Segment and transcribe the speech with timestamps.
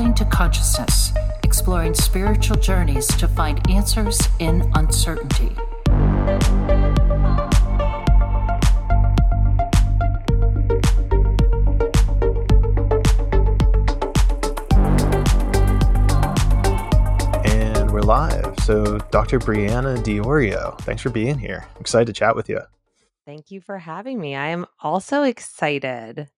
[0.00, 1.12] traveling to consciousness,
[1.42, 5.54] exploring spiritual journeys to find answers in uncertainty.
[17.44, 18.54] And we're live.
[18.60, 19.38] So, Dr.
[19.38, 21.66] Brianna Diorio, thanks for being here.
[21.78, 22.60] excited to chat with you.
[23.26, 24.34] Thank you for having me.
[24.34, 26.30] I am also excited.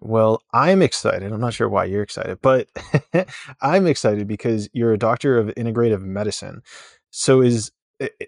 [0.00, 1.32] Well, I'm excited.
[1.32, 2.68] I'm not sure why you're excited, but
[3.62, 6.62] I'm excited because you're a doctor of integrative medicine.
[7.10, 8.26] So is eh, eh,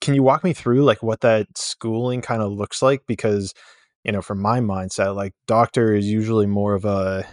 [0.00, 3.54] can you walk me through like what that schooling kind of looks like because
[4.04, 7.24] you know, from my mindset, like doctor is usually more of a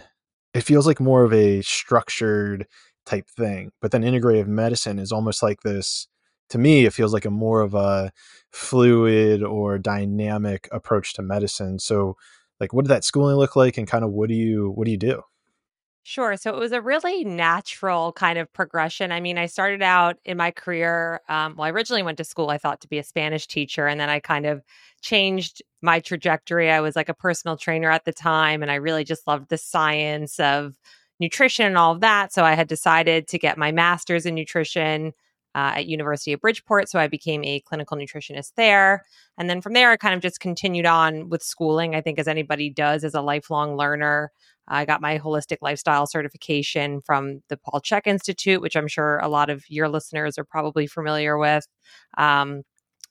[0.54, 2.66] it feels like more of a structured
[3.06, 3.72] type thing.
[3.80, 6.08] But then integrative medicine is almost like this
[6.50, 8.12] to me it feels like a more of a
[8.52, 11.78] fluid or dynamic approach to medicine.
[11.78, 12.16] So
[12.62, 14.90] like what did that schooling look like and kind of what do you what do
[14.90, 15.22] you do
[16.04, 16.36] Sure.
[16.36, 19.12] So it was a really natural kind of progression.
[19.12, 21.20] I mean, I started out in my career.
[21.28, 23.86] Um, well, I originally went to school, I thought to be a Spanish teacher.
[23.86, 24.64] And then I kind of
[25.00, 26.72] changed my trajectory.
[26.72, 28.62] I was like a personal trainer at the time.
[28.62, 30.74] And I really just loved the science of
[31.20, 32.32] nutrition and all of that.
[32.32, 35.12] So I had decided to get my master's in nutrition
[35.54, 36.88] uh, at University of Bridgeport.
[36.88, 39.02] So I became a clinical nutritionist there.
[39.38, 41.94] And then from there, I kind of just continued on with schooling.
[41.94, 44.30] I think as anybody does as a lifelong learner,
[44.68, 49.28] I got my holistic lifestyle certification from the Paul Chek Institute, which I'm sure a
[49.28, 51.66] lot of your listeners are probably familiar with.
[52.16, 52.62] Um,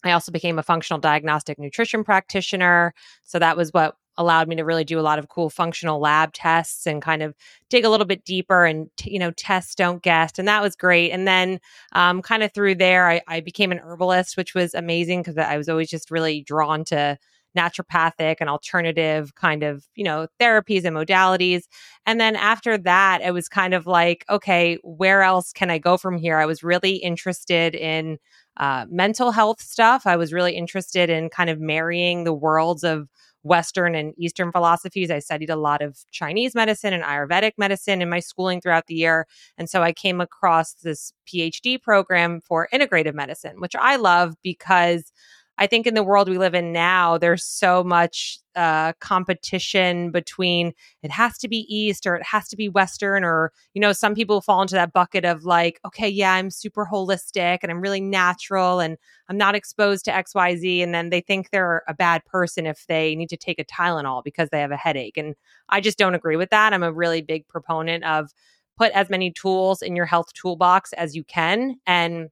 [0.03, 2.93] I also became a functional diagnostic nutrition practitioner.
[3.23, 6.33] So that was what allowed me to really do a lot of cool functional lab
[6.33, 7.33] tests and kind of
[7.69, 10.75] dig a little bit deeper and t- you know test don't guess and that was
[10.75, 11.59] great and then
[11.93, 15.57] um, kind of through there I, I became an herbalist which was amazing because i
[15.57, 17.17] was always just really drawn to
[17.57, 21.63] naturopathic and alternative kind of you know therapies and modalities
[22.05, 25.97] and then after that it was kind of like okay where else can i go
[25.97, 26.37] from here?
[26.37, 28.17] I was really interested in
[28.57, 33.07] uh, mental health stuff i was really interested in kind of marrying the worlds of
[33.43, 35.09] Western and Eastern philosophies.
[35.09, 38.95] I studied a lot of Chinese medicine and Ayurvedic medicine in my schooling throughout the
[38.95, 39.27] year.
[39.57, 45.11] And so I came across this PhD program for integrative medicine, which I love because
[45.57, 50.73] I think in the world we live in now, there's so much uh, competition between
[51.03, 54.15] it has to be East or it has to be Western, or, you know, some
[54.15, 58.01] people fall into that bucket of like, okay, yeah, I'm super holistic and I'm really
[58.01, 58.97] natural and
[59.29, 60.81] I'm not exposed to XYZ.
[60.81, 64.23] And then they think they're a bad person if they need to take a Tylenol
[64.23, 65.17] because they have a headache.
[65.17, 65.35] And
[65.69, 66.73] I just don't agree with that.
[66.73, 68.31] I'm a really big proponent of
[68.77, 71.75] put as many tools in your health toolbox as you can.
[71.85, 72.29] And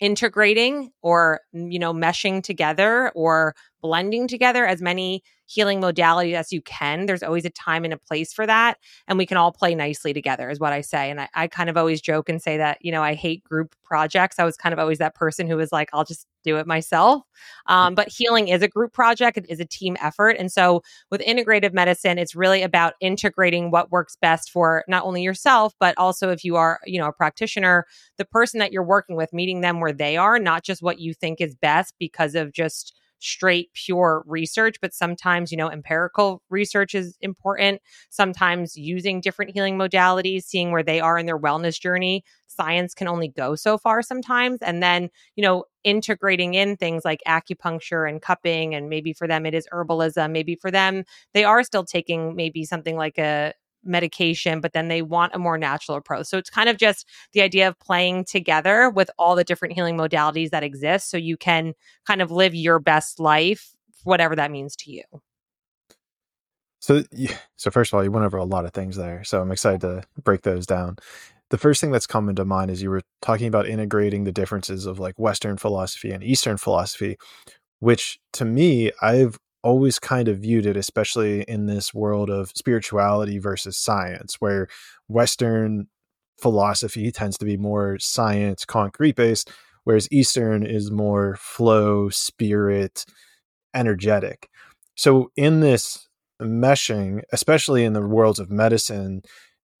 [0.00, 6.52] integrating or mm, you know meshing together or blending together as many healing modality as
[6.52, 7.06] you can.
[7.06, 8.76] There's always a time and a place for that.
[9.08, 11.10] And we can all play nicely together, is what I say.
[11.10, 13.74] And I, I kind of always joke and say that, you know, I hate group
[13.82, 14.38] projects.
[14.38, 17.22] I was kind of always that person who was like, I'll just do it myself.
[17.66, 20.36] Um, but healing is a group project, it is a team effort.
[20.38, 25.22] And so with integrative medicine, it's really about integrating what works best for not only
[25.22, 27.86] yourself, but also if you are, you know, a practitioner,
[28.18, 31.14] the person that you're working with, meeting them where they are, not just what you
[31.14, 36.94] think is best because of just straight pure research but sometimes you know empirical research
[36.94, 37.80] is important.
[38.10, 43.08] Sometimes using different healing modalities seeing where they are in their wellness journey science can
[43.08, 44.58] only go so far sometimes.
[44.62, 49.46] And then you know integrating in things like acupuncture and cupping and maybe for them
[49.46, 51.04] it is herbalism maybe for them
[51.34, 53.52] they are still taking maybe something like a
[53.88, 56.26] medication, but then they want a more natural approach.
[56.26, 59.96] So it's kind of just the idea of playing together with all the different healing
[59.96, 61.74] modalities that exist so you can
[62.06, 63.70] kind of live your best life,
[64.04, 65.02] whatever that means to you.
[66.80, 67.02] So,
[67.56, 69.24] so first of all, you went over a lot of things there.
[69.24, 70.96] So I'm excited to break those down.
[71.50, 74.86] The first thing that's coming to mind is you were talking about integrating the differences
[74.86, 77.16] of like Western philosophy and Eastern philosophy,
[77.80, 83.38] which to me, I've always kind of viewed it, especially in this world of spirituality
[83.38, 84.68] versus science, where
[85.08, 85.88] Western
[86.40, 89.50] philosophy tends to be more science, concrete based,
[89.84, 93.04] whereas Eastern is more flow, spirit,
[93.74, 94.48] energetic.
[94.94, 96.08] So, in this
[96.40, 99.22] meshing, especially in the worlds of medicine,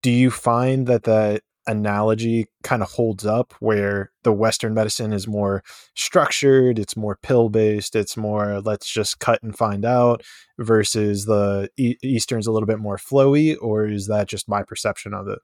[0.02, 5.28] do you find that that analogy kind of holds up where the western medicine is
[5.28, 5.62] more
[5.94, 10.22] structured it's more pill based it's more let's just cut and find out
[10.58, 15.14] versus the e- eastern's a little bit more flowy or is that just my perception
[15.14, 15.38] of it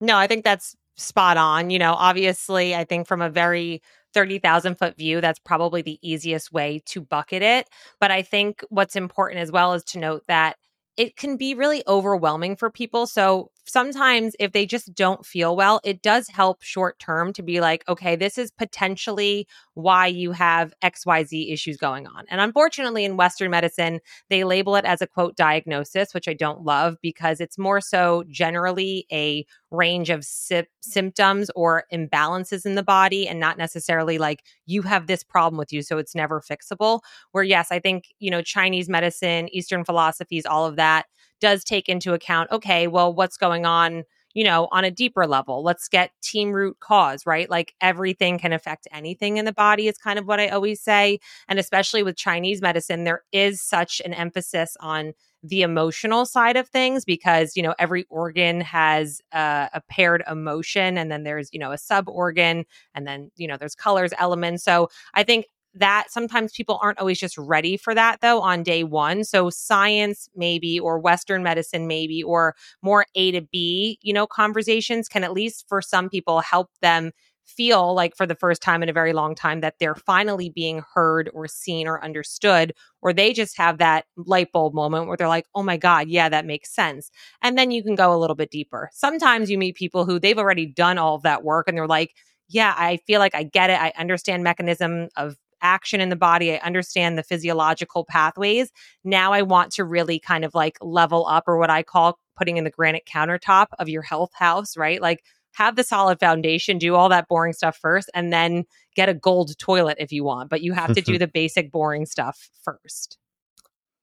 [0.00, 3.80] no i think that's spot on you know obviously i think from a very
[4.12, 7.68] 30,000 foot view, that's probably the easiest way to bucket it.
[8.00, 10.56] But I think what's important as well is to note that
[10.96, 13.06] it can be really overwhelming for people.
[13.06, 17.60] So sometimes if they just don't feel well, it does help short term to be
[17.60, 22.24] like, okay, this is potentially why you have XYZ issues going on.
[22.28, 26.64] And unfortunately, in Western medicine, they label it as a quote diagnosis, which I don't
[26.64, 32.82] love because it's more so generally a range of sy- symptoms or imbalances in the
[32.82, 37.00] body and not necessarily like you have this problem with you so it's never fixable
[37.30, 41.06] where yes i think you know chinese medicine eastern philosophies all of that
[41.40, 44.04] does take into account okay well what's going on
[44.34, 45.62] you know on a deeper level?
[45.62, 47.50] Let's get team root cause right?
[47.50, 51.18] Like everything can affect anything in the body is kind of what i always say
[51.48, 56.68] and especially with chinese medicine there is such an emphasis on the emotional side of
[56.68, 61.58] things because you know every organ has uh, a paired emotion and then there's you
[61.58, 62.64] know a sub organ
[62.94, 64.62] and then you know there's colors elements.
[64.64, 68.82] So i think that sometimes people aren't always just ready for that though on day
[68.84, 74.26] one so science maybe or western medicine maybe or more a to b you know
[74.26, 77.12] conversations can at least for some people help them
[77.50, 80.82] feel like for the first time in a very long time that they're finally being
[80.94, 82.72] heard or seen or understood,
[83.02, 86.28] or they just have that light bulb moment where they're like, oh my God, yeah,
[86.28, 87.10] that makes sense.
[87.42, 88.90] And then you can go a little bit deeper.
[88.92, 92.14] Sometimes you meet people who they've already done all of that work and they're like,
[92.48, 93.80] yeah, I feel like I get it.
[93.80, 96.52] I understand mechanism of action in the body.
[96.52, 98.70] I understand the physiological pathways.
[99.04, 102.56] Now I want to really kind of like level up or what I call putting
[102.56, 105.00] in the granite countertop of your health house, right?
[105.00, 105.22] Like
[105.52, 108.64] have the solid foundation, do all that boring stuff first, and then
[108.94, 110.48] get a gold toilet if you want.
[110.50, 113.18] But you have to do the basic boring stuff first.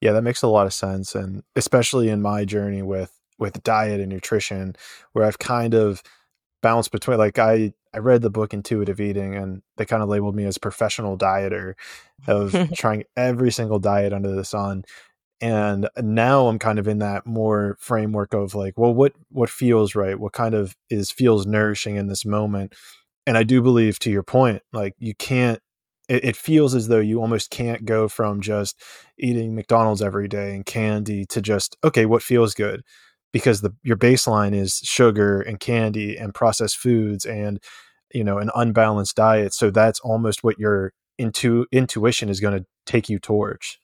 [0.01, 1.15] Yeah, that makes a lot of sense.
[1.15, 4.75] And especially in my journey with with diet and nutrition,
[5.13, 6.03] where I've kind of
[6.61, 10.35] balanced between like I I read the book Intuitive Eating and they kind of labeled
[10.35, 11.73] me as professional dieter
[12.27, 14.83] of trying every single diet under the sun
[15.39, 19.95] and now i'm kind of in that more framework of like well what what feels
[19.95, 20.19] right?
[20.19, 22.73] What kind of is feels nourishing in this moment?
[23.25, 25.59] And i do believe to your point like you can't
[26.09, 28.81] it, it feels as though you almost can't go from just
[29.19, 32.83] eating mcdonald's every day and candy to just okay what feels good
[33.37, 37.59] because the your baseline is sugar and candy and processed foods and
[38.13, 42.65] you know an unbalanced diet so that's almost what your intu- intuition is going to
[42.85, 43.77] take you towards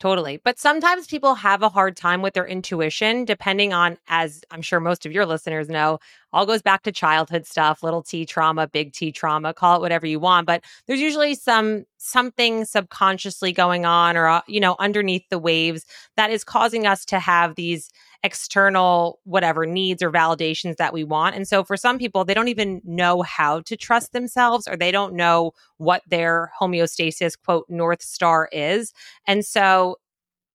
[0.00, 0.40] Totally.
[0.44, 4.78] But sometimes people have a hard time with their intuition, depending on, as I'm sure
[4.78, 5.98] most of your listeners know,
[6.32, 10.06] all goes back to childhood stuff, little t trauma, big T trauma, call it whatever
[10.06, 10.46] you want.
[10.46, 15.84] But there's usually some something subconsciously going on or, uh, you know, underneath the waves
[16.16, 17.90] that is causing us to have these
[18.24, 21.36] external whatever needs or validations that we want.
[21.36, 24.90] And so for some people, they don't even know how to trust themselves or they
[24.90, 28.92] don't know what their homeostasis quote North Star is.
[29.26, 29.96] And so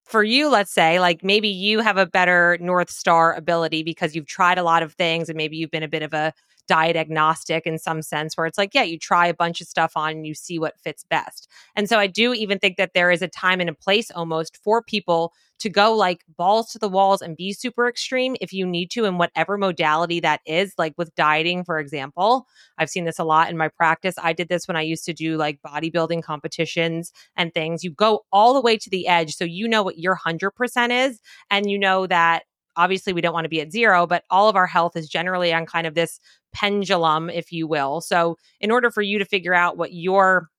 [0.03, 4.27] for you, let's say, like maybe you have a better North Star ability because you've
[4.27, 6.33] tried a lot of things and maybe you've been a bit of a
[6.67, 9.93] diet agnostic in some sense where it's like yeah you try a bunch of stuff
[9.95, 11.49] on and you see what fits best.
[11.75, 14.57] And so i do even think that there is a time and a place almost
[14.57, 18.65] for people to go like balls to the walls and be super extreme if you
[18.65, 22.47] need to in whatever modality that is like with dieting for example.
[22.77, 24.15] I've seen this a lot in my practice.
[24.21, 27.83] I did this when i used to do like bodybuilding competitions and things.
[27.83, 31.21] You go all the way to the edge so you know what your 100% is
[31.49, 32.43] and you know that
[32.75, 35.53] obviously we don't want to be at zero, but all of our health is generally
[35.53, 36.19] on kind of this
[36.53, 38.01] pendulum, if you will.
[38.01, 40.49] So, in order for you to figure out what your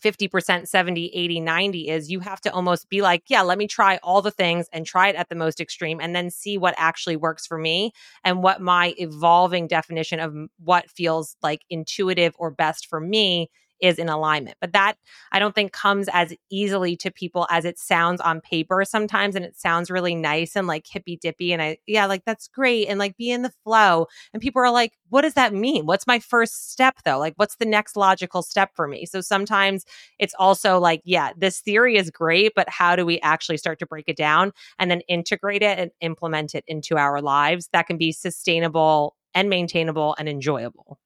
[0.00, 3.98] 50%, 70, 80, 90 is, you have to almost be like, yeah, let me try
[4.02, 7.16] all the things and try it at the most extreme and then see what actually
[7.16, 7.92] works for me
[8.24, 13.48] and what my evolving definition of what feels like intuitive or best for me
[13.82, 14.56] is in alignment.
[14.60, 14.96] But that
[15.32, 19.34] I don't think comes as easily to people as it sounds on paper sometimes.
[19.34, 21.52] And it sounds really nice and like hippy dippy.
[21.52, 22.86] And I, yeah, like that's great.
[22.88, 24.06] And like be in the flow.
[24.32, 25.84] And people are like, what does that mean?
[25.84, 27.18] What's my first step though?
[27.18, 29.04] Like, what's the next logical step for me?
[29.04, 29.84] So sometimes
[30.18, 33.86] it's also like, yeah, this theory is great, but how do we actually start to
[33.86, 37.98] break it down and then integrate it and implement it into our lives that can
[37.98, 40.98] be sustainable and maintainable and enjoyable?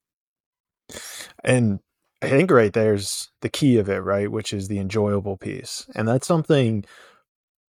[1.42, 1.80] And
[2.22, 4.30] I think right there's the key of it, right?
[4.30, 5.86] Which is the enjoyable piece.
[5.94, 6.84] And that's something,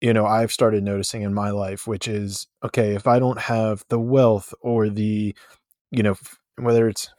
[0.01, 3.83] you know, I've started noticing in my life, which is okay, if I don't have
[3.89, 5.35] the wealth or the,
[5.91, 6.15] you know,
[6.57, 7.09] whether it's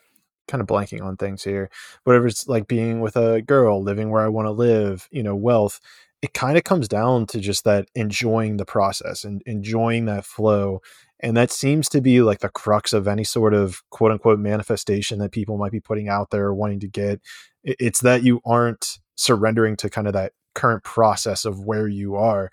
[0.48, 1.70] kind of blanking on things here,
[2.04, 5.34] whatever it's like being with a girl, living where I want to live, you know,
[5.36, 5.80] wealth,
[6.22, 10.80] it kind of comes down to just that enjoying the process and enjoying that flow
[11.20, 15.18] and that seems to be like the crux of any sort of quote unquote manifestation
[15.18, 17.20] that people might be putting out there wanting to get.
[17.64, 22.50] It's that you aren't surrendering to kind of that current process of where you are.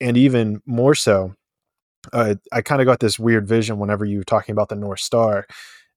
[0.00, 1.34] And even more so,
[2.12, 5.00] uh, I kind of got this weird vision whenever you were talking about the North
[5.00, 5.46] Star.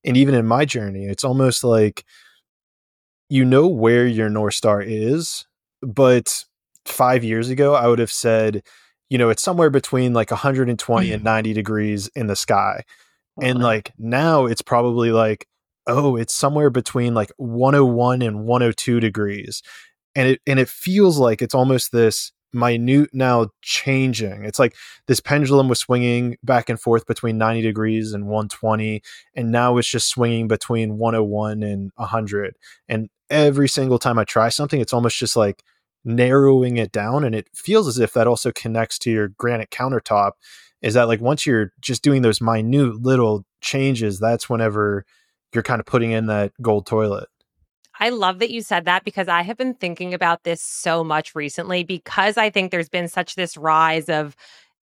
[0.06, 2.06] And even in my journey, it's almost like
[3.30, 5.46] you know where your North Star is,
[5.82, 6.46] but
[6.86, 8.64] five years ago, I would have said,
[9.10, 11.14] you know, it's somewhere between like 120 mm-hmm.
[11.14, 12.84] and 90 degrees in the sky.
[13.42, 15.48] And like now it's probably like,
[15.88, 19.64] oh, it's somewhere between like 101 and 102 degrees.
[20.16, 24.44] And it and it feels like it's almost this minute now changing.
[24.44, 24.76] It's like
[25.08, 29.02] this pendulum was swinging back and forth between 90 degrees and 120
[29.36, 32.56] and now it's just swinging between 101 and 100.
[32.88, 35.64] And every single time I try something it's almost just like
[36.04, 40.32] narrowing it down and it feels as if that also connects to your granite countertop
[40.82, 45.06] is that like once you're just doing those minute little changes that's whenever
[45.54, 47.28] you're kind of putting in that gold toilet.
[48.00, 51.36] I love that you said that because I have been thinking about this so much
[51.36, 54.36] recently because I think there's been such this rise of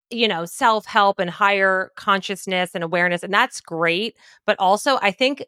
[0.09, 5.43] you know self-help and higher consciousness and awareness and that's great but also I think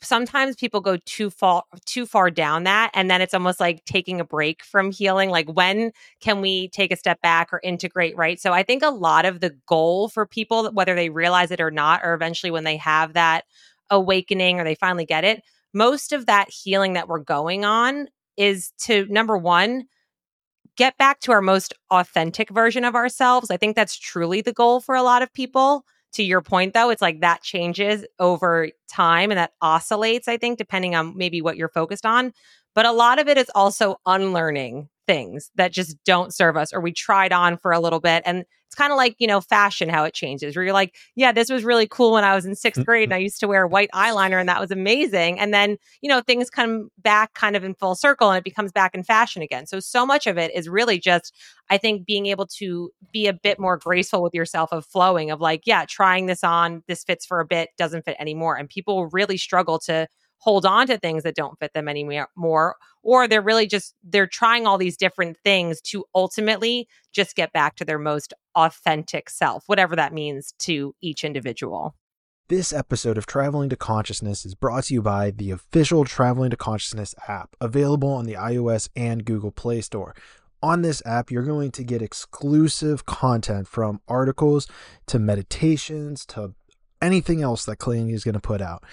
[0.00, 4.20] sometimes people go too far too far down that and then it's almost like taking
[4.20, 8.40] a break from healing like when can we take a step back or integrate right
[8.40, 11.70] so i think a lot of the goal for people whether they realize it or
[11.70, 13.44] not or eventually when they have that
[13.90, 15.42] awakening or they finally get it
[15.74, 19.86] most of that healing that we're going on is to number one,
[20.76, 23.50] get back to our most authentic version of ourselves.
[23.50, 25.84] I think that's truly the goal for a lot of people.
[26.14, 30.58] To your point, though, it's like that changes over time and that oscillates, I think,
[30.58, 32.32] depending on maybe what you're focused on.
[32.74, 36.80] But a lot of it is also unlearning things that just don't serve us or
[36.80, 38.22] we tried on for a little bit.
[38.24, 41.30] And it's kind of like, you know, fashion, how it changes, where you're like, yeah,
[41.30, 43.66] this was really cool when I was in sixth grade and I used to wear
[43.66, 45.38] white eyeliner and that was amazing.
[45.38, 48.72] And then, you know, things come back kind of in full circle and it becomes
[48.72, 49.66] back in fashion again.
[49.66, 51.34] So, so much of it is really just,
[51.68, 55.38] I think, being able to be a bit more graceful with yourself of flowing, of
[55.38, 58.56] like, yeah, trying this on, this fits for a bit, doesn't fit anymore.
[58.56, 60.08] And people really struggle to
[60.42, 64.66] hold on to things that don't fit them anymore or they're really just they're trying
[64.66, 69.94] all these different things to ultimately just get back to their most authentic self whatever
[69.96, 71.94] that means to each individual
[72.48, 76.56] this episode of Traveling to Consciousness is brought to you by the official Traveling to
[76.56, 80.14] Consciousness app, available on the iOS and Google Play Store.
[80.62, 84.66] On this app, you're going to get exclusive content from articles
[85.06, 86.54] to meditations to
[87.00, 88.84] anything else that Clayton is going to put out.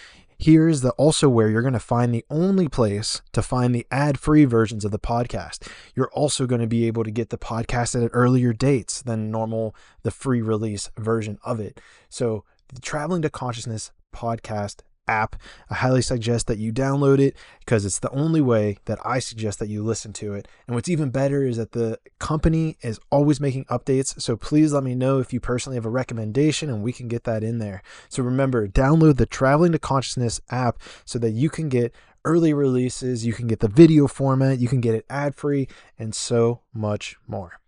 [0.42, 3.86] Here is the also where you're going to find the only place to find the
[3.92, 5.68] ad-free versions of the podcast.
[5.94, 9.76] You're also going to be able to get the podcast at earlier dates than normal
[10.04, 11.82] the free release version of it.
[12.08, 14.78] So, the Traveling to Consciousness podcast
[15.10, 15.36] app.
[15.70, 19.58] I highly suggest that you download it because it's the only way that I suggest
[19.60, 20.48] that you listen to it.
[20.68, 24.22] And what's even better is that the company is always making updates.
[24.22, 27.24] So please let me know if you personally have a recommendation and we can get
[27.24, 27.82] that in there.
[28.08, 31.94] So remember, download the Traveling to Consciousness app so that you can get
[32.26, 36.14] early releases, you can get the video format, you can get it ad free, and
[36.14, 37.60] so much more.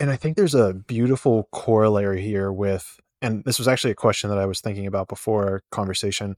[0.00, 4.30] And I think there's a beautiful corollary here with and this was actually a question
[4.30, 6.36] that I was thinking about before our conversation.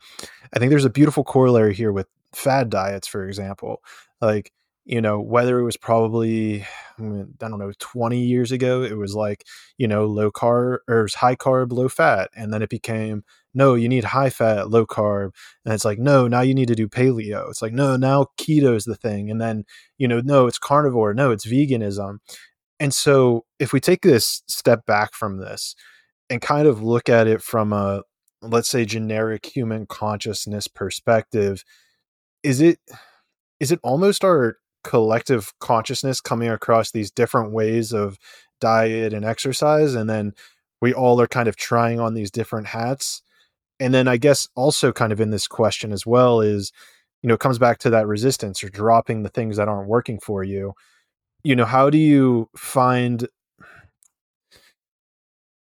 [0.55, 3.83] I think there's a beautiful corollary here with fad diets, for example.
[4.21, 4.53] Like,
[4.85, 9.45] you know, whether it was probably, I, don't know, 20 years ago, it was like,
[9.77, 12.31] you know, low carb or high carb, low fat.
[12.35, 15.33] And then it became, no, you need high fat, low carb.
[15.65, 17.51] And it's like, no, now you need to do paleo.
[17.51, 19.31] It's like, no, now keto is the thing.
[19.31, 19.65] And then,
[19.99, 21.13] you know, no, it's carnivore.
[21.13, 22.19] No, it's veganism.
[22.81, 25.75] And so if we take this step back from this,
[26.31, 28.03] and kind of look at it from a
[28.43, 31.65] let's say generic human consciousness perspective
[32.43, 32.79] is it
[33.61, 38.19] is it almost our collective consciousness coming across these different ways of
[38.61, 40.33] diet and exercise and then
[40.81, 43.23] we all are kind of trying on these different hats?
[43.81, 46.73] And then i guess also kind of in this question as well is
[47.23, 50.19] you know it comes back to that resistance or dropping the things that aren't working
[50.21, 50.75] for you.
[51.45, 53.27] You know how do you find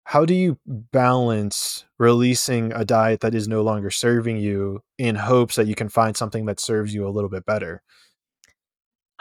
[0.07, 5.57] how do you balance releasing a diet that is no longer serving you in hopes
[5.57, 7.83] that you can find something that serves you a little bit better?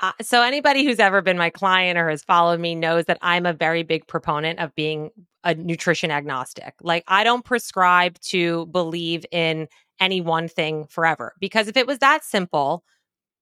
[0.01, 3.47] Uh, so anybody who's ever been my client or has followed me knows that I'm
[3.47, 5.11] a very big proponent of being
[5.43, 6.75] a nutrition agnostic.
[6.81, 9.67] Like I don't prescribe to believe in
[9.99, 12.85] any one thing forever because if it was that simple,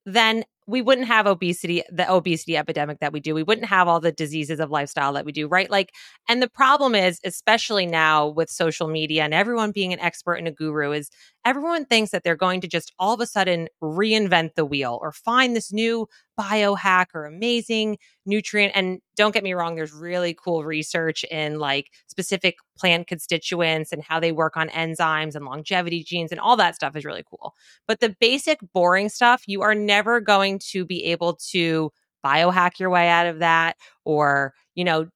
[0.07, 3.35] then we wouldn't have obesity, the obesity epidemic that we do.
[3.35, 5.71] We wouldn't have all the diseases of lifestyle that we do, right?
[5.71, 5.91] Like,
[6.29, 10.49] and the problem is, especially now with social media and everyone being an expert and
[10.49, 11.11] a guru, is
[11.45, 15.13] everyone thinks that they're going to just all of a sudden reinvent the wheel or
[15.13, 16.07] find this new
[16.39, 18.73] biohack or amazing nutrient.
[18.75, 24.03] And don't get me wrong, there's really cool research in like specific plant constituents and
[24.03, 27.55] how they work on enzymes and longevity genes and all that stuff is really cool.
[27.87, 31.91] But the basic boring stuff, you are never going to be able to
[32.25, 35.09] biohack your way out of that or, you know,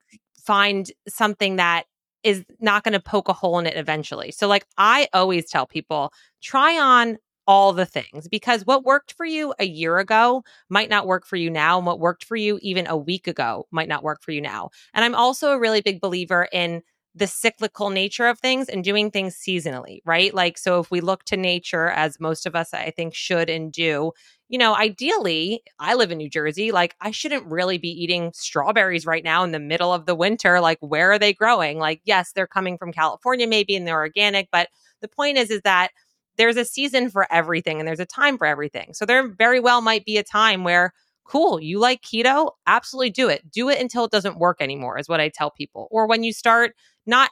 [0.45, 1.85] find something that
[2.25, 4.31] is not going to poke a hole in it eventually.
[4.33, 9.25] So, like, I always tell people try on all the things because what worked for
[9.25, 11.79] you a year ago might not work for you now.
[11.79, 14.69] And what worked for you even a week ago might not work for you now.
[14.93, 16.83] And I'm also a really big believer in
[17.19, 20.33] the cyclical nature of things and doing things seasonally, right?
[20.33, 23.73] Like, so if we look to nature, as most of us, I think, should and
[23.73, 24.13] do,
[24.49, 26.71] you know, ideally, I live in New Jersey.
[26.71, 30.61] Like, I shouldn't really be eating strawberries right now in the middle of the winter.
[30.61, 31.79] Like, where are they growing?
[31.79, 34.49] Like, yes, they're coming from California, maybe, and they're organic.
[34.53, 34.69] But
[35.03, 35.91] the point is, is that
[36.37, 38.95] there's a season for everything and there's a time for everything.
[38.95, 40.93] So there very well might be a time where,
[41.29, 42.53] cool, you like keto?
[42.67, 43.51] Absolutely do it.
[43.51, 45.89] Do it until it doesn't work anymore, is what I tell people.
[45.91, 46.75] Or when you start
[47.07, 47.31] not,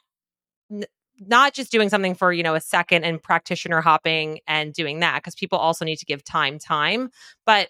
[1.19, 5.17] not just doing something for you know a second and practitioner hopping and doing that
[5.17, 7.11] because people also need to give time time
[7.47, 7.69] but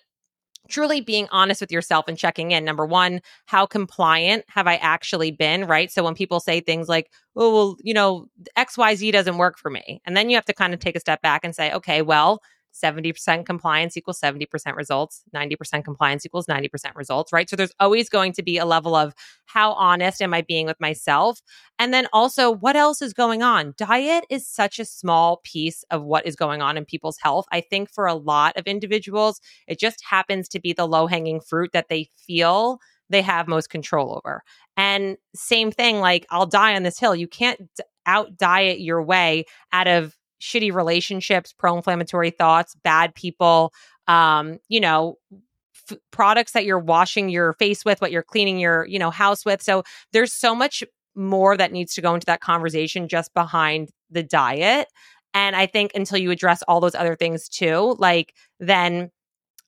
[0.68, 5.30] truly being honest with yourself and checking in number one how compliant have i actually
[5.30, 8.26] been right so when people say things like oh well you know
[8.59, 11.23] xyz doesn't work for me and then you have to kind of take a step
[11.23, 12.40] back and say okay well
[12.83, 17.49] 70% compliance equals 70% results, 90% compliance equals 90% results, right?
[17.49, 19.14] So there's always going to be a level of
[19.47, 21.40] how honest am I being with myself?
[21.78, 23.75] And then also, what else is going on?
[23.76, 27.47] Diet is such a small piece of what is going on in people's health.
[27.52, 31.40] I think for a lot of individuals, it just happens to be the low hanging
[31.40, 34.42] fruit that they feel they have most control over.
[34.76, 37.14] And same thing, like I'll die on this hill.
[37.14, 37.61] You can't
[38.06, 43.72] out diet your way out of shitty relationships, pro inflammatory thoughts, bad people,
[44.06, 45.16] um, you know,
[45.90, 49.44] f- products that you're washing your face with, what you're cleaning your, you know, house
[49.44, 49.62] with.
[49.62, 54.22] So there's so much more that needs to go into that conversation just behind the
[54.22, 54.88] diet.
[55.34, 59.10] And I think until you address all those other things too, like then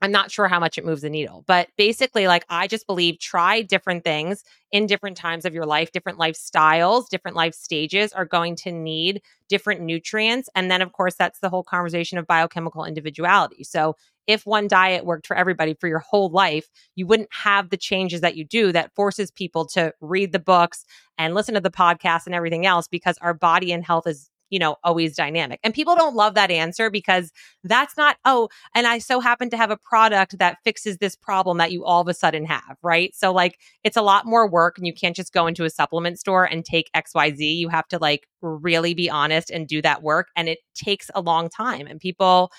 [0.01, 3.19] I'm not sure how much it moves the needle, but basically, like, I just believe
[3.19, 8.25] try different things in different times of your life, different lifestyles, different life stages are
[8.25, 10.49] going to need different nutrients.
[10.55, 13.65] And then, of course, that's the whole conversation of biochemical individuality.
[13.65, 13.97] So,
[14.29, 18.21] if one diet worked for everybody for your whole life, you wouldn't have the changes
[18.21, 20.85] that you do that forces people to read the books
[21.17, 24.59] and listen to the podcast and everything else because our body and health is you
[24.59, 25.61] know, always dynamic.
[25.63, 27.33] And people don't love that answer because
[27.65, 31.59] that's not, oh, and I so happen to have a product that fixes this problem
[31.59, 33.15] that you all of a sudden have, right?
[33.15, 36.19] So, like, it's a lot more work and you can't just go into a supplement
[36.19, 37.57] store and take XYZ.
[37.57, 40.29] You have to, like, really be honest and do that work.
[40.37, 41.87] And it takes a long time.
[41.87, 42.51] And people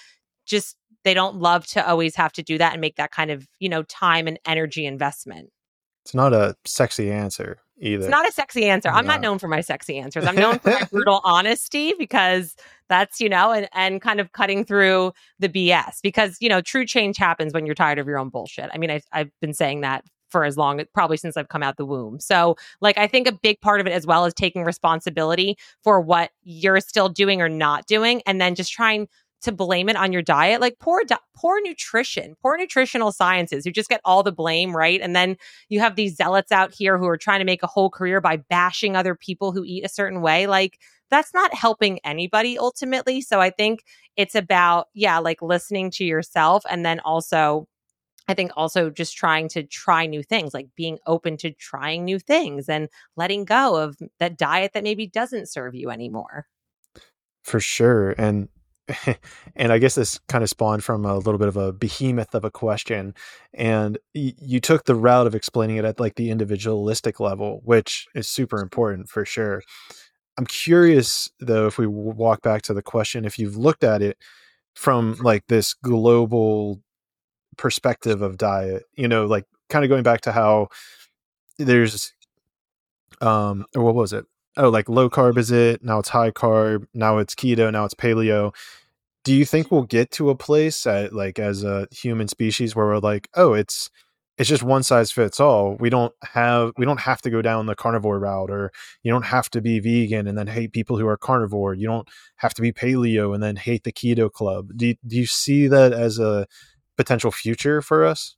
[0.45, 3.47] just, they don't love to always have to do that and make that kind of,
[3.59, 5.49] you know, time and energy investment.
[6.03, 8.03] It's not a sexy answer either.
[8.03, 8.89] It's not a sexy answer.
[8.89, 9.13] I'm no.
[9.13, 10.25] not known for my sexy answers.
[10.25, 12.55] I'm known for my brutal honesty because
[12.87, 16.85] that's, you know, and, and kind of cutting through the BS because, you know, true
[16.85, 18.69] change happens when you're tired of your own bullshit.
[18.73, 21.77] I mean, I've, I've been saying that for as long, probably since I've come out
[21.77, 22.19] the womb.
[22.19, 25.99] So, like, I think a big part of it as well is taking responsibility for
[25.99, 29.07] what you're still doing or not doing, and then just trying
[29.41, 33.71] to blame it on your diet like poor di- poor nutrition poor nutritional sciences who
[33.71, 35.35] just get all the blame right and then
[35.69, 38.37] you have these zealots out here who are trying to make a whole career by
[38.37, 43.39] bashing other people who eat a certain way like that's not helping anybody ultimately so
[43.39, 43.83] i think
[44.15, 47.67] it's about yeah like listening to yourself and then also
[48.27, 52.19] I think also just trying to try new things, like being open to trying new
[52.19, 56.45] things and letting go of that diet that maybe doesn't serve you anymore.
[57.43, 58.11] For sure.
[58.11, 58.47] And
[59.55, 62.43] and I guess this kind of spawned from a little bit of a behemoth of
[62.43, 63.13] a question.
[63.53, 68.07] And y- you took the route of explaining it at like the individualistic level, which
[68.15, 69.63] is super important for sure.
[70.37, 74.17] I'm curious though, if we walk back to the question, if you've looked at it
[74.75, 76.81] from like this global
[77.57, 80.69] perspective of diet, you know, like kind of going back to how
[81.57, 82.13] there's,
[83.21, 84.25] um, or what was it?
[84.59, 85.83] oh, like low carb is it?
[85.83, 86.85] Now it's high carb.
[86.93, 87.71] Now it's keto.
[87.71, 88.53] Now it's paleo.
[89.23, 92.85] Do you think we'll get to a place at like as a human species where
[92.85, 93.89] we're like, oh, it's
[94.39, 95.75] it's just one size fits all.
[95.81, 98.71] We don't have we don't have to go down the carnivore route, or
[99.03, 101.73] you don't have to be vegan and then hate people who are carnivore.
[101.73, 104.69] You don't have to be paleo and then hate the keto club.
[104.77, 106.47] Do do you see that as a
[106.95, 108.37] potential future for us?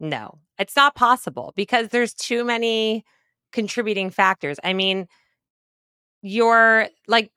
[0.00, 3.04] No, it's not possible because there's too many
[3.52, 4.58] contributing factors.
[4.64, 5.06] I mean,
[6.22, 7.30] you're like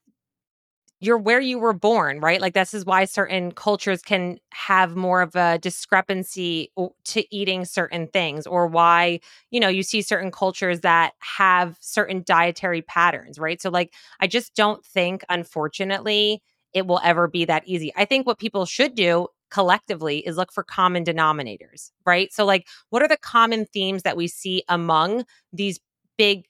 [1.00, 2.42] you're where you were born, right?
[2.42, 6.72] Like this is why certain cultures can have more of a discrepancy
[7.06, 9.20] to eating certain things or why,
[9.52, 13.62] you know, you see certain cultures that have certain dietary patterns, right?
[13.62, 16.42] So like I just don't think unfortunately
[16.74, 17.92] it will ever be that easy.
[17.96, 22.34] I think what people should do collectively is look for common denominators, right?
[22.34, 25.80] So like what are the common themes that we see among these
[26.18, 26.46] big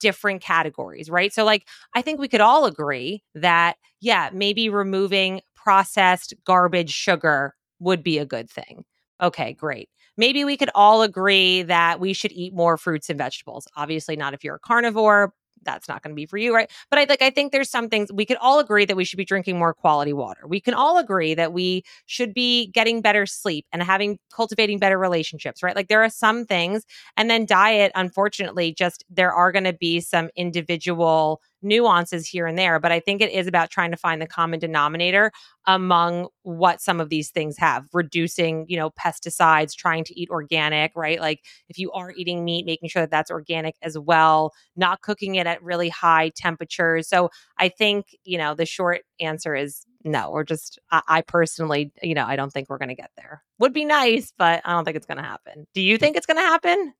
[0.00, 1.32] different categories, right?
[1.32, 7.54] So, like, I think we could all agree that, yeah, maybe removing processed garbage sugar
[7.80, 8.84] would be a good thing.
[9.22, 9.88] Okay, great.
[10.16, 13.66] Maybe we could all agree that we should eat more fruits and vegetables.
[13.76, 15.32] Obviously, not if you're a carnivore,
[15.66, 16.70] that's not going to be for you, right?
[16.90, 19.18] But I like I think there's some things we could all agree that we should
[19.18, 20.46] be drinking more quality water.
[20.46, 24.98] We can all agree that we should be getting better sleep and having cultivating better
[24.98, 25.76] relationships, right?
[25.76, 26.84] Like there are some things
[27.16, 32.58] and then diet unfortunately just there are going to be some individual nuances here and
[32.58, 35.32] there, but I think it is about trying to find the common denominator
[35.66, 40.92] among what some of these things have, reducing, you know, pesticides, trying to eat organic,
[40.94, 41.20] right?
[41.20, 45.34] Like if you are eating meat, making sure that that's organic as well, not cooking
[45.34, 47.08] it at really high temperatures.
[47.08, 51.92] So I think, you know, the short answer is no, we're just, I, I personally,
[52.00, 53.42] you know, I don't think we're going to get there.
[53.58, 55.66] Would be nice, but I don't think it's going to happen.
[55.74, 56.94] Do you think it's going to happen?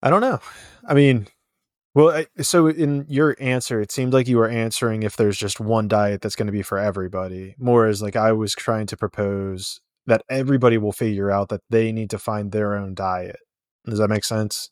[0.00, 0.38] I don't know.
[0.86, 1.26] I mean,
[1.94, 5.88] well, so in your answer, it seemed like you were answering if there's just one
[5.88, 9.80] diet that's going to be for everybody, more as like I was trying to propose
[10.06, 13.38] that everybody will figure out that they need to find their own diet.
[13.86, 14.70] Does that make sense?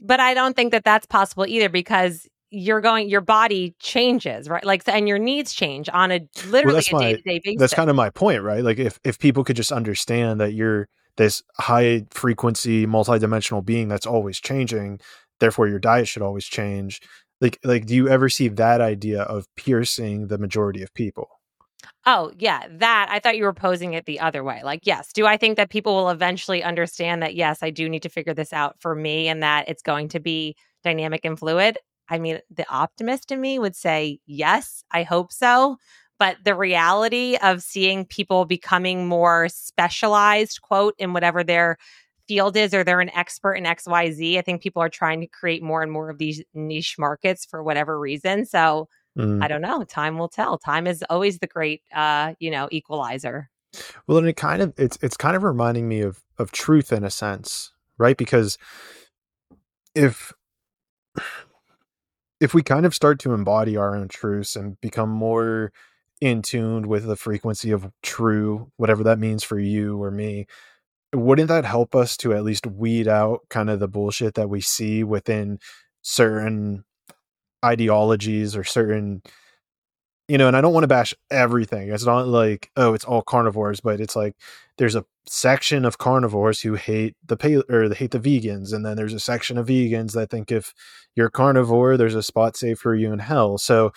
[0.00, 4.64] But I don't think that that's possible either because you're going your body changes right
[4.64, 7.94] like and your needs change on a literally well, a day-to-day basis that's kind of
[7.94, 12.86] my point right like if if people could just understand that you're this high frequency
[12.86, 14.98] multidimensional being that's always changing
[15.40, 17.00] therefore your diet should always change
[17.40, 21.28] like like do you ever see that idea of piercing the majority of people
[22.06, 24.62] Oh, yeah, that I thought you were posing it the other way.
[24.62, 28.02] Like, yes, do I think that people will eventually understand that, yes, I do need
[28.02, 31.78] to figure this out for me and that it's going to be dynamic and fluid?
[32.08, 35.76] I mean, the optimist in me would say, yes, I hope so.
[36.18, 41.76] But the reality of seeing people becoming more specialized, quote, in whatever their
[42.30, 44.38] field is or they're an expert in XYZ.
[44.38, 47.60] I think people are trying to create more and more of these niche markets for
[47.60, 48.46] whatever reason.
[48.46, 48.88] So
[49.18, 49.42] mm.
[49.42, 49.82] I don't know.
[49.82, 50.56] Time will tell.
[50.56, 53.50] Time is always the great uh, you know, equalizer.
[54.06, 57.02] Well, and it kind of it's it's kind of reminding me of of truth in
[57.02, 58.16] a sense, right?
[58.16, 58.58] Because
[59.96, 60.32] if
[62.38, 65.72] if we kind of start to embody our own truths and become more
[66.20, 70.46] in tune with the frequency of true, whatever that means for you or me,
[71.12, 74.60] wouldn't that help us to at least weed out kind of the bullshit that we
[74.60, 75.58] see within
[76.02, 76.84] certain
[77.64, 79.22] ideologies or certain
[80.28, 81.90] you know and i don't want to bash everything.
[81.90, 84.34] It's not like oh it's all carnivores but it's like
[84.78, 88.86] there's a section of carnivores who hate the pale or they hate the vegans and
[88.86, 90.72] then there's a section of vegans that think if
[91.16, 93.58] you're carnivore there's a spot safe for you in hell.
[93.58, 93.92] So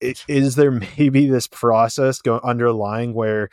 [0.00, 3.48] it, is there maybe this process go underlying where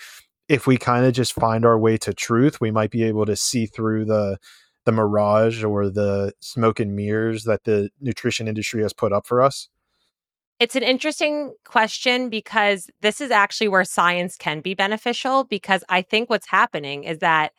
[0.50, 3.36] if we kind of just find our way to truth, we might be able to
[3.36, 4.38] see through the
[4.86, 9.42] the mirage or the smoke and mirrors that the nutrition industry has put up for
[9.42, 9.70] us?
[10.60, 16.02] It's an interesting question because this is actually where science can be beneficial because I
[16.02, 17.54] think what's happening is that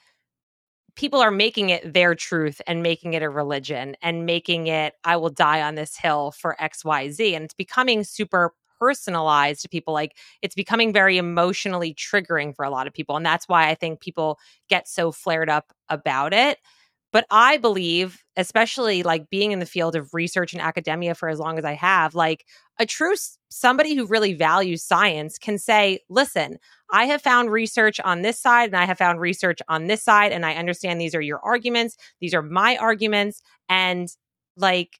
[0.97, 5.17] people are making it their truth and making it a religion and making it I
[5.17, 10.17] will die on this hill for XYZ and it's becoming super personalized to people like
[10.43, 14.01] it's becoming very emotionally triggering for a lot of people and that's why i think
[14.01, 14.39] people
[14.69, 16.59] get so flared up about it
[17.13, 21.39] but i believe especially like being in the field of research and academia for as
[21.39, 22.47] long as i have like
[22.79, 23.15] a true
[23.51, 26.57] somebody who really values science can say listen
[26.91, 30.33] i have found research on this side and i have found research on this side
[30.33, 34.09] and i understand these are your arguments these are my arguments and
[34.57, 34.99] like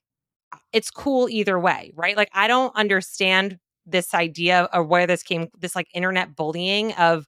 [0.73, 2.15] it's cool either way, right?
[2.17, 7.25] Like I don't understand this idea of where this came this like internet bullying of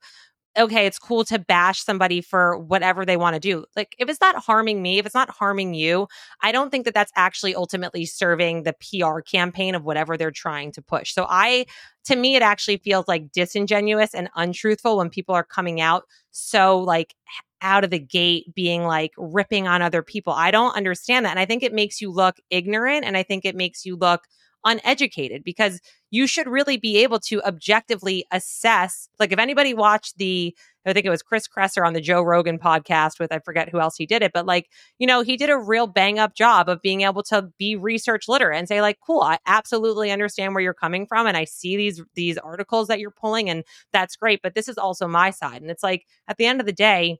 [0.57, 3.65] okay it's cool to bash somebody for whatever they want to do.
[3.75, 6.07] Like if it's not harming me if it's not harming you
[6.41, 10.71] i don't think that that's actually ultimately serving the pr campaign of whatever they're trying
[10.73, 11.13] to push.
[11.13, 11.65] So i
[12.05, 16.79] to me it actually feels like disingenuous and untruthful when people are coming out so
[16.79, 17.15] like
[17.61, 20.33] out of the gate being like ripping on other people.
[20.33, 23.45] I don't understand that and i think it makes you look ignorant and i think
[23.45, 24.23] it makes you look
[24.65, 25.80] uneducated because
[26.12, 31.06] you should really be able to objectively assess like if anybody watched the I think
[31.06, 34.06] it was Chris Kresser on the Joe Rogan podcast with I forget who else he
[34.06, 34.67] did it, but like,
[34.99, 38.28] you know, he did a real bang up job of being able to be research
[38.28, 41.78] literate and say like, cool, I absolutely understand where you're coming from and I see
[41.78, 45.62] these these articles that you're pulling and that's great, but this is also my side.
[45.62, 47.19] And it's like at the end of the day,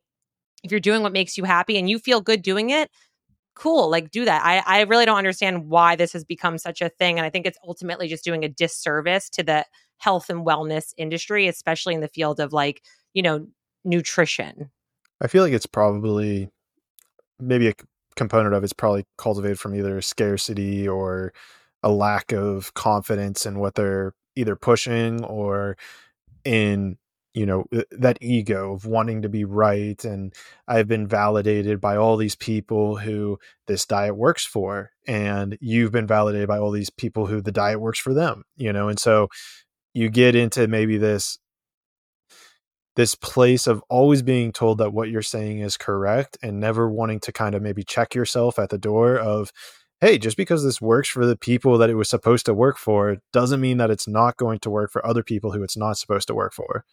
[0.64, 2.90] if you're doing what makes you happy and you feel good doing it,
[3.56, 4.44] cool like do that.
[4.44, 7.46] I i really don't understand why this has become such a thing and i think
[7.46, 9.66] it's ultimately just doing a disservice to the
[9.98, 12.82] health and wellness industry especially in the field of like
[13.14, 13.46] you know
[13.84, 14.70] nutrition.
[15.22, 16.50] I feel like it's probably
[17.40, 17.74] maybe a
[18.16, 21.34] component of it's probably cultivated from either scarcity or
[21.82, 25.78] a lack of confidence in what they're either pushing or
[26.46, 26.98] in
[27.34, 30.34] you know uh, that ego of wanting to be right and
[30.68, 36.08] i've been validated by all these people who this diet works for and you've been
[36.08, 39.28] validated by all these people who the diet works for them you know and so
[39.94, 41.40] you get into maybe this
[42.96, 47.20] this place of always being told that what you're saying is correct and never wanting
[47.20, 49.52] to kind of maybe check yourself at the door of
[50.00, 53.18] hey just because this works for the people that it was supposed to work for
[53.32, 56.28] doesn't mean that it's not going to work for other people who it's not supposed
[56.28, 56.86] to work for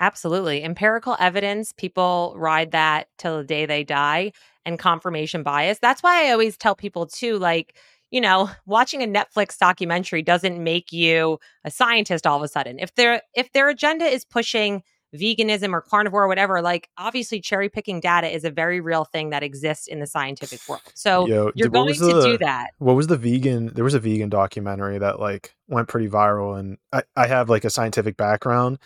[0.00, 0.62] Absolutely.
[0.62, 4.32] Empirical evidence, people ride that till the day they die
[4.64, 5.78] and confirmation bias.
[5.78, 7.76] That's why I always tell people too, like,
[8.10, 12.78] you know, watching a Netflix documentary doesn't make you a scientist all of a sudden.
[12.78, 14.82] If their if their agenda is pushing
[15.14, 19.30] veganism or carnivore or whatever, like obviously cherry picking data is a very real thing
[19.30, 20.82] that exists in the scientific world.
[20.94, 22.70] So Yo, you're going to the, do that.
[22.78, 23.68] What was the vegan?
[23.68, 27.64] There was a vegan documentary that like went pretty viral, and I, I have like
[27.64, 28.78] a scientific background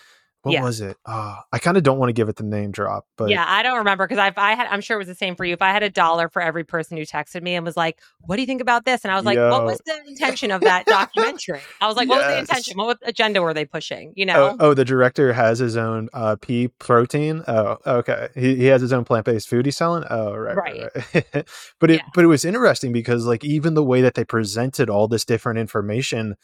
[0.43, 0.63] what yeah.
[0.63, 0.97] was it?
[1.05, 3.63] Oh, I kind of don't want to give it the name drop, but yeah, I
[3.63, 5.53] don't remember because if I had, I'm sure it was the same for you.
[5.53, 8.37] If I had a dollar for every person who texted me and was like, "What
[8.37, 9.51] do you think about this?" and I was like, Yo.
[9.51, 12.17] "What was the intention of that documentary?" I was like, yes.
[12.17, 12.79] "What was the intention?
[12.79, 14.57] What agenda were they pushing?" You oh, know?
[14.59, 17.45] Oh, oh the director has his own uh, pea protein.
[17.47, 18.29] Oh, okay.
[18.35, 20.05] He he has his own plant based food he's selling.
[20.09, 20.91] Oh, right, right.
[21.15, 21.49] right.
[21.81, 22.09] but it yeah.
[22.15, 25.59] but it was interesting because like even the way that they presented all this different
[25.59, 26.37] information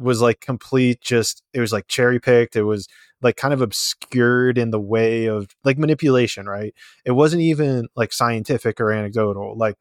[0.00, 1.00] was like complete.
[1.02, 2.56] Just it was like cherry picked.
[2.56, 2.88] It was
[3.22, 6.74] like kind of obscured in the way of like manipulation, right?
[7.04, 9.56] It wasn't even like scientific or anecdotal.
[9.58, 9.76] Like,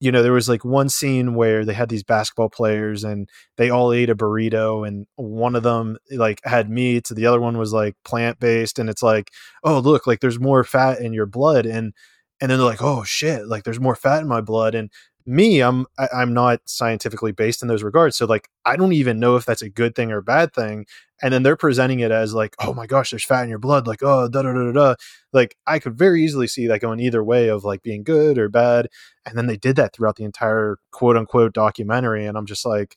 [0.00, 3.68] you know, there was like one scene where they had these basketball players and they
[3.70, 7.72] all ate a burrito and one of them like had meat, the other one was
[7.74, 9.30] like plant based and it's like,
[9.64, 11.92] "Oh, look, like there's more fat in your blood." And
[12.40, 14.90] and then they're like, "Oh shit, like there's more fat in my blood." And
[15.26, 18.16] me i'm I, am not scientifically based in those regards.
[18.16, 20.86] So like i don't even know if that's a good thing or a bad thing.
[21.22, 23.86] And then they're presenting it as like oh my gosh there's fat in your blood
[23.86, 24.94] like oh da da da da.
[25.32, 28.48] Like i could very easily see that going either way of like being good or
[28.48, 28.88] bad.
[29.26, 32.26] And then they did that throughout the entire quote unquote documentary.
[32.26, 32.96] And i'm just like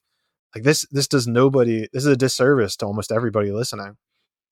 [0.56, 3.98] like this this does nobody this is a disservice to almost everybody listening.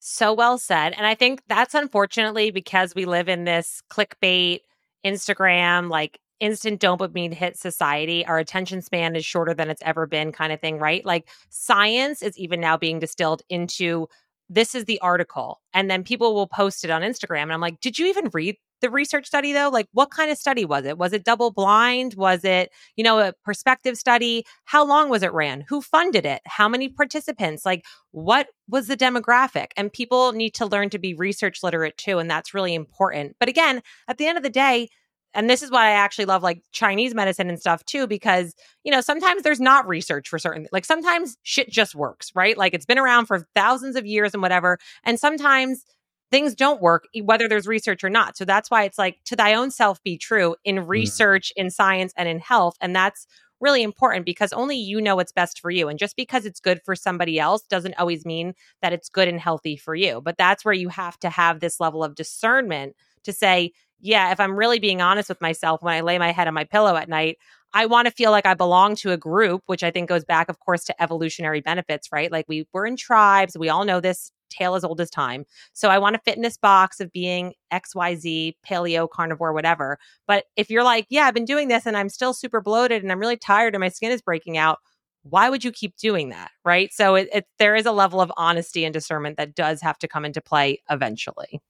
[0.00, 0.92] So well said.
[0.92, 4.60] And i think that's unfortunately because we live in this clickbait
[5.04, 10.32] instagram like instant dopamine hit society, our attention span is shorter than it's ever been,
[10.32, 11.06] kind of thing, right?
[11.06, 14.08] Like science is even now being distilled into
[14.50, 15.62] this is the article.
[15.72, 17.44] And then people will post it on Instagram.
[17.44, 19.70] And I'm like, did you even read the research study though?
[19.72, 20.98] Like, what kind of study was it?
[20.98, 22.14] Was it double blind?
[22.14, 24.44] Was it, you know, a perspective study?
[24.64, 25.64] How long was it ran?
[25.68, 26.42] Who funded it?
[26.44, 27.64] How many participants?
[27.64, 29.68] Like, what was the demographic?
[29.76, 32.18] And people need to learn to be research literate too.
[32.18, 33.36] And that's really important.
[33.38, 34.88] But again, at the end of the day,
[35.34, 38.92] and this is why I actually love like Chinese medicine and stuff too, because, you
[38.92, 42.56] know, sometimes there's not research for certain, like sometimes shit just works, right?
[42.56, 44.78] Like it's been around for thousands of years and whatever.
[45.04, 45.84] And sometimes
[46.30, 48.36] things don't work, whether there's research or not.
[48.36, 50.88] So that's why it's like to thy own self be true in mm.
[50.88, 51.62] research, mm.
[51.62, 52.76] in science, and in health.
[52.80, 53.26] And that's
[53.60, 55.88] really important because only you know what's best for you.
[55.88, 59.38] And just because it's good for somebody else doesn't always mean that it's good and
[59.38, 60.20] healthy for you.
[60.20, 64.40] But that's where you have to have this level of discernment to say, yeah, if
[64.40, 67.08] I'm really being honest with myself when I lay my head on my pillow at
[67.08, 67.38] night,
[67.72, 70.50] I want to feel like I belong to a group, which I think goes back,
[70.50, 72.30] of course, to evolutionary benefits, right?
[72.30, 73.56] Like we were in tribes.
[73.56, 75.46] We all know this tale as old as time.
[75.72, 79.98] So I want to fit in this box of being XYZ, paleo, carnivore, whatever.
[80.26, 83.10] But if you're like, yeah, I've been doing this and I'm still super bloated and
[83.10, 84.78] I'm really tired and my skin is breaking out,
[85.22, 86.50] why would you keep doing that?
[86.64, 86.92] Right.
[86.92, 90.08] So it, it, there is a level of honesty and discernment that does have to
[90.08, 91.60] come into play eventually.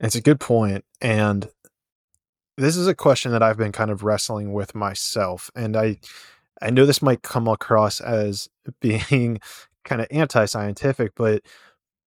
[0.00, 1.48] It's a good point, and
[2.56, 5.98] this is a question that I've been kind of wrestling with myself, and I
[6.62, 8.48] I know this might come across as
[8.80, 9.40] being
[9.84, 11.42] kind of anti-scientific, but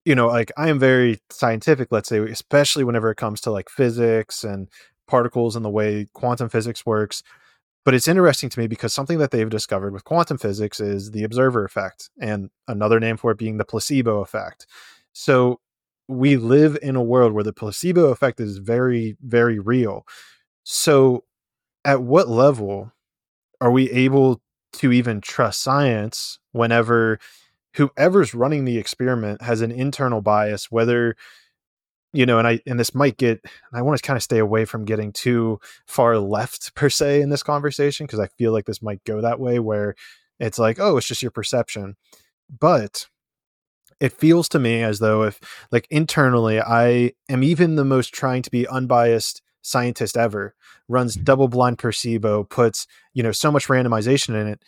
[0.06, 3.70] you know, like I am very scientific, let's say, especially whenever it comes to like
[3.70, 4.70] physics and
[5.08, 7.24] particles and the way quantum physics works.
[7.86, 11.24] But it's interesting to me because something that they've discovered with quantum physics is the
[11.24, 14.68] observer effect, and another name for it being the placebo effect.
[15.14, 15.60] So
[16.10, 20.06] we live in a world where the placebo effect is very very real.
[20.64, 21.24] So
[21.86, 22.92] at what level
[23.62, 24.42] are we able
[24.74, 27.20] to even trust science whenever
[27.76, 31.16] whoever's running the experiment has an internal bias whether
[32.14, 33.44] you know and i and this might get
[33.74, 37.30] i want to kind of stay away from getting too far left per se in
[37.30, 39.96] this conversation because i feel like this might go that way where
[40.40, 41.96] it's like oh it's just your perception.
[42.60, 43.08] But
[44.00, 45.40] it feels to me as though if
[45.72, 50.56] like internally i am even the most trying to be unbiased scientist ever
[50.88, 51.24] runs mm-hmm.
[51.24, 54.64] double blind placebo puts you know so much randomization in it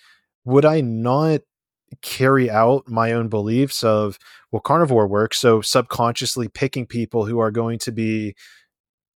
[0.45, 1.41] would i not
[2.01, 4.17] carry out my own beliefs of
[4.51, 8.33] well carnivore works so subconsciously picking people who are going to be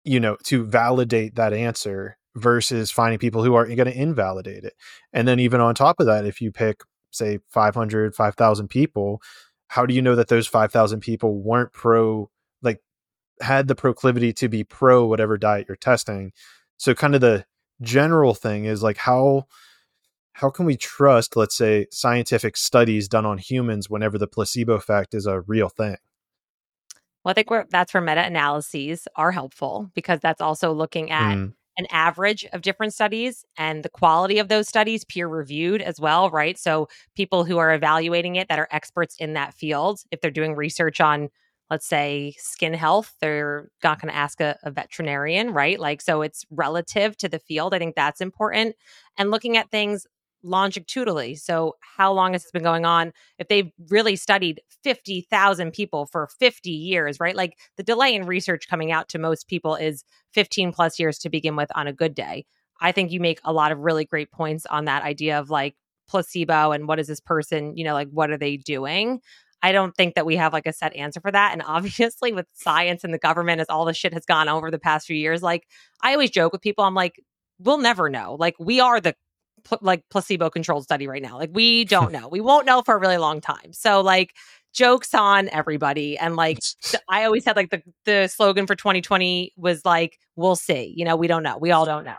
[0.04, 4.74] you know to validate that answer versus finding people who are going to invalidate it
[5.14, 9.22] and then even on top of that if you pick say 500 5000 people
[9.68, 12.30] how do you know that those 5000 people weren't pro
[12.62, 12.82] like
[13.42, 16.32] had the proclivity to be pro whatever diet you're testing?
[16.78, 17.46] So kind of the
[17.82, 19.46] general thing is like how
[20.34, 25.14] how can we trust let's say scientific studies done on humans whenever the placebo effect
[25.14, 25.98] is a real thing?
[27.24, 31.88] Well i think that's where meta-analyses are helpful because that's also looking at mm an
[31.92, 36.58] average of different studies and the quality of those studies peer reviewed as well, right?
[36.58, 40.56] So people who are evaluating it that are experts in that field, if they're doing
[40.56, 41.30] research on,
[41.70, 45.80] let's say, skin health, they're not going to ask a, a, veterinarian, right?
[45.80, 47.74] Like, so it's relative to the field.
[47.74, 48.76] I think that's important.
[49.18, 50.06] And looking at things
[50.46, 51.36] longitudinally.
[51.36, 53.12] So, how long has this been going on?
[53.40, 57.36] If they've really studied 50,000 people for 50 years, right?
[57.36, 60.04] Like the delay in research coming out to most people is
[60.34, 62.46] 15 plus years to begin with on a good day.
[62.80, 65.76] I think you make a lot of really great points on that idea of like
[66.08, 69.22] placebo and what is this person, you know, like what are they doing?
[69.64, 71.54] I don't think that we have like a set answer for that.
[71.54, 74.80] And obviously, with science and the government, as all the shit has gone over the
[74.80, 75.68] past few years, like
[76.02, 77.20] I always joke with people, I'm like,
[77.60, 78.36] we'll never know.
[78.40, 79.16] Like we are the
[79.66, 81.38] pl- like placebo controlled study right now.
[81.38, 82.28] Like we don't know.
[82.28, 83.74] we won't know for a really long time.
[83.74, 84.34] So like
[84.74, 86.60] jokes on everybody and like
[87.10, 90.94] I always had like the the slogan for 2020 was like we'll see.
[90.96, 91.58] You know, we don't know.
[91.58, 92.16] We all don't know.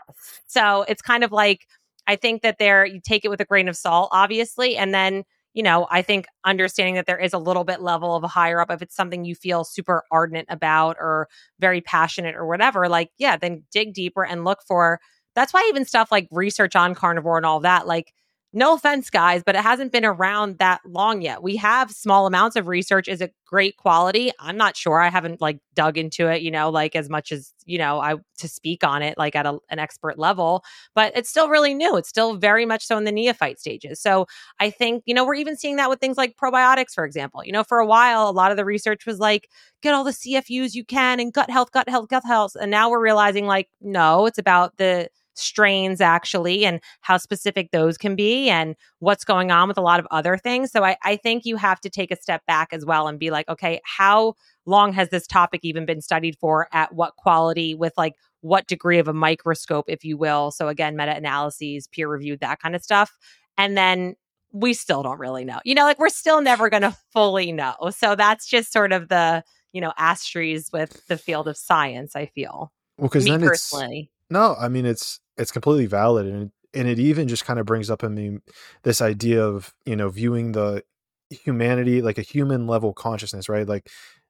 [0.47, 1.67] So it's kind of like
[2.07, 5.23] I think that there you take it with a grain of salt obviously and then
[5.53, 8.61] you know, I think understanding that there is a little bit level of a higher
[8.61, 11.29] up if it's something you feel super ardent about or
[11.59, 14.99] very passionate or whatever, like, yeah, then dig deeper and look for
[15.37, 18.11] that's why even stuff like research on carnivore and all that, like,
[18.53, 21.43] no offense, guys, but it hasn't been around that long yet.
[21.43, 23.07] We have small amounts of research.
[23.07, 24.31] Is it great quality?
[24.39, 25.01] I'm not sure.
[25.01, 28.15] I haven't like dug into it, you know, like as much as, you know, I
[28.39, 30.63] to speak on it like at a, an expert level,
[30.95, 31.97] but it's still really new.
[31.97, 34.01] It's still very much so in the neophyte stages.
[34.01, 34.27] So
[34.59, 37.43] I think, you know, we're even seeing that with things like probiotics, for example.
[37.43, 39.49] You know, for a while, a lot of the research was like,
[39.83, 42.53] get all the CFUs you can and gut health, gut health, gut health.
[42.59, 47.97] And now we're realizing like, no, it's about the, strains actually and how specific those
[47.97, 50.71] can be and what's going on with a lot of other things.
[50.71, 53.31] So I, I think you have to take a step back as well and be
[53.31, 54.33] like, okay, how
[54.65, 56.67] long has this topic even been studied for?
[56.71, 57.75] At what quality?
[57.75, 60.51] With like what degree of a microscope, if you will?
[60.51, 63.11] So again, meta analyses, peer reviewed, that kind of stuff.
[63.57, 64.15] And then
[64.51, 65.59] we still don't really know.
[65.65, 67.75] You know, like we're still never going to fully know.
[67.95, 72.27] So that's just sort of the, you know, asteries with the field of science, I
[72.27, 72.71] feel.
[72.97, 74.09] Well, because then personally.
[74.11, 77.65] it's no, I mean it's it's completely valid and and it even just kind of
[77.65, 78.39] brings up in me
[78.83, 80.83] this idea of you know viewing the
[81.29, 83.67] humanity like a human level consciousness right?
[83.67, 83.89] Like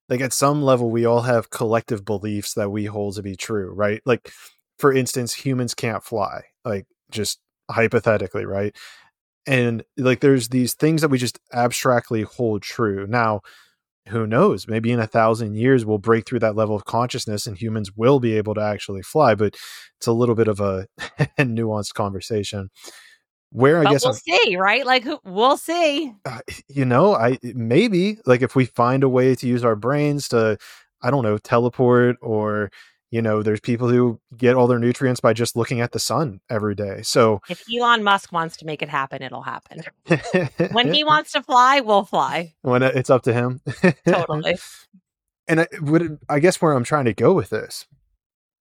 [0.09, 3.71] like at some level we all have collective beliefs that we hold to be true
[3.73, 4.01] right?
[4.05, 4.31] Like
[4.77, 7.39] for instance humans can't fly like just
[7.69, 8.75] hypothetically right?
[9.45, 13.07] And like there's these things that we just abstractly hold true.
[13.07, 13.41] Now
[14.07, 14.67] who knows?
[14.67, 18.19] Maybe in a thousand years we'll break through that level of consciousness and humans will
[18.19, 19.55] be able to actually fly but
[19.97, 20.87] it's a little bit of a
[21.39, 22.69] nuanced conversation.
[23.51, 24.85] Where but i guess we'll I'm, see right?
[24.85, 26.13] Like we'll see.
[26.25, 30.27] Uh, you know i maybe like if we find a way to use our brains
[30.29, 30.57] to
[31.01, 32.69] i don't know teleport or
[33.11, 36.41] you know there's people who get all their nutrients by just looking at the sun
[36.49, 37.01] every day.
[37.03, 39.81] So if elon musk wants to make it happen it'll happen.
[40.71, 42.53] When he wants to fly we'll fly.
[42.61, 43.61] When it's up to him.
[44.07, 44.57] Totally.
[45.49, 47.85] And I, would, I guess where i'm trying to go with this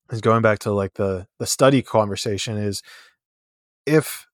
[0.09, 2.81] is going back to like the the study conversation is
[3.85, 4.25] if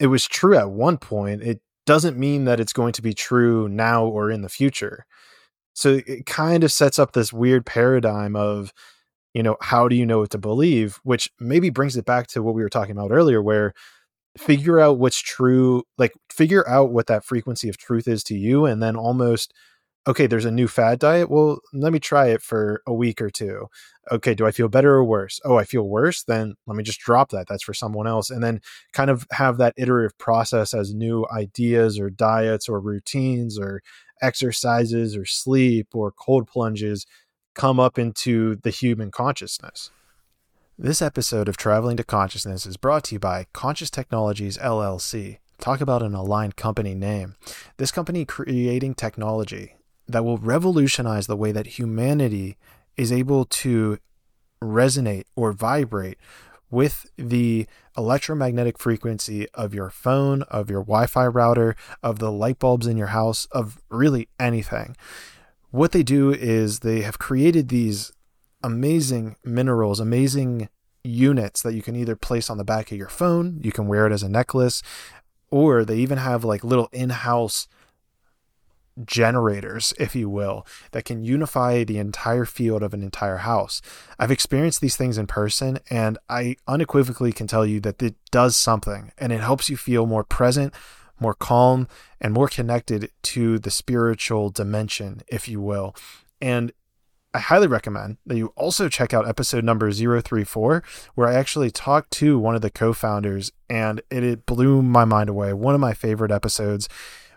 [0.00, 1.60] it was true at one point it
[1.90, 5.06] doesn't mean that it's going to be true now or in the future.
[5.74, 8.72] So it kind of sets up this weird paradigm of
[9.34, 11.00] you know, how do you know what to believe?
[11.04, 13.72] Which maybe brings it back to what we were talking about earlier, where
[14.38, 18.66] figure out what's true, like figure out what that frequency of truth is to you,
[18.66, 19.52] and then almost
[20.08, 21.30] okay, there's a new fad diet.
[21.30, 23.66] Well, let me try it for a week or two.
[24.10, 25.40] Okay, do I feel better or worse?
[25.44, 26.24] Oh, I feel worse.
[26.24, 27.46] Then let me just drop that.
[27.48, 28.30] That's for someone else.
[28.30, 28.60] And then
[28.92, 33.82] kind of have that iterative process as new ideas or diets or routines or
[34.22, 37.06] exercises or sleep or cold plunges
[37.54, 39.90] come up into the human consciousness.
[40.78, 45.38] This episode of Traveling to Consciousness is brought to you by Conscious Technologies LLC.
[45.58, 47.34] Talk about an aligned company name.
[47.76, 49.74] This company creating technology
[50.08, 52.56] that will revolutionize the way that humanity
[52.96, 53.98] is able to
[54.62, 56.18] resonate or vibrate
[56.70, 62.58] with the electromagnetic frequency of your phone, of your Wi Fi router, of the light
[62.58, 64.96] bulbs in your house, of really anything.
[65.70, 68.12] What they do is they have created these
[68.62, 70.68] amazing minerals, amazing
[71.02, 74.06] units that you can either place on the back of your phone, you can wear
[74.06, 74.82] it as a necklace,
[75.50, 77.68] or they even have like little in house
[79.04, 83.80] generators, if you will, that can unify the entire field of an entire house.
[84.18, 88.56] I've experienced these things in person, and I unequivocally can tell you that it does
[88.56, 90.74] something and it helps you feel more present,
[91.20, 91.86] more calm,
[92.20, 95.94] and more connected to the spiritual dimension, if you will.
[96.40, 96.72] And
[97.32, 100.82] I highly recommend that you also check out episode number 034,
[101.14, 105.04] where I actually talked to one of the co founders, and it, it blew my
[105.04, 105.52] mind away.
[105.52, 106.88] One of my favorite episodes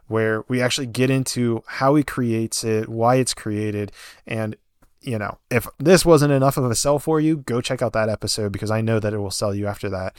[0.07, 3.91] where we actually get into how he creates it, why it's created,
[4.25, 4.55] and
[5.03, 8.09] you know, if this wasn't enough of a sell for you, go check out that
[8.09, 10.15] episode because I know that it will sell you after that.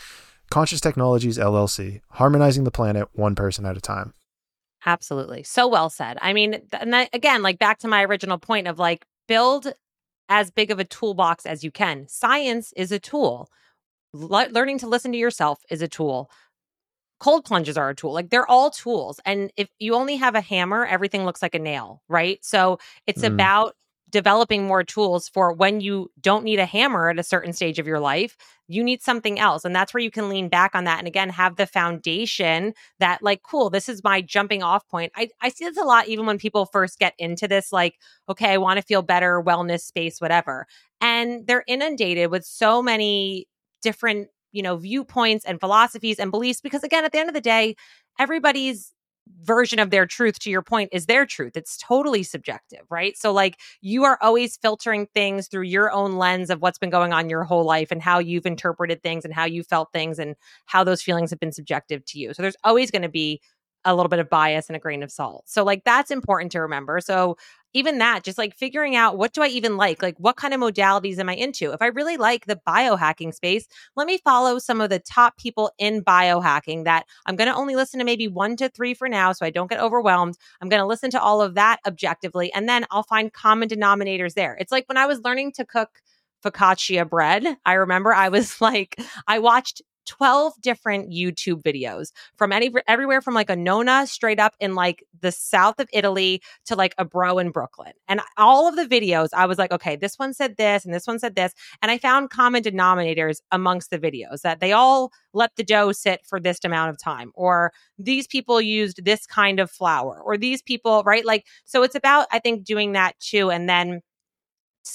[0.50, 4.14] Conscious Technologies LLC, harmonizing the planet one person at a time.
[4.86, 5.42] Absolutely.
[5.42, 6.18] So well said.
[6.20, 9.72] I mean, and that, again, like back to my original point of like build
[10.28, 12.06] as big of a toolbox as you can.
[12.08, 13.48] Science is a tool.
[14.12, 16.30] Le- learning to listen to yourself is a tool
[17.24, 18.12] cold plunges are a tool.
[18.12, 19.18] Like they're all tools.
[19.24, 22.44] And if you only have a hammer, everything looks like a nail, right?
[22.44, 23.32] So it's mm.
[23.32, 23.76] about
[24.14, 27.86] developing more tools for when you don't need a hammer at a certain stage of
[27.88, 28.36] your life,
[28.68, 29.64] you need something else.
[29.64, 33.24] And that's where you can lean back on that and again have the foundation that,
[33.24, 35.10] like, cool, this is my jumping off point.
[35.16, 37.98] I, I see this a lot even when people first get into this, like,
[38.28, 40.66] okay, I want to feel better, wellness space, whatever.
[41.00, 43.48] And they're inundated with so many
[43.82, 46.60] different you know, viewpoints and philosophies and beliefs.
[46.60, 47.74] Because again, at the end of the day,
[48.20, 48.92] everybody's
[49.42, 51.56] version of their truth to your point is their truth.
[51.56, 53.16] It's totally subjective right?
[53.16, 57.12] So like you are always filtering things through your own lens of what's been going
[57.12, 60.36] on your whole life and how you've interpreted things and how you felt things and
[60.66, 62.34] how those feelings have been subjective to you.
[62.34, 63.40] So there's always going to be
[63.84, 65.44] a little bit of bias and a grain of salt.
[65.46, 67.00] So like that's important to remember.
[67.00, 67.36] So
[67.74, 70.00] even that, just like figuring out what do I even like?
[70.00, 71.72] Like what kind of modalities am I into?
[71.72, 73.66] If I really like the biohacking space,
[73.96, 77.74] let me follow some of the top people in biohacking that I'm going to only
[77.74, 80.36] listen to maybe one to three for now so I don't get overwhelmed.
[80.60, 84.34] I'm going to listen to all of that objectively and then I'll find common denominators
[84.34, 84.56] there.
[84.60, 86.00] It's like when I was learning to cook
[86.44, 92.72] focaccia bread, I remember I was like, I watched 12 different YouTube videos from any
[92.86, 96.94] everywhere from like a Nona straight up in like the south of Italy to like
[96.98, 97.92] a bro in Brooklyn.
[98.08, 101.06] And all of the videos, I was like, okay, this one said this and this
[101.06, 101.52] one said this.
[101.82, 106.24] And I found common denominators amongst the videos that they all let the dough sit
[106.24, 110.62] for this amount of time, or these people used this kind of flour, or these
[110.62, 111.24] people, right?
[111.24, 113.50] Like, so it's about, I think, doing that too.
[113.50, 114.00] And then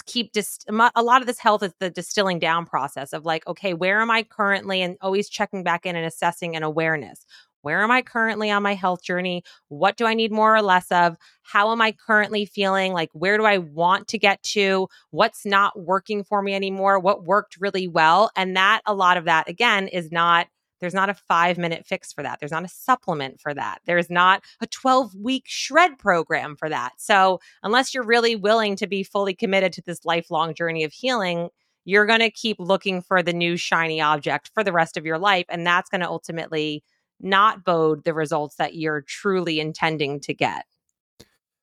[0.05, 3.73] keep just a lot of this health is the distilling down process of like okay
[3.73, 4.81] where am i currently?
[4.81, 7.25] and always checking back in and assessing an awareness.
[7.61, 9.43] Where am i currently on my health journey?
[9.67, 11.17] What do i need more or less of?
[11.43, 12.93] How am i currently feeling?
[12.93, 14.87] Like where do i want to get to?
[15.11, 16.99] What's not working for me anymore?
[16.99, 18.31] What worked really well?
[18.35, 20.47] and that a lot of that again is not
[20.79, 22.39] there's not a five minute fix for that.
[22.39, 23.79] There's not a supplement for that.
[23.85, 26.93] There's not a 12 week shred program for that.
[26.97, 31.49] So, unless you're really willing to be fully committed to this lifelong journey of healing,
[31.85, 35.17] you're going to keep looking for the new shiny object for the rest of your
[35.17, 35.45] life.
[35.49, 36.83] And that's going to ultimately
[37.19, 40.65] not bode the results that you're truly intending to get.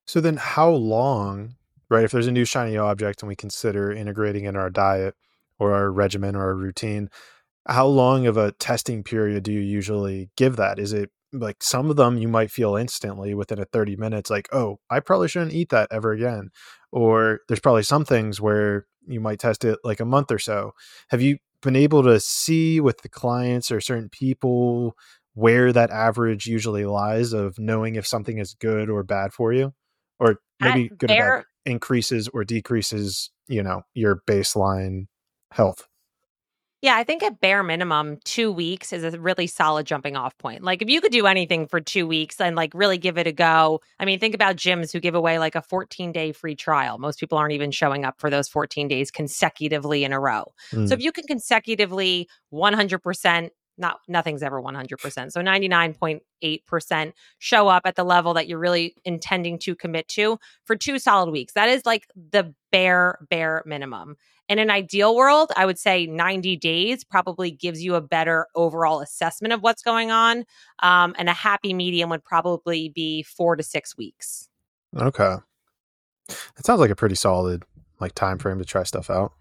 [0.05, 1.57] So, then how long,
[1.89, 2.05] right?
[2.05, 5.15] If there's a new shiny object and we consider integrating in our diet
[5.59, 7.09] or our regimen or our routine,
[7.69, 10.79] how long of a testing period do you usually give that?
[10.79, 14.49] Is it like some of them you might feel instantly within a 30 minutes like,
[14.53, 16.51] "Oh, I probably shouldn't eat that ever again."
[16.93, 20.73] Or there's probably some things where you might test it like a month or so.
[21.11, 24.97] Have you been able to see with the clients or certain people
[25.35, 29.73] where that average usually lies of knowing if something is good or bad for you?
[30.19, 35.07] Or maybe good or bad increases or decreases, you know, your baseline
[35.53, 35.87] health?
[36.83, 40.63] Yeah, I think at bare minimum, two weeks is a really solid jumping off point.
[40.63, 43.33] Like if you could do anything for two weeks and like really give it a
[43.33, 43.81] go.
[43.99, 46.99] I mean, think about gyms who give away like a 14 day free trial.
[46.99, 50.53] Most people aren't even showing up for those 14 days consecutively in a row.
[50.73, 50.87] Mm.
[50.87, 55.33] So if you can consecutively 100% not nothing's ever 100%.
[55.33, 60.77] So 99.8% show up at the level that you're really intending to commit to for
[60.77, 61.53] two solid weeks.
[61.55, 64.17] That is like the bare bare minimum.
[64.49, 69.01] In an ideal world, I would say 90 days probably gives you a better overall
[69.01, 70.45] assessment of what's going on.
[70.83, 74.49] Um, and a happy medium would probably be four to six weeks.
[74.97, 75.37] Okay.
[76.29, 77.65] It sounds like a pretty solid
[78.01, 79.33] like time frame to try stuff out.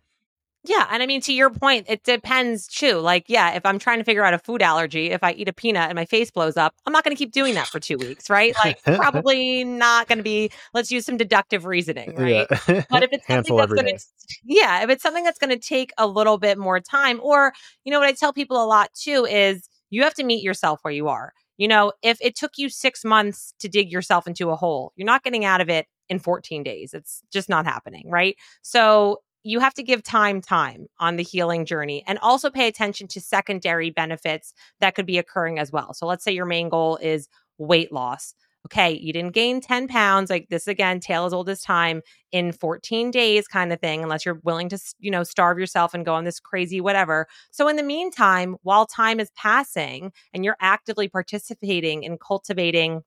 [0.67, 0.87] Yeah.
[0.89, 2.97] And I mean, to your point, it depends too.
[2.97, 5.53] Like, yeah, if I'm trying to figure out a food allergy, if I eat a
[5.53, 7.97] peanut and my face blows up, I'm not going to keep doing that for two
[7.97, 8.55] weeks, right?
[8.63, 12.47] Like, probably not going to be, let's use some deductive reasoning, right?
[12.67, 12.83] Yeah.
[12.89, 14.05] But if it's something that's going to,
[14.43, 17.53] yeah, if it's something that's going to take a little bit more time, or,
[17.83, 20.79] you know, what I tell people a lot too is you have to meet yourself
[20.83, 21.33] where you are.
[21.57, 25.05] You know, if it took you six months to dig yourself into a hole, you're
[25.05, 26.93] not getting out of it in 14 days.
[26.93, 28.35] It's just not happening, right?
[28.61, 33.07] So you have to give time time on the healing journey and also pay attention
[33.07, 35.93] to secondary benefits that could be occurring as well.
[35.93, 37.29] So let's say your main goal is
[37.59, 38.33] weight loss.
[38.65, 42.51] Okay, you didn't gain 10 pounds, like this again, tale as old as time in
[42.51, 46.15] 14 days kind of thing, unless you're willing to, you know, starve yourself and go
[46.15, 47.27] on this crazy whatever.
[47.51, 53.03] So in the meantime, while time is passing and you're actively participating in cultivating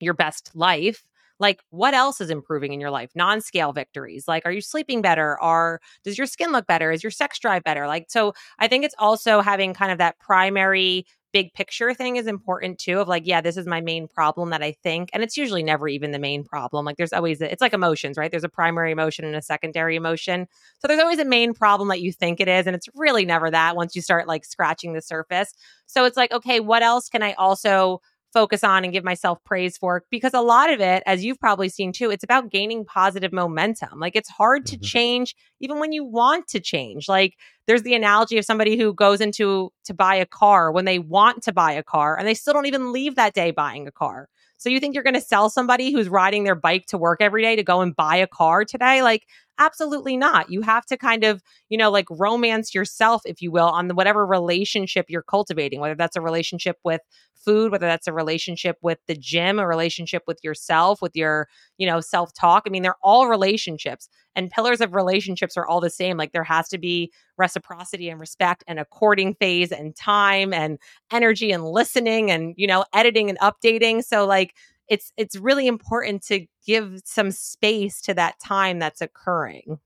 [0.00, 1.04] your best life,
[1.38, 3.10] like what else is improving in your life?
[3.14, 5.40] Non-scale victories like are you sleeping better?
[5.40, 6.90] Are does your skin look better?
[6.90, 7.86] Is your sex drive better?
[7.86, 12.26] Like so i think it's also having kind of that primary big picture thing is
[12.26, 15.36] important too of like yeah this is my main problem that i think and it's
[15.36, 18.30] usually never even the main problem like there's always a, it's like emotions right?
[18.30, 20.46] There's a primary emotion and a secondary emotion
[20.78, 23.50] so there's always a main problem that you think it is and it's really never
[23.50, 25.52] that once you start like scratching the surface
[25.86, 28.00] so it's like okay what else can i also
[28.32, 31.68] focus on and give myself praise for because a lot of it as you've probably
[31.68, 33.98] seen too it's about gaining positive momentum.
[33.98, 34.84] Like it's hard to mm-hmm.
[34.84, 37.08] change even when you want to change.
[37.08, 37.34] Like
[37.66, 41.42] there's the analogy of somebody who goes into to buy a car when they want
[41.44, 44.28] to buy a car and they still don't even leave that day buying a car.
[44.58, 47.42] So you think you're going to sell somebody who's riding their bike to work every
[47.42, 49.02] day to go and buy a car today?
[49.02, 49.24] Like
[49.60, 50.50] Absolutely not.
[50.50, 53.94] You have to kind of, you know, like romance yourself, if you will, on the,
[53.94, 57.00] whatever relationship you're cultivating, whether that's a relationship with
[57.34, 61.86] food, whether that's a relationship with the gym, a relationship with yourself, with your, you
[61.88, 62.64] know, self talk.
[62.66, 66.16] I mean, they're all relationships and pillars of relationships are all the same.
[66.16, 70.78] Like there has to be reciprocity and respect and a courting phase and time and
[71.10, 74.04] energy and listening and, you know, editing and updating.
[74.04, 74.54] So, like,
[74.88, 79.78] it's it's really important to give some space to that time that's occurring.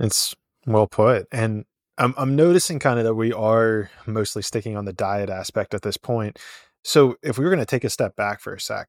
[0.00, 0.34] It's
[0.66, 1.26] well put.
[1.32, 1.64] And
[1.96, 5.82] I'm I'm noticing kind of that we are mostly sticking on the diet aspect at
[5.82, 6.38] this point.
[6.84, 8.88] So if we were going to take a step back for a sec,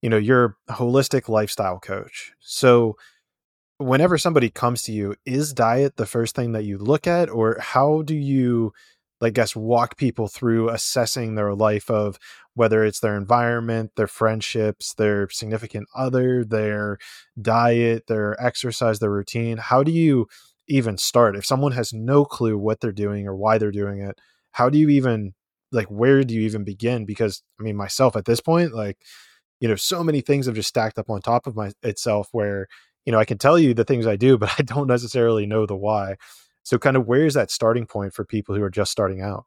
[0.00, 2.32] you know, you're a holistic lifestyle coach.
[2.40, 2.96] So
[3.76, 7.58] whenever somebody comes to you, is diet the first thing that you look at or
[7.60, 8.72] how do you
[9.22, 12.18] I guess walk people through assessing their life of
[12.54, 16.98] whether it's their environment, their friendships, their significant other, their
[17.40, 19.58] diet, their exercise, their routine.
[19.58, 20.26] How do you
[20.68, 21.36] even start?
[21.36, 24.18] If someone has no clue what they're doing or why they're doing it,
[24.52, 25.34] how do you even
[25.72, 27.04] like where do you even begin?
[27.04, 28.98] Because I mean myself at this point, like,
[29.60, 32.66] you know, so many things have just stacked up on top of my itself where,
[33.04, 35.66] you know, I can tell you the things I do, but I don't necessarily know
[35.66, 36.16] the why.
[36.68, 39.46] So kind of where is that starting point for people who are just starting out?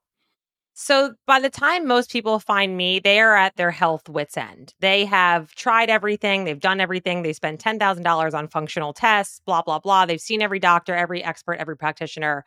[0.74, 4.74] So by the time most people find me, they are at their health wits end.
[4.80, 9.78] They have tried everything, they've done everything, they spend $10,000 on functional tests, blah blah
[9.78, 10.08] blah.
[10.08, 12.44] They've seen every doctor, every expert, every practitioner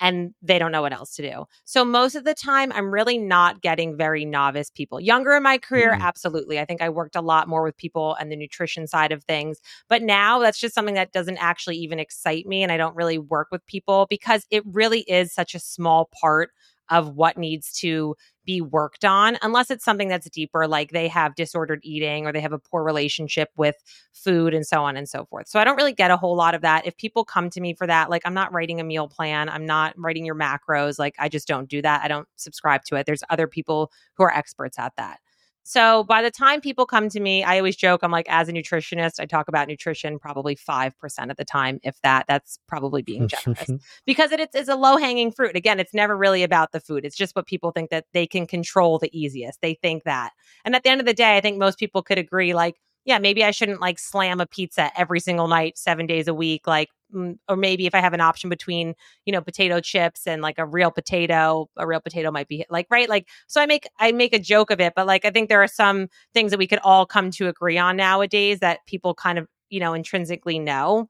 [0.00, 1.44] and they don't know what else to do.
[1.64, 5.00] So most of the time I'm really not getting very novice people.
[5.00, 6.00] Younger in my career, mm.
[6.00, 6.58] absolutely.
[6.58, 9.60] I think I worked a lot more with people and the nutrition side of things.
[9.88, 13.18] But now that's just something that doesn't actually even excite me and I don't really
[13.18, 16.50] work with people because it really is such a small part
[16.90, 18.14] of what needs to
[18.44, 22.40] be worked on unless it's something that's deeper like they have disordered eating or they
[22.40, 23.76] have a poor relationship with
[24.12, 25.48] food and so on and so forth.
[25.48, 26.86] So i don't really get a whole lot of that.
[26.86, 29.66] If people come to me for that like i'm not writing a meal plan i'm
[29.66, 33.06] not writing your macros like i just don't do that i don't subscribe to it.
[33.06, 35.20] There's other people who are experts at that
[35.64, 38.52] so by the time people come to me, I always joke, I'm like, as a
[38.52, 43.28] nutritionist, I talk about nutrition probably 5% of the time, if that, that's probably being
[43.44, 43.70] generous
[44.04, 45.56] because it, it's, it's a low hanging fruit.
[45.56, 47.06] Again, it's never really about the food.
[47.06, 49.62] It's just what people think that they can control the easiest.
[49.62, 50.32] They think that.
[50.66, 53.18] And at the end of the day, I think most people could agree, like, yeah,
[53.18, 56.66] maybe I shouldn't like slam a pizza every single night, seven days a week.
[56.66, 58.94] Like, mm, or maybe if I have an option between,
[59.26, 62.86] you know, potato chips and like a real potato, a real potato might be like,
[62.90, 63.08] right.
[63.08, 65.62] Like, so I make, I make a joke of it, but like, I think there
[65.62, 69.38] are some things that we could all come to agree on nowadays that people kind
[69.38, 71.08] of, you know, intrinsically know.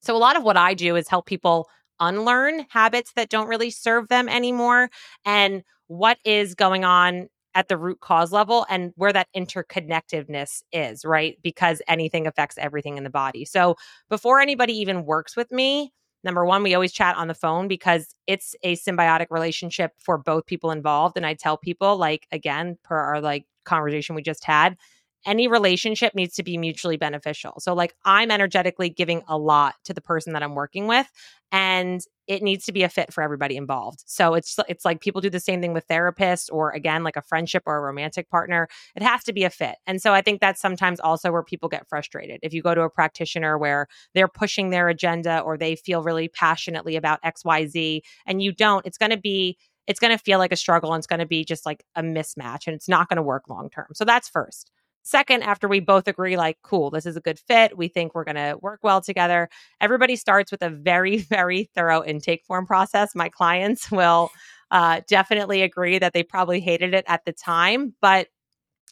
[0.00, 1.68] So a lot of what I do is help people
[2.00, 4.88] unlearn habits that don't really serve them anymore
[5.24, 7.28] and what is going on
[7.58, 11.36] at the root cause level and where that interconnectedness is, right?
[11.42, 13.44] Because anything affects everything in the body.
[13.44, 13.74] So
[14.08, 15.92] before anybody even works with me,
[16.22, 20.46] number one, we always chat on the phone because it's a symbiotic relationship for both
[20.46, 21.16] people involved.
[21.16, 24.76] And I tell people, like, again, per our like conversation we just had,
[25.26, 27.54] any relationship needs to be mutually beneficial.
[27.58, 31.10] So, like, I'm energetically giving a lot to the person that I'm working with,
[31.50, 34.04] and it needs to be a fit for everybody involved.
[34.06, 37.22] So it's it's like people do the same thing with therapists, or again, like a
[37.22, 38.68] friendship or a romantic partner.
[38.94, 41.68] It has to be a fit, and so I think that's sometimes also where people
[41.68, 42.40] get frustrated.
[42.42, 46.28] If you go to a practitioner where they're pushing their agenda or they feel really
[46.28, 49.56] passionately about X, Y, Z, and you don't, it's going to be
[49.88, 52.02] it's going to feel like a struggle and it's going to be just like a
[52.02, 53.86] mismatch and it's not going to work long term.
[53.94, 54.70] So that's first.
[55.08, 58.24] Second, after we both agree, like, cool, this is a good fit, we think we're
[58.24, 59.48] going to work well together,
[59.80, 63.14] everybody starts with a very, very thorough intake form process.
[63.14, 64.28] My clients will
[64.70, 68.28] uh, definitely agree that they probably hated it at the time, but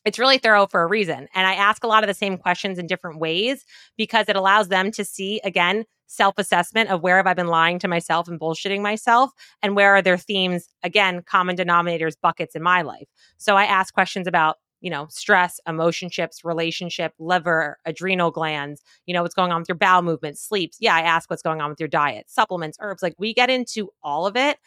[0.06, 1.28] it's really thorough for a reason.
[1.34, 3.66] And I ask a lot of the same questions in different ways
[3.98, 7.78] because it allows them to see, again, self assessment of where have I been lying
[7.80, 12.62] to myself and bullshitting myself, and where are there themes, again, common denominators, buckets in
[12.62, 13.08] my life.
[13.36, 19.14] So I ask questions about you know, stress, emotion chips, relationship, liver, adrenal glands, you
[19.14, 20.76] know, what's going on with your bowel movement, sleeps.
[20.80, 23.02] Yeah, I ask what's going on with your diet, supplements, herbs.
[23.02, 24.58] Like we get into all of it.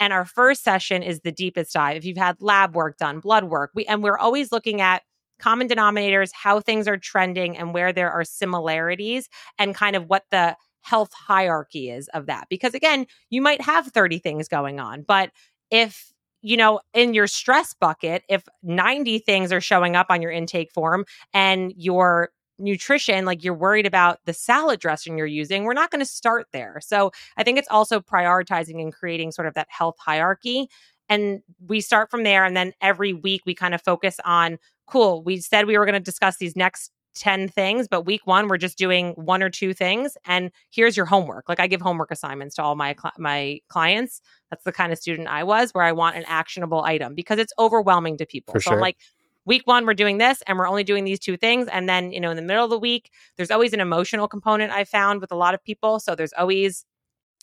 [0.00, 1.96] And our first session is the deepest dive.
[1.96, 5.02] If you've had lab work done, blood work, we and we're always looking at
[5.38, 10.24] common denominators, how things are trending and where there are similarities and kind of what
[10.30, 12.46] the health hierarchy is of that.
[12.50, 15.30] Because again, you might have 30 things going on, but
[15.70, 16.12] if
[16.44, 20.70] you know, in your stress bucket, if 90 things are showing up on your intake
[20.70, 22.28] form and your
[22.58, 26.46] nutrition, like you're worried about the salad dressing you're using, we're not going to start
[26.52, 26.80] there.
[26.82, 30.68] So I think it's also prioritizing and creating sort of that health hierarchy.
[31.08, 32.44] And we start from there.
[32.44, 35.94] And then every week we kind of focus on cool, we said we were going
[35.94, 39.72] to discuss these next 10 things, but week one, we're just doing one or two
[39.72, 40.16] things.
[40.24, 41.48] And here's your homework.
[41.48, 44.20] Like I give homework assignments to all my, cl- my clients.
[44.50, 47.52] That's the kind of student I was where I want an actionable item because it's
[47.58, 48.52] overwhelming to people.
[48.52, 48.74] For so sure.
[48.74, 48.96] I'm like,
[49.44, 51.68] week one, we're doing this and we're only doing these two things.
[51.68, 54.72] And then, you know, in the middle of the week, there's always an emotional component
[54.72, 56.00] I found with a lot of people.
[56.00, 56.84] So there's always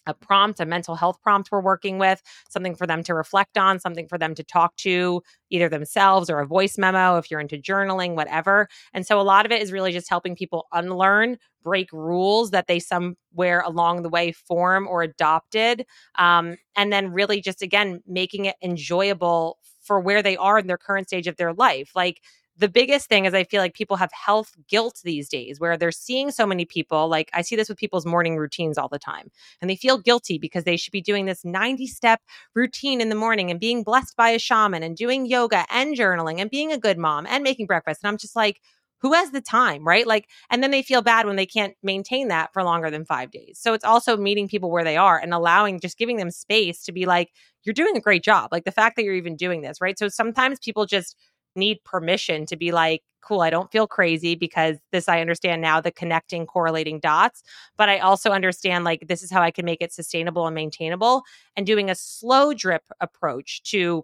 [0.08, 3.80] a prompt, a mental health prompt we're working with, something for them to reflect on,
[3.80, 7.58] something for them to talk to either themselves or a voice memo if you're into
[7.58, 8.68] journaling, whatever.
[8.94, 12.68] And so a lot of it is really just helping people unlearn, break rules that
[12.68, 15.86] they somewhere along the way form or adopted.
[16.18, 20.78] Um, and then really just, again, making it enjoyable for where they are in their
[20.78, 21.92] current stage of their life.
[21.96, 22.22] Like,
[22.58, 25.92] the biggest thing is I feel like people have health guilt these days where they're
[25.92, 27.08] seeing so many people.
[27.08, 29.32] Like I see this with people's morning routines all the time,
[29.62, 32.22] and they feel guilty because they should be doing this 90 step
[32.56, 36.40] routine in the morning and being blessed by a shaman and doing yoga and journaling
[36.40, 38.02] and being a good mom and making breakfast.
[38.04, 38.60] And I'm just like,
[39.02, 40.06] who has the time, right?
[40.06, 43.32] Like, and then they feel bad when they can't maintain that for longer than five
[43.32, 43.58] days.
[43.60, 46.92] So it's also meeting people where they are and allowing, just giving them space to
[46.92, 47.30] be like,
[47.64, 48.50] you're doing a great job.
[48.52, 49.98] Like the fact that you're even doing this, right?
[49.98, 51.16] So sometimes people just,
[51.56, 55.80] need permission to be like, cool, I don't feel crazy because this I understand now
[55.80, 57.44] the connecting, correlating dots.
[57.78, 61.24] But I also understand like this is how I can make it sustainable and maintainable
[61.56, 64.04] and doing a slow drip approach to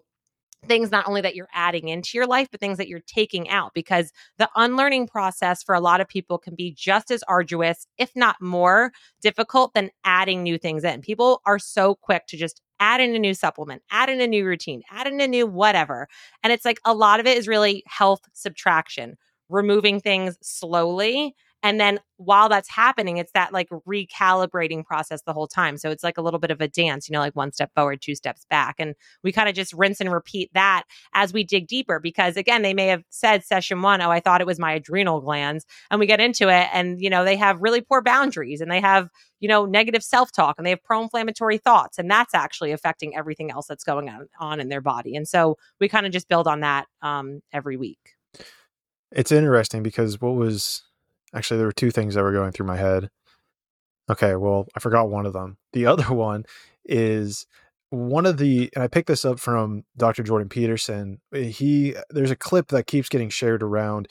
[0.66, 3.72] things not only that you're adding into your life, but things that you're taking out
[3.74, 8.10] because the unlearning process for a lot of people can be just as arduous, if
[8.16, 11.00] not more difficult than adding new things in.
[11.00, 14.44] People are so quick to just add in a new supplement, add in a new
[14.44, 16.08] routine, add in a new whatever.
[16.42, 19.16] And it's like a lot of it is really health subtraction,
[19.48, 25.48] removing things slowly and then while that's happening, it's that like recalibrating process the whole
[25.48, 25.76] time.
[25.76, 28.00] So it's like a little bit of a dance, you know, like one step forward,
[28.00, 28.76] two steps back.
[28.78, 28.94] And
[29.24, 30.84] we kind of just rinse and repeat that
[31.14, 34.40] as we dig deeper because again, they may have said session one, oh, I thought
[34.40, 35.64] it was my adrenal glands.
[35.90, 38.80] And we get into it and, you know, they have really poor boundaries and they
[38.80, 39.08] have,
[39.40, 41.98] you know, negative self talk and they have pro inflammatory thoughts.
[41.98, 45.16] And that's actually affecting everything else that's going on, on in their body.
[45.16, 48.14] And so we kind of just build on that um, every week.
[49.10, 50.82] It's interesting because what was
[51.34, 53.10] Actually, there were two things that were going through my head.
[54.10, 55.58] Okay, well, I forgot one of them.
[55.72, 56.44] The other one
[56.84, 57.46] is
[57.90, 60.22] one of the and I picked this up from Dr.
[60.22, 61.20] Jordan Peterson.
[61.34, 64.08] Eh, he there's a clip that keeps getting shared around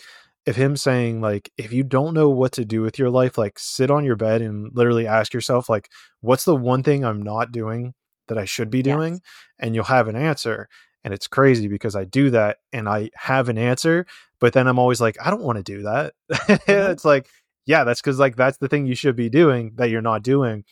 [0.48, 3.60] of him saying like if you don't know what to do with your life like
[3.60, 5.90] sit on your bed and literally ask yourself like
[6.22, 7.94] what's the one thing i'm not doing
[8.30, 9.22] that i should be doing yes.
[9.60, 10.70] and you'll have an answer
[11.08, 14.06] and it's crazy because i do that and i have an answer
[14.42, 16.14] but then i'm always like i don't want to do that.
[16.34, 16.92] Mm-hmm.
[16.92, 17.30] it's like
[17.66, 20.66] yeah that's because like that's the thing you should be doing that you're not doing.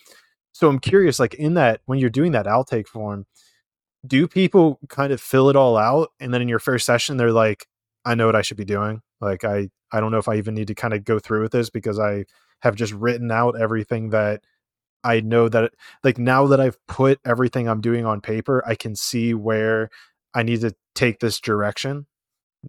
[0.52, 3.26] So i'm curious like in that when you're doing that outtake form
[4.06, 7.32] do people kind of fill it all out and then in your first session they're
[7.32, 7.66] like
[8.04, 9.02] i know what i should be doing.
[9.22, 11.54] Like i i don't know if i even need to kind of go through with
[11.54, 12.26] this because i
[12.60, 14.44] have just written out everything that
[15.06, 15.72] i know that
[16.04, 19.90] like now that i've put everything i'm doing on paper i can see where
[20.36, 22.06] i need to take this direction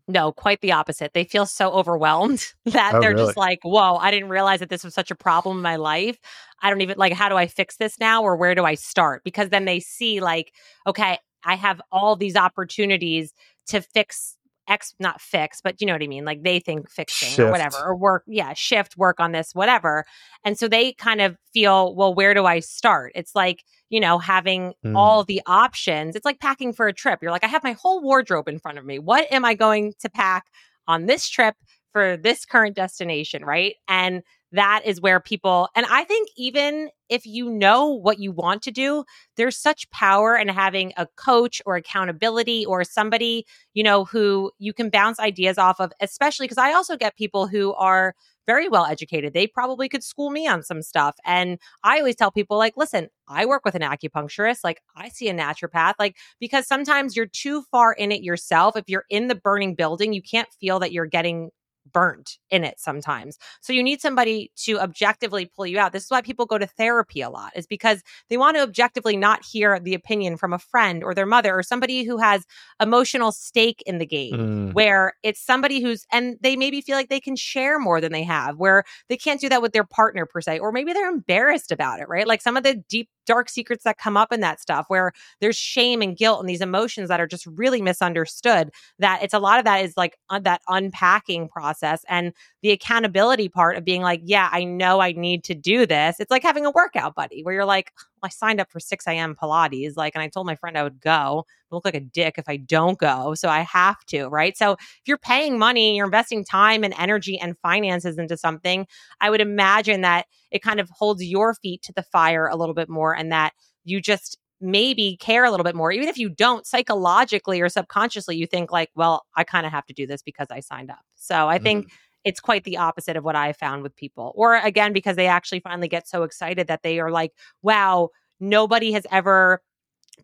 [0.09, 1.13] no, quite the opposite.
[1.15, 3.27] They feel so overwhelmed that oh, they're really?
[3.27, 6.19] just like, whoa, I didn't realize that this was such a problem in my life.
[6.63, 9.23] I don't even like, how do I fix this now or where do I start?
[9.25, 10.53] Because then they see, like,
[10.87, 13.33] okay, I have all these opportunities
[13.69, 14.36] to fix
[14.69, 16.25] X, not fix, but you know what I mean?
[16.25, 17.41] Like they think fixing shift.
[17.41, 20.05] or whatever, or work, yeah, shift, work on this, whatever.
[20.45, 23.13] And so they kind of feel, well, where do I start?
[23.15, 24.97] It's like, you know, having mm.
[24.97, 26.17] all the options.
[26.17, 27.21] It's like packing for a trip.
[27.23, 28.99] You're like, I have my whole wardrobe in front of me.
[28.99, 30.47] What am I going to pack
[30.89, 31.55] on this trip
[31.93, 33.45] for this current destination?
[33.45, 33.77] Right.
[33.89, 38.63] And that is where people, and I think even if you know what you want
[38.63, 39.05] to do,
[39.37, 43.45] there's such power in having a coach or accountability or somebody,
[43.75, 47.47] you know, who you can bounce ideas off of, especially because I also get people
[47.47, 48.15] who are
[48.47, 49.35] very well educated.
[49.35, 51.17] They probably could school me on some stuff.
[51.25, 54.61] And I always tell people, like, listen, I work with an acupuncturist.
[54.63, 55.95] Like, I see a naturopath.
[55.99, 58.77] Like, because sometimes you're too far in it yourself.
[58.77, 61.51] If you're in the burning building, you can't feel that you're getting
[61.97, 63.39] burnt in it sometimes.
[63.63, 65.95] So you need somebody to objectively pull you out.
[65.95, 69.17] This is why people go to therapy a lot, is because they want to objectively
[69.17, 72.45] not hear the opinion from a friend or their mother or somebody who has
[72.83, 74.73] emotional stake in the game, mm.
[74.75, 78.25] where it's somebody who's, and they maybe feel like they can share more than they
[78.25, 81.73] have, where they can't do that with their partner per se, or maybe they're embarrassed
[81.73, 82.27] about it, right?
[82.27, 85.57] Like some of the deep dark secrets that come up in that stuff where there's
[85.57, 88.71] shame and guilt and these emotions that are just really misunderstood
[89.01, 92.33] that it's a lot of that is like uh, that unpacking process and
[92.63, 96.31] the accountability part of being like yeah i know i need to do this it's
[96.31, 97.93] like having a workout buddy where you're like
[98.27, 99.37] I signed up for 6 a.m.
[99.41, 101.45] Pilates, like, and I told my friend I would go.
[101.71, 103.35] I look like a dick if I don't go.
[103.35, 104.57] So I have to, right?
[104.57, 108.87] So if you're paying money, you're investing time and energy and finances into something,
[109.21, 112.75] I would imagine that it kind of holds your feet to the fire a little
[112.75, 113.53] bit more and that
[113.85, 118.37] you just maybe care a little bit more even if you don't psychologically or subconsciously
[118.37, 121.03] you think like well i kind of have to do this because i signed up
[121.15, 121.95] so i think mm-hmm
[122.27, 124.33] it's quite the opposite of what I found with people.
[124.35, 127.33] Or again, because they actually finally get so excited that they are like,
[127.63, 129.63] wow, nobody has ever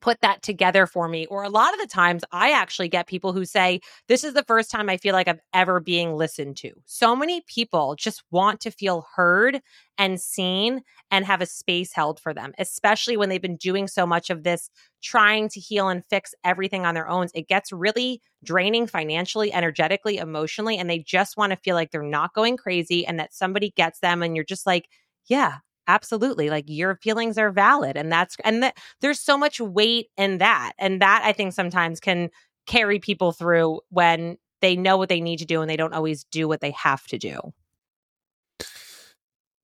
[0.01, 1.26] put that together for me.
[1.26, 4.45] Or a lot of the times, I actually get people who say, This is the
[4.45, 6.72] first time I feel like I'm ever being listened to.
[6.86, 9.61] So many people just want to feel heard
[9.99, 14.07] and seen and have a space held for them, especially when they've been doing so
[14.07, 14.70] much of this,
[15.03, 17.28] trying to heal and fix everything on their own.
[17.34, 22.03] It gets really draining financially, energetically, emotionally, and they just want to feel like they're
[22.03, 24.22] not going crazy and that somebody gets them.
[24.22, 24.88] And you're just like,
[25.26, 25.59] yeah,
[25.89, 30.39] absolutely like your feelings are valid and that's and that there's so much weight in
[30.39, 32.30] that and that i think sometimes can
[32.66, 36.24] carry people through when they know what they need to do and they don't always
[36.24, 37.53] do what they have to do.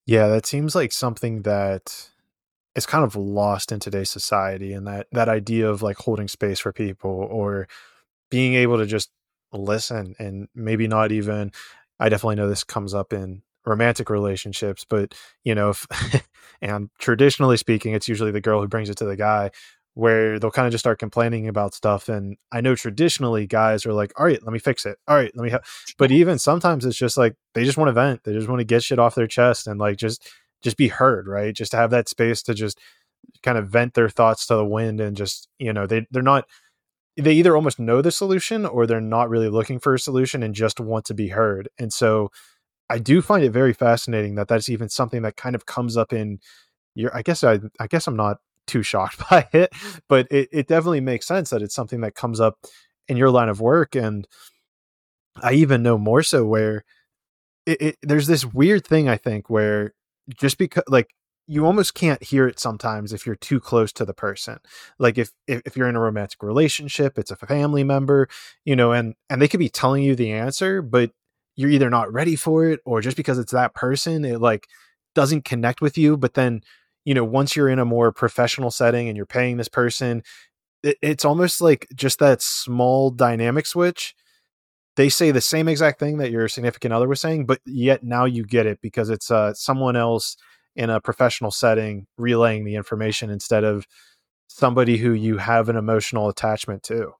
[0.05, 2.11] Yeah that seems like something that
[2.75, 6.59] is kind of lost in today's society and that that idea of like holding space
[6.59, 7.69] for people or
[8.31, 9.11] being able to just
[9.53, 11.51] listen and maybe not even
[11.99, 15.14] i definitely know this comes up in romantic relationships but
[15.45, 15.87] you know if,
[16.62, 19.51] and traditionally speaking it's usually the girl who brings it to the guy
[19.95, 23.93] where they'll kind of just start complaining about stuff and i know traditionally guys are
[23.93, 25.61] like all right let me fix it all right let me ha-.
[25.99, 28.64] but even sometimes it's just like they just want to vent they just want to
[28.64, 30.29] get shit off their chest and like just
[30.62, 32.79] just be heard right just to have that space to just
[33.43, 36.45] kind of vent their thoughts to the wind and just you know they they're not
[37.16, 40.55] they either almost know the solution or they're not really looking for a solution and
[40.55, 42.31] just want to be heard and so
[42.91, 46.12] I do find it very fascinating that that's even something that kind of comes up
[46.12, 46.41] in
[46.95, 47.14] your.
[47.16, 49.72] I guess I, I guess I'm not too shocked by it,
[50.09, 52.59] but it, it definitely makes sense that it's something that comes up
[53.09, 54.26] in your line of work, and
[55.43, 56.84] I even know more so where
[57.66, 59.95] it, it there's this weird thing I think where
[60.36, 61.14] just because like
[61.47, 64.59] you almost can't hear it sometimes if you're too close to the person
[64.99, 68.28] like if, if if you're in a romantic relationship it's a family member
[68.64, 71.11] you know and and they could be telling you the answer but
[71.59, 74.66] you're either not ready for it or just because it's that person it like
[75.14, 76.62] doesn't connect with you but then
[77.04, 80.22] you know once you're in a more professional setting and you're paying this person
[80.82, 84.14] it, it's almost like just that small dynamic switch.
[84.96, 88.24] They say the same exact thing that your significant other was saying, but yet now
[88.24, 90.36] you get it because it's uh, someone else
[90.74, 93.86] in a professional setting relaying the information instead of
[94.48, 97.12] somebody who you have an emotional attachment to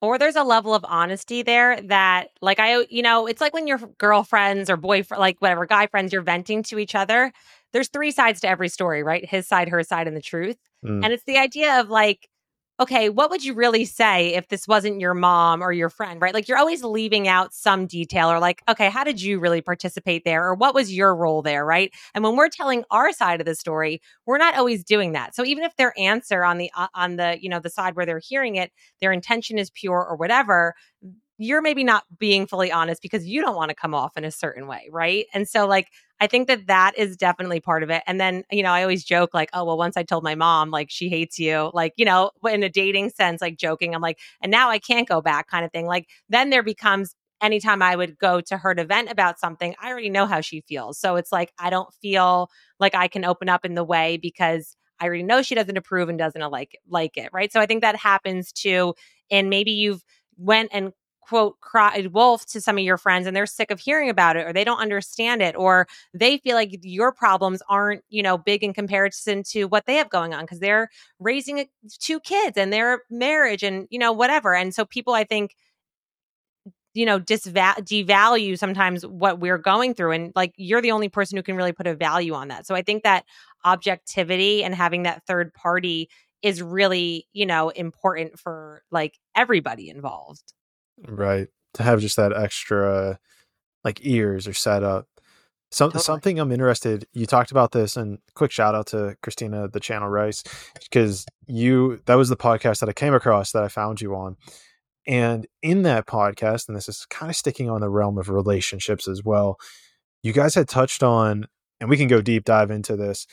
[0.00, 3.66] or there's a level of honesty there that like i you know it's like when
[3.66, 7.32] your girlfriends or boyfriend like whatever guy friends you're venting to each other
[7.72, 11.04] there's three sides to every story right his side her side and the truth mm.
[11.04, 12.28] and it's the idea of like
[12.80, 16.32] okay, what would you really say if this wasn't your mom or your friend, right?
[16.32, 20.24] Like you're always leaving out some detail or like, okay, how did you really participate
[20.24, 20.44] there?
[20.44, 21.92] Or what was your role there, right?
[22.14, 25.34] And when we're telling our side of the story, we're not always doing that.
[25.34, 28.06] So even if their answer on the, uh, on the, you know, the side where
[28.06, 28.70] they're hearing it,
[29.00, 30.74] their intention is pure or whatever,
[31.38, 34.30] you're maybe not being fully honest because you don't want to come off in a
[34.30, 35.26] certain way, right?
[35.32, 35.88] And so like
[36.20, 38.02] I think that that is definitely part of it.
[38.06, 40.70] And then, you know, I always joke like, oh, well, once I told my mom
[40.70, 44.18] like she hates you, like, you know, in a dating sense, like joking, I'm like,
[44.42, 45.86] and now I can't go back kind of thing.
[45.86, 49.88] Like then there becomes anytime I would go to her to vent about something, I
[49.90, 50.98] already know how she feels.
[50.98, 52.50] So it's like I don't feel
[52.80, 56.08] like I can open up in the way because I already know she doesn't approve
[56.08, 57.52] and doesn't like like it, right?
[57.52, 58.94] So I think that happens too.
[59.30, 60.02] And maybe you've
[60.36, 60.92] went and
[61.28, 64.46] quote cried wolf to some of your friends and they're sick of hearing about it
[64.46, 68.64] or they don't understand it or they feel like your problems aren't you know big
[68.64, 71.66] in comparison to what they have going on because they're raising
[72.00, 75.54] two kids and their marriage and you know whatever and so people i think
[76.94, 81.36] you know disva- devalue sometimes what we're going through and like you're the only person
[81.36, 83.24] who can really put a value on that so i think that
[83.64, 86.08] objectivity and having that third party
[86.42, 90.54] is really you know important for like everybody involved
[91.06, 91.48] Right.
[91.74, 93.18] To have just that extra
[93.84, 95.06] like ears or setup.
[95.70, 96.02] Some, totally.
[96.02, 97.06] Something I'm interested.
[97.12, 100.42] You talked about this, and quick shout out to Christina, the channel Rice,
[100.82, 104.38] because you that was the podcast that I came across that I found you on,
[105.06, 109.06] and in that podcast, and this is kind of sticking on the realm of relationships
[109.06, 109.58] as well.
[110.22, 111.46] You guys had touched on,
[111.80, 113.26] and we can go deep dive into this,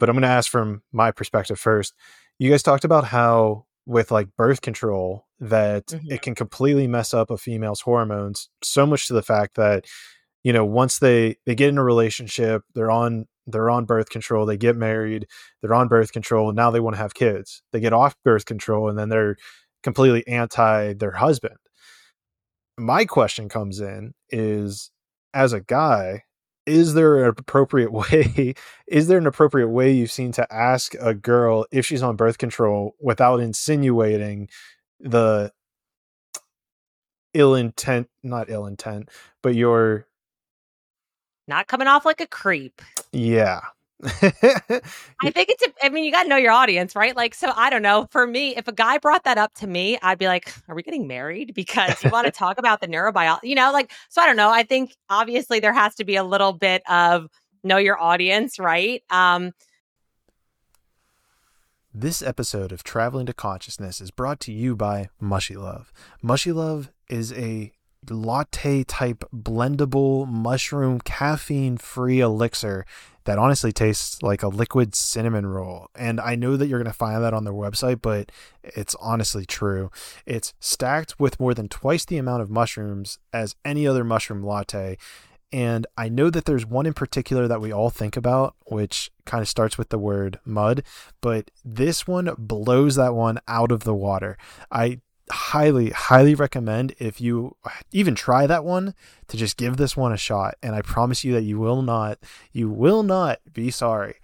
[0.00, 1.94] but I'm going to ask from my perspective first.
[2.38, 6.12] You guys talked about how with like birth control that mm-hmm.
[6.12, 9.84] it can completely mess up a female's hormones so much to the fact that
[10.44, 14.46] you know once they they get in a relationship they're on they're on birth control
[14.46, 15.26] they get married
[15.60, 18.44] they're on birth control and now they want to have kids they get off birth
[18.44, 19.36] control and then they're
[19.82, 21.56] completely anti their husband
[22.78, 24.90] my question comes in is
[25.34, 26.22] as a guy
[26.66, 28.54] is there an appropriate way
[28.86, 32.38] is there an appropriate way you've seen to ask a girl if she's on birth
[32.38, 34.48] control without insinuating
[35.00, 35.52] the
[37.34, 39.08] ill intent not ill intent
[39.42, 40.06] but your
[41.48, 42.80] not coming off like a creep.
[43.10, 43.60] Yeah
[44.04, 47.14] I think it's, a, I mean, you got to know your audience, right?
[47.14, 48.08] Like, so I don't know.
[48.10, 50.82] For me, if a guy brought that up to me, I'd be like, are we
[50.82, 51.52] getting married?
[51.62, 54.50] Because you want to talk about the neurobiology, you know, like, so I don't know.
[54.50, 57.28] I think obviously there has to be a little bit of
[57.62, 59.02] know your audience, right?
[59.10, 59.52] Um,
[61.94, 65.92] this episode of Traveling to Consciousness is brought to you by Mushy Love.
[66.20, 67.72] Mushy Love is a
[68.10, 72.84] latte type blendable mushroom caffeine free elixir
[73.24, 75.88] that honestly tastes like a liquid cinnamon roll.
[75.94, 79.44] And I know that you're going to find that on their website, but it's honestly
[79.44, 79.90] true.
[80.26, 84.96] It's stacked with more than twice the amount of mushrooms as any other mushroom latte.
[85.52, 89.42] And I know that there's one in particular that we all think about, which kind
[89.42, 90.82] of starts with the word mud,
[91.20, 94.38] but this one blows that one out of the water.
[94.70, 95.00] I
[95.30, 97.56] highly, highly recommend if you
[97.90, 98.94] even try that one
[99.28, 100.56] to just give this one a shot.
[100.62, 102.18] And I promise you that you will not,
[102.52, 104.16] you will not be sorry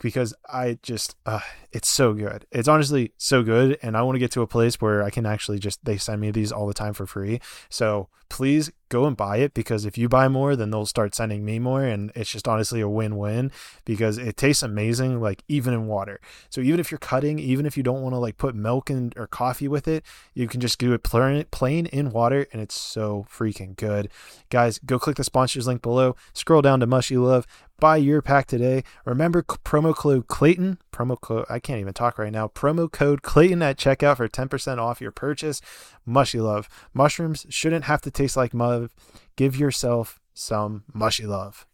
[0.00, 1.40] because I just, uh,
[1.72, 2.46] it's so good.
[2.52, 3.78] It's honestly so good.
[3.82, 6.20] And I want to get to a place where I can actually just, they send
[6.20, 7.40] me these all the time for free.
[7.70, 11.44] So please go and buy it because if you buy more, then they'll start sending
[11.44, 11.82] me more.
[11.82, 13.50] And it's just honestly a win win
[13.84, 16.20] because it tastes amazing, like even in water.
[16.50, 19.12] So even if you're cutting, even if you don't want to like put milk in
[19.16, 20.04] or coffee with it,
[20.34, 24.10] you can just do it plain, plain in water and it's so freaking good.
[24.50, 27.46] Guys, go click the sponsors link below, scroll down to Mushy Love,
[27.82, 28.84] buy your pack today.
[29.04, 32.48] Remember promo code Clayton, promo code, I can't even talk right now.
[32.48, 35.60] Promo code Clayton at checkout for 10% off your purchase.
[36.04, 36.68] Mushy love.
[36.92, 38.90] Mushrooms shouldn't have to taste like mud.
[39.36, 41.66] Give yourself some mushy love.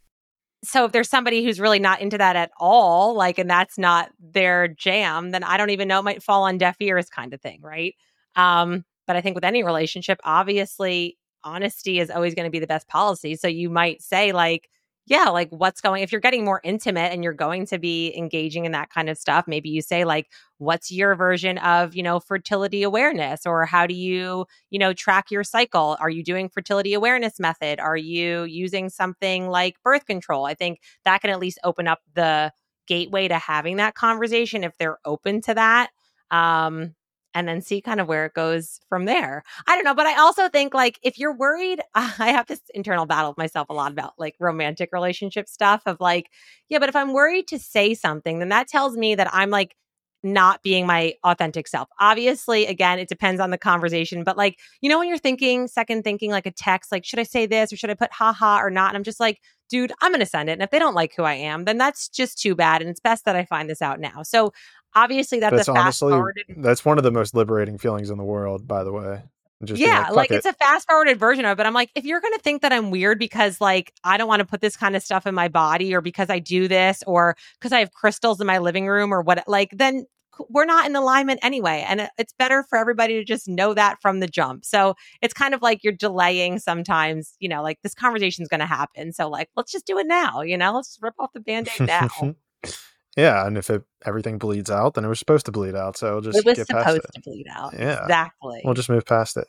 [0.64, 4.10] So if there's somebody who's really not into that at all, like, and that's not
[4.18, 7.40] their jam, then I don't even know, it might fall on deaf ears kind of
[7.40, 7.94] thing, right?
[8.34, 12.66] Um, but I think with any relationship, obviously, honesty is always going to be the
[12.66, 13.36] best policy.
[13.36, 14.68] So you might say, like,
[15.08, 18.66] yeah, like what's going if you're getting more intimate and you're going to be engaging
[18.66, 20.28] in that kind of stuff, maybe you say like
[20.58, 25.30] what's your version of, you know, fertility awareness or how do you, you know, track
[25.30, 25.96] your cycle?
[26.00, 27.80] Are you doing fertility awareness method?
[27.80, 30.44] Are you using something like birth control?
[30.46, 32.52] I think that can at least open up the
[32.86, 35.90] gateway to having that conversation if they're open to that.
[36.30, 36.94] Um
[37.38, 39.44] and then see kind of where it goes from there.
[39.68, 43.06] I don't know, but I also think like if you're worried, I have this internal
[43.06, 46.30] battle with myself a lot about like romantic relationship stuff of like,
[46.68, 49.76] yeah, but if I'm worried to say something, then that tells me that I'm like
[50.24, 51.88] not being my authentic self.
[52.00, 56.02] Obviously, again, it depends on the conversation, but like, you know, when you're thinking, second
[56.02, 58.68] thinking like a text, like, should I say this or should I put haha or
[58.68, 58.90] not?
[58.90, 60.52] And I'm just like, dude, I'm going to send it.
[60.52, 62.80] And if they don't like who I am, then that's just too bad.
[62.80, 64.22] And it's best that I find this out now.
[64.22, 64.52] So
[64.94, 66.44] obviously that's, that's a fast forwarded.
[66.56, 69.22] That's one of the most liberating feelings in the world, by the way.
[69.64, 71.56] Just yeah, like, like it's a fast forwarded version of it.
[71.56, 74.28] But I'm like, if you're going to think that I'm weird because like I don't
[74.28, 77.02] want to put this kind of stuff in my body or because I do this
[77.06, 80.06] or because I have crystals in my living room or what, like, then
[80.48, 81.84] we're not in alignment anyway.
[81.88, 84.64] And it's better for everybody to just know that from the jump.
[84.64, 88.60] So it's kind of like you're delaying sometimes, you know, like this conversation is going
[88.60, 89.12] to happen.
[89.12, 91.88] So, like, let's just do it now, you know, let's rip off the band aid
[91.88, 92.08] now.
[93.18, 95.96] Yeah, and if it everything bleeds out, then it was supposed to bleed out.
[95.96, 97.74] So just it was supposed to bleed out.
[97.76, 98.62] Yeah, exactly.
[98.64, 99.48] We'll just move past it.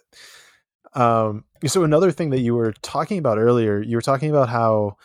[0.95, 4.97] Um, so another thing that you were talking about earlier, you were talking about how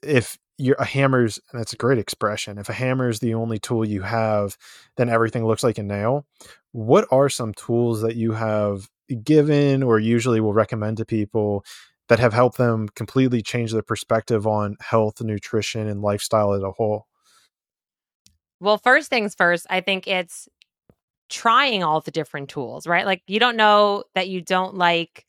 [0.00, 2.56] if you're a hammer's, and that's a great expression.
[2.56, 4.56] If a hammer is the only tool you have,
[4.96, 6.24] then everything looks like a nail.
[6.70, 8.88] What are some tools that you have
[9.24, 11.64] given, or usually will recommend to people
[12.08, 16.70] that have helped them completely change their perspective on health, nutrition, and lifestyle as a
[16.70, 17.08] whole?
[18.62, 20.48] Well, first things first, I think it's
[21.28, 23.06] trying all the different tools, right?
[23.06, 25.26] Like you don't know that you don't like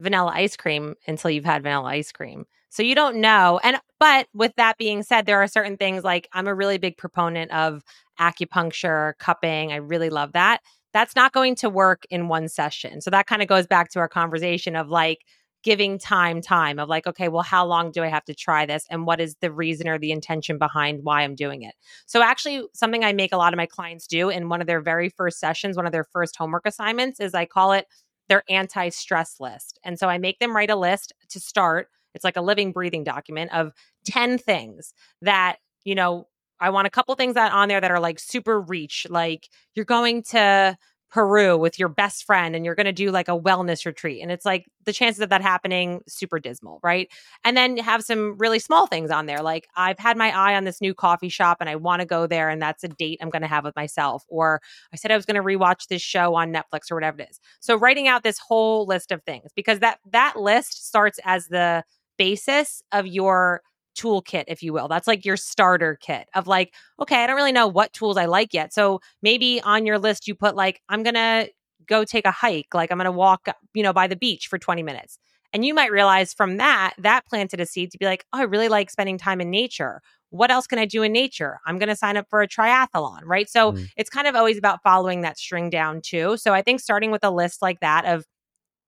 [0.00, 2.46] vanilla ice cream until you've had vanilla ice cream.
[2.70, 3.60] So you don't know.
[3.64, 6.96] And but with that being said, there are certain things like I'm a really big
[6.96, 7.82] proponent of
[8.20, 9.72] acupuncture, cupping.
[9.72, 10.60] I really love that.
[10.92, 13.00] That's not going to work in one session.
[13.00, 15.20] So that kind of goes back to our conversation of like
[15.62, 18.86] giving time time of like okay well how long do i have to try this
[18.90, 21.74] and what is the reason or the intention behind why i'm doing it?
[22.06, 24.80] So actually something i make a lot of my clients do in one of their
[24.80, 27.86] very first sessions one of their first homework assignments is i call it
[28.28, 29.78] their anti-stress list.
[29.84, 31.88] And so i make them write a list to start.
[32.14, 33.72] It's like a living breathing document of
[34.04, 36.26] 10 things that you know
[36.60, 39.84] I want a couple things that on there that are like super reach, like you're
[39.84, 40.78] going to
[41.12, 44.22] Peru with your best friend and you're going to do like a wellness retreat.
[44.22, 47.12] And it's like the chances of that happening super dismal, right?
[47.44, 49.42] And then have some really small things on there.
[49.42, 52.26] Like I've had my eye on this new coffee shop and I want to go
[52.26, 54.24] there and that's a date I'm going to have with myself.
[54.28, 57.28] Or I said I was going to rewatch this show on Netflix or whatever it
[57.30, 57.40] is.
[57.60, 61.84] So writing out this whole list of things because that that list starts as the
[62.16, 63.60] basis of your
[63.94, 64.88] toolkit, if you will.
[64.88, 68.26] That's like your starter kit of like, okay, I don't really know what tools I
[68.26, 68.72] like yet.
[68.72, 71.50] So maybe on your list, you put like, I'm going to
[71.86, 74.58] go take a hike, like I'm going to walk, you know, by the beach for
[74.58, 75.18] 20 minutes.
[75.52, 78.42] And you might realize from that, that planted a seed to be like, oh, I
[78.44, 80.00] really like spending time in nature.
[80.30, 81.60] What else can I do in nature?
[81.66, 83.50] I'm going to sign up for a triathlon, right?
[83.50, 83.86] So mm.
[83.98, 86.38] it's kind of always about following that string down too.
[86.38, 88.24] So I think starting with a list like that of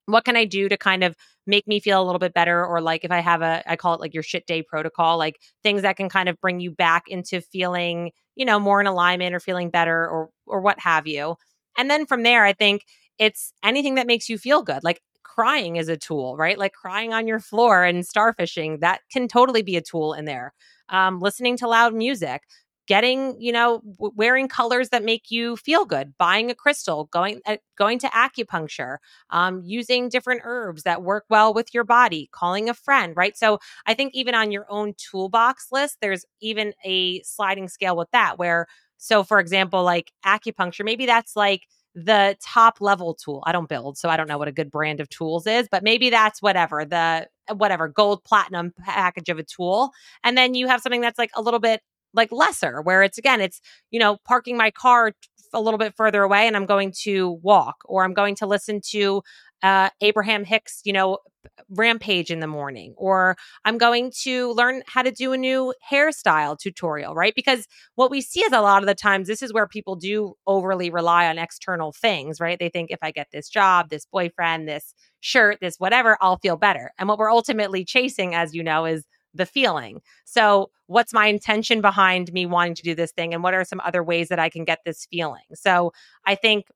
[0.06, 2.64] what can I do to kind of make me feel a little bit better?
[2.64, 5.36] Or like if I have a, I call it like your shit day protocol, like
[5.62, 9.34] things that can kind of bring you back into feeling, you know, more in alignment
[9.34, 11.36] or feeling better or, or what have you.
[11.78, 12.82] And then from there, I think
[13.18, 14.82] it's anything that makes you feel good.
[14.82, 16.58] Like crying is a tool, right?
[16.58, 20.52] Like crying on your floor and starfishing, that can totally be a tool in there.
[20.90, 22.42] Um, listening to loud music,
[22.86, 27.40] getting you know w- wearing colors that make you feel good buying a crystal going
[27.46, 28.98] uh, going to acupuncture
[29.30, 33.36] um, using different herbs that work well with your body calling a friend right?
[33.36, 38.10] So i think even on your own toolbox list there's even a sliding scale with
[38.12, 38.66] that where
[38.98, 41.62] so for example like acupuncture maybe that's like
[41.96, 43.40] the top level tool.
[43.46, 45.82] I don't build so i don't know what a good brand of tools is but
[45.82, 49.90] maybe that's whatever the whatever gold platinum package of a tool.
[50.22, 51.82] And then you have something that's like a little bit
[52.14, 53.60] like lesser where it's again it's
[53.90, 55.12] you know parking my car
[55.52, 58.80] a little bit further away and i'm going to walk or i'm going to listen
[58.84, 59.22] to
[59.62, 61.18] uh, abraham hicks you know
[61.68, 66.58] rampage in the morning or i'm going to learn how to do a new hairstyle
[66.58, 67.34] tutorial right?
[67.34, 70.34] Because what we see is a lot of the times this is where people do
[70.46, 72.58] overly rely on external things right?
[72.58, 76.56] They think if i get this job this boyfriend this shirt this whatever i'll feel
[76.56, 76.92] better.
[76.98, 79.04] And what we're ultimately chasing as you know is
[79.34, 80.00] the feeling.
[80.24, 83.34] So, what's my intention behind me wanting to do this thing?
[83.34, 85.44] And what are some other ways that I can get this feeling?
[85.54, 85.92] So,
[86.26, 86.66] I think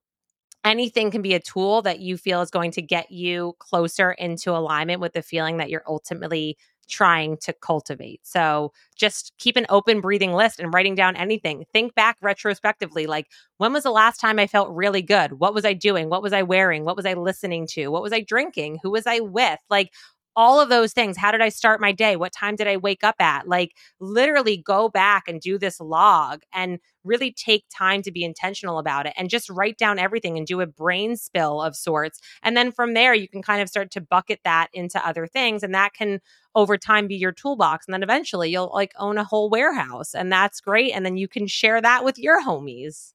[0.64, 4.50] anything can be a tool that you feel is going to get you closer into
[4.52, 6.56] alignment with the feeling that you're ultimately
[6.88, 8.20] trying to cultivate.
[8.26, 11.64] So just keep an open breathing list and writing down anything.
[11.72, 13.26] Think back retrospectively like
[13.58, 15.34] when was the last time I felt really good?
[15.34, 16.08] What was I doing?
[16.08, 16.84] What was I wearing?
[16.84, 17.88] What was I listening to?
[17.88, 18.78] What was I drinking?
[18.82, 19.58] Who was I with?
[19.68, 19.92] Like
[20.38, 21.16] all of those things.
[21.16, 22.14] How did I start my day?
[22.14, 23.48] What time did I wake up at?
[23.48, 28.78] Like, literally go back and do this log and really take time to be intentional
[28.78, 32.20] about it and just write down everything and do a brain spill of sorts.
[32.40, 35.64] And then from there, you can kind of start to bucket that into other things.
[35.64, 36.20] And that can
[36.54, 37.88] over time be your toolbox.
[37.88, 40.14] And then eventually you'll like own a whole warehouse.
[40.14, 40.92] And that's great.
[40.92, 43.12] And then you can share that with your homies.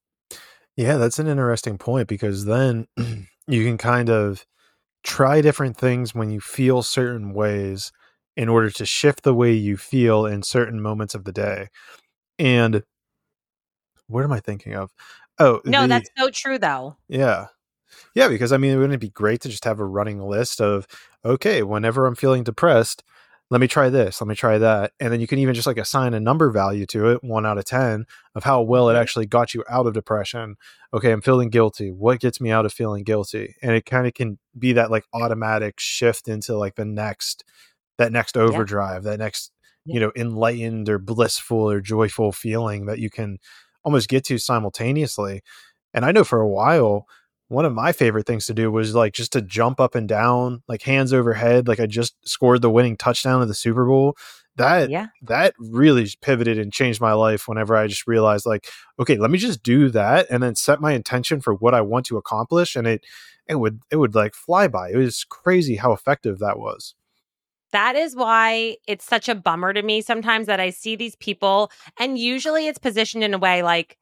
[0.76, 2.88] Yeah, that's an interesting point because then
[3.48, 4.46] you can kind of
[5.04, 7.92] try different things when you feel certain ways
[8.36, 11.68] in order to shift the way you feel in certain moments of the day.
[12.40, 12.84] And
[14.08, 14.92] what am I thinking of?
[15.40, 16.98] Oh, no, the, that's so true though.
[17.08, 17.48] Yeah.
[18.16, 20.88] Yeah, because I mean, wouldn't it be great to just have a running list of,
[21.24, 23.04] okay, whenever I'm feeling depressed,
[23.54, 24.94] let me try this, let me try that.
[25.00, 27.60] And then you can even just like assign a number value to it, one out
[27.60, 29.02] of 10, of how well it mm-hmm.
[29.04, 30.56] actually got you out of depression.
[30.92, 31.92] Okay, I'm feeling guilty.
[31.92, 33.56] What gets me out of feeling guilty?
[33.62, 37.44] And it kind of can be that like automatic shift into like the next,
[38.00, 39.12] that next overdrive, yeah.
[39.12, 39.52] that next,
[39.86, 39.94] yeah.
[39.94, 43.38] you know, enlightened or blissful or joyful feeling that you can
[43.84, 45.44] almost get to simultaneously.
[45.94, 47.06] And I know for a while,
[47.54, 50.64] one of my favorite things to do was like just to jump up and down,
[50.68, 54.18] like hands overhead, like I just scored the winning touchdown of the Super Bowl.
[54.56, 55.08] That yeah.
[55.24, 58.68] that really pivoted and changed my life whenever I just realized like,
[59.00, 62.06] okay, let me just do that and then set my intention for what I want
[62.08, 63.06] to accomplish and it
[63.48, 64.90] it would it would like fly by.
[64.90, 66.96] It was crazy how effective that was
[67.74, 71.72] that is why it's such a bummer to me sometimes that I see these people,
[72.00, 73.98] and usually it's positioned in a way like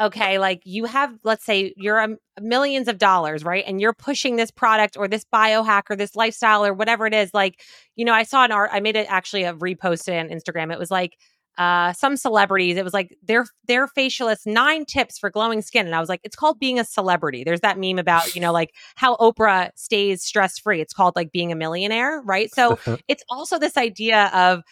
[0.00, 2.08] okay, like you have, let's say you're a,
[2.40, 3.64] millions of dollars, right?
[3.66, 7.32] And you're pushing this product or this biohack or this lifestyle or whatever it is.
[7.34, 7.60] Like,
[7.96, 10.72] you know, I saw an art, I made it actually a repost on Instagram.
[10.72, 11.16] It was like,
[11.58, 15.94] uh, some celebrities, it was like their their facialist nine tips for glowing skin, and
[15.94, 17.44] I was like, it's called being a celebrity.
[17.44, 20.80] There's that meme about you know like how Oprah stays stress free.
[20.80, 22.52] It's called like being a millionaire, right?
[22.54, 22.78] So
[23.08, 24.62] it's also this idea of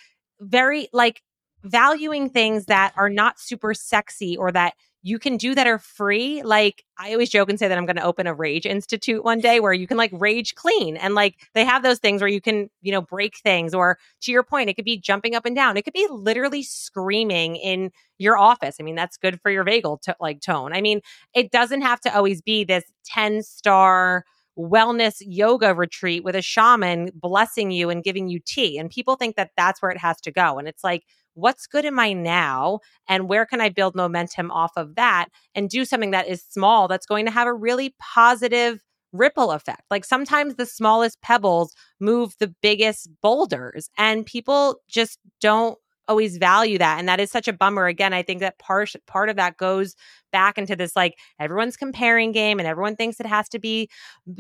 [0.41, 1.23] very like
[1.65, 4.73] valuing things that are not super sexy or that
[5.03, 6.43] you can do that are free.
[6.43, 9.41] Like I always joke and say that I'm going to open a rage institute one
[9.41, 12.41] day where you can like rage clean and like they have those things where you
[12.41, 15.57] can, you know, break things or to your point, it could be jumping up and
[15.57, 15.77] down.
[15.77, 18.77] It could be literally screaming in your office.
[18.79, 20.75] I mean, that's good for your vagal to like tone.
[20.75, 21.01] I mean,
[21.35, 24.25] it doesn't have to always be this 10 star
[24.59, 28.77] wellness yoga retreat with a shaman blessing you and giving you tea.
[28.77, 30.59] And people think that that's where it has to go.
[30.59, 31.05] And it's like,
[31.35, 35.69] what's good in my now and where can I build momentum off of that and
[35.69, 39.83] do something that is small that's going to have a really positive ripple effect.
[39.91, 45.79] Like sometimes the smallest pebbles move the biggest boulders and people just don't
[46.11, 47.87] always value that and that is such a bummer.
[47.87, 49.95] Again i think that part part of that goes
[50.33, 53.89] back into this like everyone's comparing game and everyone thinks it has to be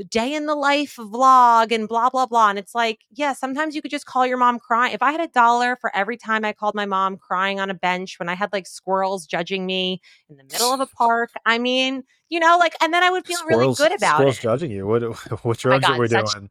[0.08, 3.82] day in the life vlog and blah blah blah and it's like yeah sometimes you
[3.82, 4.92] could just call your mom crying.
[4.92, 7.74] If i had a dollar for every time i called my mom crying on a
[7.74, 11.58] bench when i had like squirrels judging me in the middle of a park i
[11.58, 14.42] mean you know like and then i would feel squirrels, really good about squirrels it.
[14.42, 14.86] judging you.
[14.86, 15.02] What
[15.44, 16.50] what oh drugs oh are we doing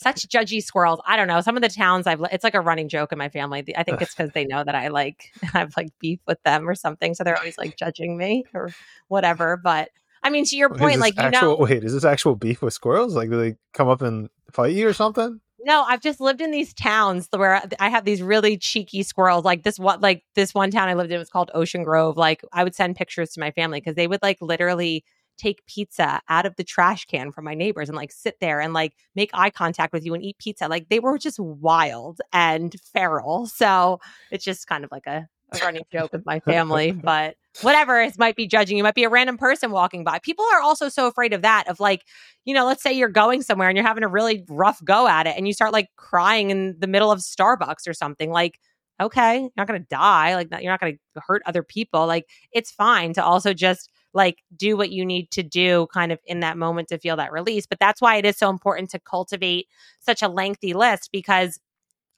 [0.00, 1.00] such judgy squirrels.
[1.06, 1.40] I don't know.
[1.42, 3.64] Some of the towns I've, it's like a running joke in my family.
[3.76, 6.74] I think it's because they know that I like, have like beef with them or
[6.74, 7.14] something.
[7.14, 8.70] So they're always like judging me or
[9.08, 9.58] whatever.
[9.62, 9.90] But
[10.22, 11.64] I mean, to your point, like, actual, you know.
[11.64, 13.14] Wait, is this actual beef with squirrels?
[13.14, 15.40] Like, do they come up and fight you or something?
[15.62, 19.44] No, I've just lived in these towns where uh, I have these really cheeky squirrels.
[19.44, 22.16] Like this what like this one town I lived in was called Ocean Grove.
[22.16, 25.04] Like I would send pictures to my family because they would like literally
[25.40, 28.74] take pizza out of the trash can from my neighbors and like sit there and
[28.74, 30.68] like make eye contact with you and eat pizza.
[30.68, 33.46] Like they were just wild and feral.
[33.46, 34.00] So
[34.30, 36.92] it's just kind of like a, a running joke with my family.
[37.02, 40.18] But whatever it might be judging, you might be a random person walking by.
[40.18, 42.04] People are also so afraid of that, of like,
[42.44, 45.26] you know, let's say you're going somewhere and you're having a really rough go at
[45.26, 48.30] it and you start like crying in the middle of Starbucks or something.
[48.30, 48.58] Like,
[49.00, 50.34] okay, you're not going to die.
[50.34, 52.06] Like, you're not going to hurt other people.
[52.06, 56.18] Like, it's fine to also just like do what you need to do kind of
[56.24, 57.66] in that moment to feel that release.
[57.66, 59.68] But that's why it is so important to cultivate
[60.00, 61.58] such a lengthy list because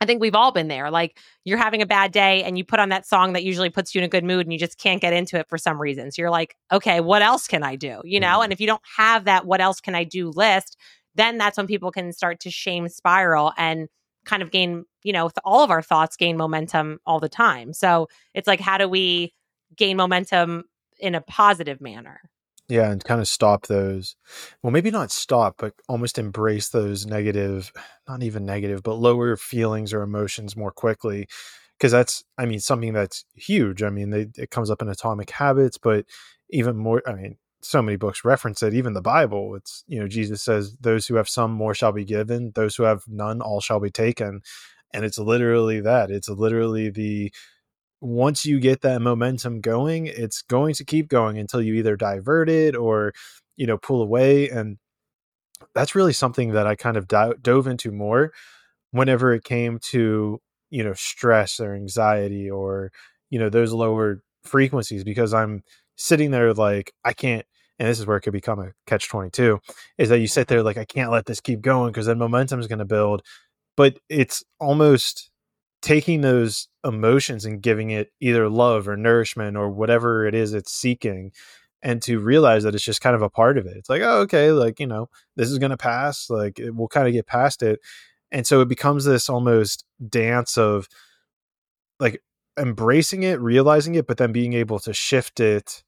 [0.00, 0.90] I think we've all been there.
[0.90, 3.94] Like you're having a bad day and you put on that song that usually puts
[3.94, 6.10] you in a good mood and you just can't get into it for some reason.
[6.10, 8.00] So you're like, okay, what else can I do?
[8.02, 8.26] You know?
[8.26, 8.42] Mm-hmm.
[8.42, 10.76] And if you don't have that what else can I do list,
[11.14, 13.88] then that's when people can start to shame spiral and
[14.24, 17.72] kind of gain, you know, all of our thoughts gain momentum all the time.
[17.72, 19.32] So it's like, how do we
[19.76, 20.64] gain momentum
[21.02, 22.20] in a positive manner.
[22.68, 24.16] Yeah, and kind of stop those.
[24.62, 27.72] Well, maybe not stop, but almost embrace those negative,
[28.08, 31.28] not even negative, but lower feelings or emotions more quickly.
[31.76, 33.82] Because that's, I mean, something that's huge.
[33.82, 36.06] I mean, they, it comes up in Atomic Habits, but
[36.50, 39.56] even more, I mean, so many books reference it, even the Bible.
[39.56, 42.84] It's, you know, Jesus says, Those who have some more shall be given, those who
[42.84, 44.42] have none, all shall be taken.
[44.94, 46.10] And it's literally that.
[46.10, 47.32] It's literally the
[48.02, 52.50] once you get that momentum going, it's going to keep going until you either divert
[52.50, 53.12] it or,
[53.56, 54.48] you know, pull away.
[54.48, 54.78] And
[55.72, 58.32] that's really something that I kind of do- dove into more
[58.90, 62.90] whenever it came to, you know, stress or anxiety or,
[63.30, 65.62] you know, those lower frequencies because I'm
[65.96, 67.46] sitting there like, I can't,
[67.78, 69.60] and this is where it could become a catch 22
[69.96, 70.54] is that you sit mm-hmm.
[70.54, 73.22] there like, I can't let this keep going because then momentum is going to build.
[73.76, 75.30] But it's almost,
[75.82, 80.72] taking those emotions and giving it either love or nourishment or whatever it is it's
[80.72, 81.32] seeking
[81.82, 83.76] and to realize that it's just kind of a part of it.
[83.76, 86.88] It's like oh okay like you know this is going to pass like it, we'll
[86.88, 87.80] kind of get past it.
[88.30, 90.88] And so it becomes this almost dance of
[92.00, 92.22] like
[92.58, 95.82] embracing it realizing it but then being able to shift it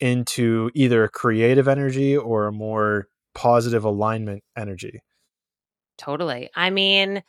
[0.00, 5.00] into either a creative energy or a more positive alignment energy.
[5.98, 6.48] Totally.
[6.54, 7.22] I mean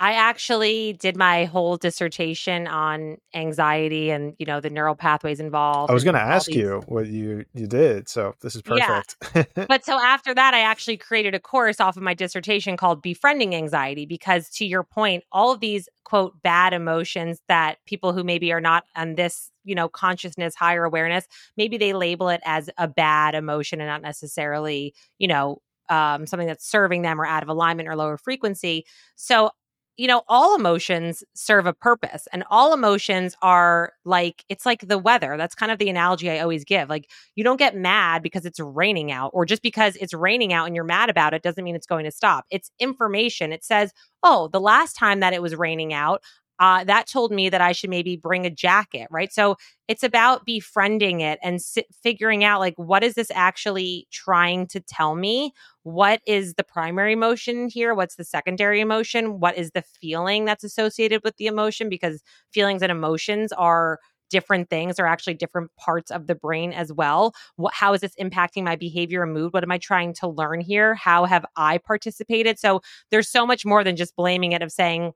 [0.00, 5.90] I actually did my whole dissertation on anxiety and you know the neural pathways involved.
[5.90, 6.56] I was going to ask these...
[6.56, 9.16] you what you you did, so this is perfect.
[9.34, 9.44] Yeah.
[9.68, 13.54] but so after that, I actually created a course off of my dissertation called "Befriending
[13.54, 18.52] Anxiety" because, to your point, all of these quote bad emotions that people who maybe
[18.52, 21.26] are not on this you know consciousness higher awareness
[21.56, 26.46] maybe they label it as a bad emotion and not necessarily you know um, something
[26.46, 28.86] that's serving them or out of alignment or lower frequency.
[29.16, 29.50] So
[29.96, 34.98] you know, all emotions serve a purpose and all emotions are like, it's like the
[34.98, 35.36] weather.
[35.36, 36.88] That's kind of the analogy I always give.
[36.88, 40.66] Like, you don't get mad because it's raining out, or just because it's raining out
[40.66, 42.44] and you're mad about it doesn't mean it's going to stop.
[42.50, 43.52] It's information.
[43.52, 43.92] It says,
[44.22, 46.22] oh, the last time that it was raining out,
[46.58, 49.32] uh, that told me that I should maybe bring a jacket, right?
[49.32, 49.56] So
[49.88, 51.60] it's about befriending it and
[52.02, 55.52] figuring out like what is this actually trying to tell me?
[55.82, 57.94] What is the primary emotion here?
[57.94, 59.40] What's the secondary emotion?
[59.40, 61.88] What is the feeling that's associated with the emotion?
[61.88, 62.22] Because
[62.52, 63.98] feelings and emotions are
[64.30, 67.34] different things are actually different parts of the brain as well.
[67.56, 69.52] What, how is this impacting my behavior and mood?
[69.52, 70.94] What am I trying to learn here?
[70.94, 72.58] How have I participated?
[72.58, 75.12] So there's so much more than just blaming it of saying,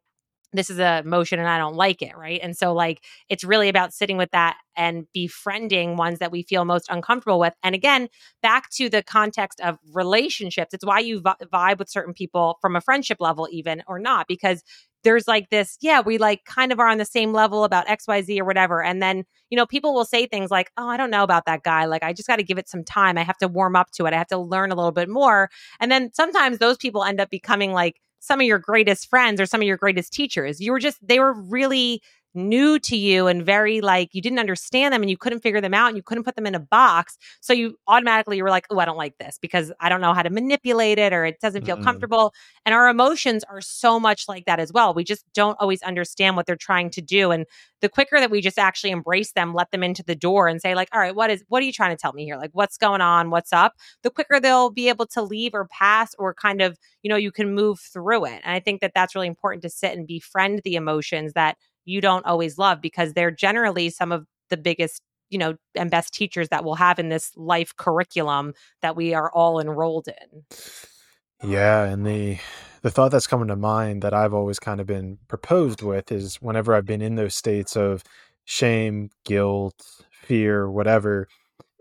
[0.52, 2.40] this is a motion and I don't like it, right?
[2.42, 6.64] And so like it's really about sitting with that and befriending ones that we feel
[6.64, 7.52] most uncomfortable with.
[7.62, 8.08] And again,
[8.42, 12.80] back to the context of relationships, it's why you vibe with certain people from a
[12.80, 14.62] friendship level even or not because
[15.04, 18.40] there's like this, yeah, we like kind of are on the same level about XYZ
[18.40, 18.82] or whatever.
[18.82, 21.62] And then, you know, people will say things like, oh, I don't know about that
[21.62, 21.84] guy.
[21.84, 23.16] Like, I just got to give it some time.
[23.16, 24.12] I have to warm up to it.
[24.12, 25.50] I have to learn a little bit more.
[25.80, 29.46] And then sometimes those people end up becoming like some of your greatest friends or
[29.46, 30.60] some of your greatest teachers.
[30.60, 32.02] You were just, they were really
[32.34, 35.74] new to you and very like you didn't understand them and you couldn't figure them
[35.74, 37.16] out and you couldn't put them in a box.
[37.40, 40.14] So you automatically you were like, oh, I don't like this because I don't know
[40.14, 41.84] how to manipulate it or it doesn't feel mm-hmm.
[41.84, 42.32] comfortable.
[42.64, 44.94] And our emotions are so much like that as well.
[44.94, 47.30] We just don't always understand what they're trying to do.
[47.30, 47.46] And
[47.80, 50.74] the quicker that we just actually embrace them, let them into the door and say,
[50.74, 52.36] like, all right, what is what are you trying to tell me here?
[52.36, 53.30] Like what's going on?
[53.30, 53.74] What's up?
[54.02, 57.32] The quicker they'll be able to leave or pass or kind of, you know, you
[57.32, 58.40] can move through it.
[58.44, 61.56] And I think that that's really important to sit and befriend the emotions that
[61.88, 65.00] you don't always love because they're generally some of the biggest
[65.30, 68.52] you know and best teachers that we'll have in this life curriculum
[68.82, 70.42] that we are all enrolled in.
[71.42, 72.38] Yeah and the
[72.82, 76.36] the thought that's coming to mind that i've always kind of been proposed with is
[76.36, 78.04] whenever i've been in those states of
[78.44, 79.74] shame guilt
[80.12, 81.26] fear whatever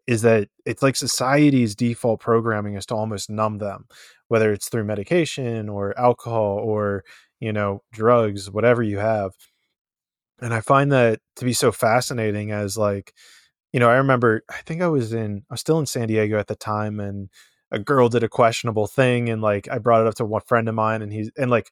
[0.07, 3.85] is that it's like society's default programming is to almost numb them
[4.27, 7.03] whether it's through medication or alcohol or
[7.39, 9.31] you know drugs whatever you have
[10.41, 13.14] and I find that to be so fascinating as like,
[13.73, 16.39] you know, I remember I think I was in I was still in San Diego
[16.39, 17.30] at the time and
[17.72, 20.69] a girl did a questionable thing and like I brought it up to one friend
[20.69, 21.72] of mine and he's and like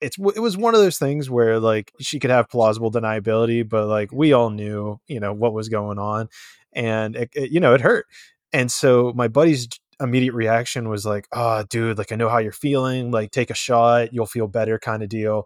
[0.00, 3.86] it's it was one of those things where like she could have plausible deniability but
[3.86, 6.28] like we all knew you know what was going on
[6.72, 8.06] and it, it, you know it hurt
[8.52, 9.68] and so my buddy's
[10.00, 13.54] immediate reaction was like oh dude like i know how you're feeling like take a
[13.54, 15.44] shot you'll feel better kind of deal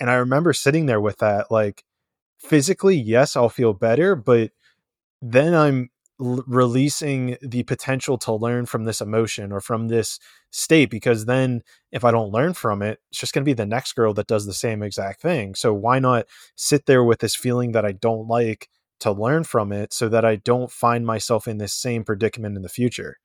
[0.00, 1.84] and I remember sitting there with that, like
[2.38, 4.50] physically, yes, I'll feel better, but
[5.22, 5.90] then I'm
[6.20, 10.18] l- releasing the potential to learn from this emotion or from this
[10.50, 11.62] state because then
[11.92, 14.26] if I don't learn from it, it's just going to be the next girl that
[14.26, 15.54] does the same exact thing.
[15.54, 18.68] So why not sit there with this feeling that I don't like,
[19.00, 22.62] to learn from it so that I don't find myself in this same predicament in
[22.62, 23.18] the future.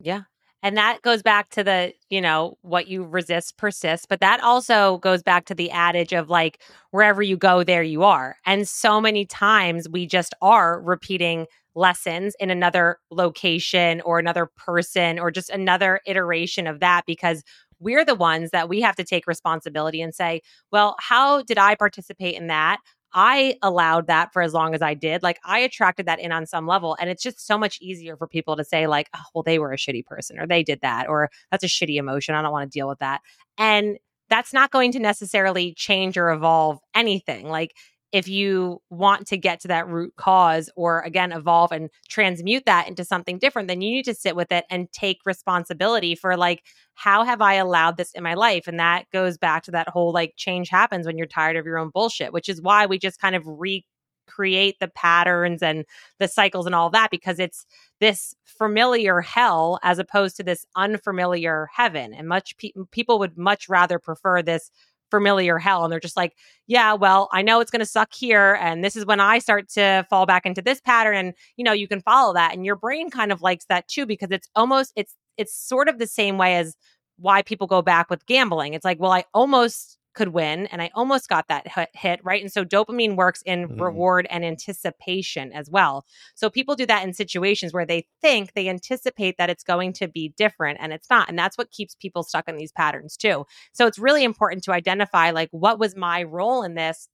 [0.00, 0.22] Yeah.
[0.62, 4.06] And that goes back to the, you know, what you resist persists.
[4.06, 6.60] But that also goes back to the adage of like,
[6.90, 8.36] wherever you go, there you are.
[8.46, 15.18] And so many times we just are repeating lessons in another location or another person
[15.18, 17.44] or just another iteration of that because
[17.78, 20.40] we're the ones that we have to take responsibility and say,
[20.72, 22.78] well, how did I participate in that?
[23.12, 25.22] I allowed that for as long as I did.
[25.22, 26.96] Like I attracted that in on some level.
[27.00, 29.72] And it's just so much easier for people to say, like, oh, well, they were
[29.72, 32.34] a shitty person or they did that or that's a shitty emotion.
[32.34, 33.20] I don't want to deal with that.
[33.58, 37.48] And that's not going to necessarily change or evolve anything.
[37.48, 37.72] Like
[38.12, 42.88] if you want to get to that root cause or again evolve and transmute that
[42.88, 46.62] into something different then you need to sit with it and take responsibility for like
[46.94, 48.66] how have i allowed this in my life?
[48.66, 51.78] And that goes back to that whole like change happens when you're tired of your
[51.78, 55.84] own bullshit which is why we just kind of recreate the patterns and
[56.18, 57.66] the cycles and all that because it's
[58.00, 62.14] this familiar hell as opposed to this unfamiliar heaven.
[62.14, 64.70] And much pe- people would much rather prefer this
[65.10, 65.84] familiar hell.
[65.84, 68.58] And they're just like, yeah, well, I know it's going to suck here.
[68.60, 71.16] And this is when I start to fall back into this pattern.
[71.16, 72.54] And, you know, you can follow that.
[72.54, 75.98] And your brain kind of likes that too, because it's almost, it's, it's sort of
[75.98, 76.76] the same way as
[77.18, 78.74] why people go back with gambling.
[78.74, 82.42] It's like, well, I almost could win and I almost got that hit, right?
[82.42, 83.80] And so dopamine works in mm.
[83.80, 86.04] reward and anticipation as well.
[86.34, 90.08] So people do that in situations where they think they anticipate that it's going to
[90.08, 91.28] be different and it's not.
[91.28, 93.44] And that's what keeps people stuck in these patterns too.
[93.72, 97.08] So it's really important to identify like what was my role in this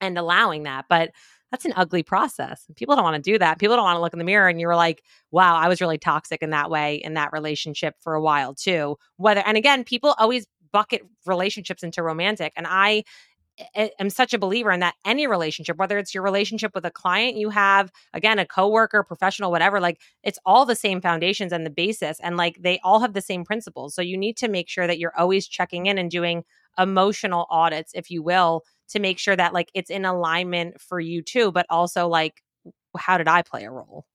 [0.00, 0.86] and allowing that.
[0.88, 1.12] But
[1.50, 2.64] that's an ugly process.
[2.76, 3.58] People don't want to do that.
[3.58, 5.98] People don't want to look in the mirror and you're like, wow, I was really
[5.98, 8.96] toxic in that way in that relationship for a while too.
[9.16, 12.52] Whether, and again, people always bucket relationships into romantic.
[12.56, 13.04] And I
[14.00, 17.36] am such a believer in that any relationship, whether it's your relationship with a client
[17.36, 21.70] you have, again, a coworker, professional, whatever, like it's all the same foundations and the
[21.70, 22.18] basis.
[22.20, 23.94] And like they all have the same principles.
[23.94, 26.44] So you need to make sure that you're always checking in and doing
[26.78, 31.22] emotional audits, if you will, to make sure that like it's in alignment for you
[31.22, 32.42] too, but also like,
[32.96, 34.06] how did I play a role?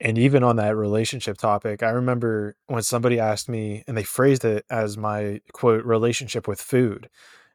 [0.00, 4.44] And even on that relationship topic, I remember when somebody asked me, and they phrased
[4.44, 7.08] it as my quote relationship with food.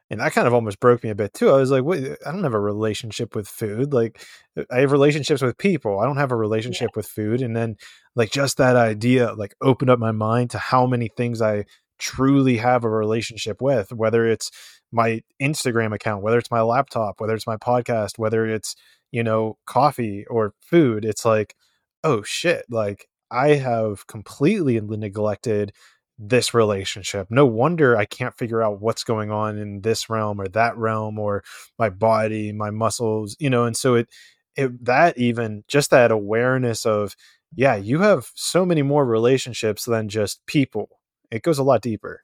[0.08, 1.50] And that kind of almost broke me a bit too.
[1.50, 3.92] I was like, wait, I don't have a relationship with food.
[3.92, 4.20] Like,
[4.56, 6.00] uh, I have relationships with people.
[6.00, 6.96] I don't have a relationship yeah.
[6.96, 7.42] with food.
[7.42, 7.76] And then,
[8.16, 11.64] like, just that idea, like, opened up my mind to how many things I
[11.98, 14.50] truly have a relationship with, whether it's
[14.90, 18.74] my Instagram account, whether it's my laptop, whether it's my podcast, whether it's,
[19.12, 21.04] you know, coffee or food.
[21.04, 21.54] It's like,
[22.04, 25.72] oh shit, like I have completely neglected
[26.18, 27.28] this relationship.
[27.30, 31.18] No wonder I can't figure out what's going on in this realm or that realm
[31.18, 31.42] or
[31.78, 34.08] my body, my muscles, you know, and so it
[34.56, 37.16] it that even just that awareness of
[37.54, 40.88] yeah, you have so many more relationships than just people.
[41.30, 42.22] It goes a lot deeper.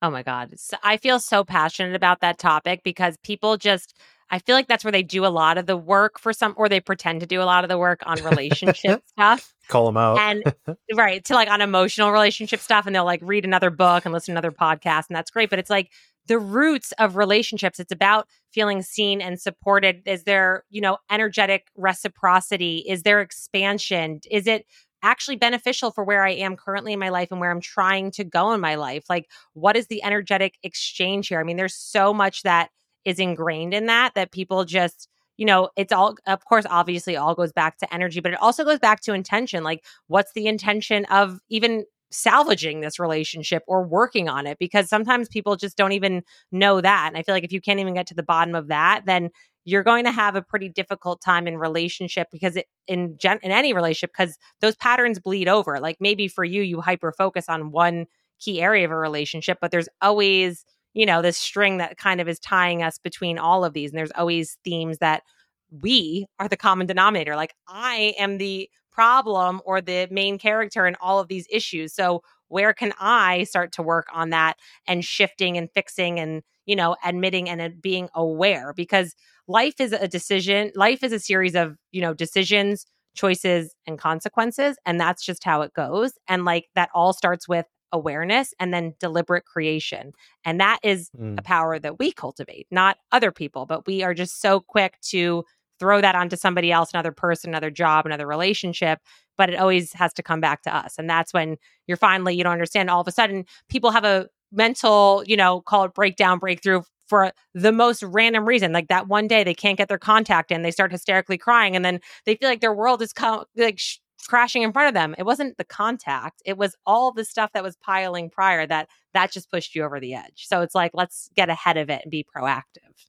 [0.00, 0.54] Oh my god.
[0.82, 3.98] I feel so passionate about that topic because people just
[4.30, 6.68] I feel like that's where they do a lot of the work for some, or
[6.68, 9.54] they pretend to do a lot of the work on relationship stuff.
[9.68, 10.18] Call them out.
[10.18, 10.54] and
[10.94, 12.86] right to like on emotional relationship stuff.
[12.86, 15.08] And they'll like read another book and listen to another podcast.
[15.08, 15.50] And that's great.
[15.50, 15.92] But it's like
[16.26, 17.80] the roots of relationships.
[17.80, 20.02] It's about feeling seen and supported.
[20.06, 22.84] Is there, you know, energetic reciprocity?
[22.86, 24.20] Is there expansion?
[24.30, 24.66] Is it
[25.02, 28.24] actually beneficial for where I am currently in my life and where I'm trying to
[28.24, 29.04] go in my life?
[29.08, 31.40] Like, what is the energetic exchange here?
[31.40, 32.70] I mean, there's so much that
[33.08, 37.34] is ingrained in that that people just you know it's all of course obviously all
[37.34, 41.04] goes back to energy but it also goes back to intention like what's the intention
[41.06, 44.58] of even salvaging this relationship or working on it?
[44.58, 47.80] Because sometimes people just don't even know that and i feel like if you can't
[47.80, 49.30] even get to the bottom of that then
[49.64, 53.50] you're going to have a pretty difficult time in relationship because it, in gen, in
[53.50, 55.78] any relationship because those patterns bleed over.
[55.78, 58.06] Like maybe for you you hyper focus on one
[58.40, 60.64] key area of a relationship but there's always
[60.98, 63.90] you know, this string that kind of is tying us between all of these.
[63.90, 65.22] And there's always themes that
[65.70, 67.36] we are the common denominator.
[67.36, 71.94] Like I am the problem or the main character in all of these issues.
[71.94, 74.56] So where can I start to work on that
[74.88, 79.14] and shifting and fixing and, you know, admitting and being aware because
[79.46, 80.72] life is a decision.
[80.74, 84.76] Life is a series of, you know, decisions, choices and consequences.
[84.84, 86.14] And that's just how it goes.
[86.26, 90.12] And like that all starts with awareness and then deliberate creation.
[90.44, 91.38] And that is mm.
[91.38, 95.44] a power that we cultivate, not other people, but we are just so quick to
[95.78, 99.00] throw that onto somebody else, another person, another job, another relationship.
[99.36, 100.96] But it always has to come back to us.
[100.98, 101.56] And that's when
[101.86, 102.90] you're finally, you don't understand.
[102.90, 107.32] All of a sudden, people have a mental, you know, call it breakdown, breakthrough for
[107.54, 108.72] the most random reason.
[108.72, 111.84] Like that one day they can't get their contact in, they start hysterically crying, and
[111.84, 115.14] then they feel like their world is co- like sh- crashing in front of them.
[115.18, 119.32] It wasn't the contact; it was all the stuff that was piling prior that that
[119.32, 120.46] just pushed you over the edge.
[120.46, 123.06] So it's like let's get ahead of it and be proactive.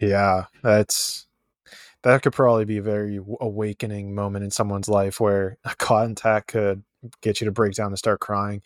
[0.00, 1.26] Yeah, that's
[2.02, 6.84] that could probably be a very awakening moment in someone's life where a contact could
[7.20, 8.62] get you to break down and start crying.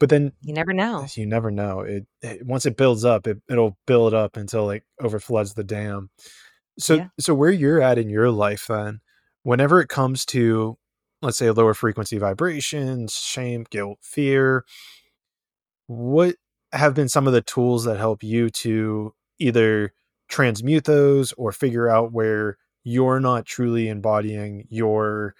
[0.00, 1.06] But then you never know.
[1.14, 1.80] You never know.
[1.80, 6.10] It, it once it builds up, it, it'll build up until it overfloods the dam.
[6.78, 7.08] So yeah.
[7.20, 9.00] so where you're at in your life then,
[9.42, 10.78] whenever it comes to
[11.22, 14.64] let's say lower frequency vibrations, shame, guilt, fear,
[15.86, 16.36] what
[16.72, 19.92] have been some of the tools that help you to either
[20.28, 25.34] transmute those or figure out where you're not truly embodying your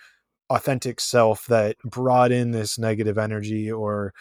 [0.51, 4.12] authentic self that brought in this negative energy or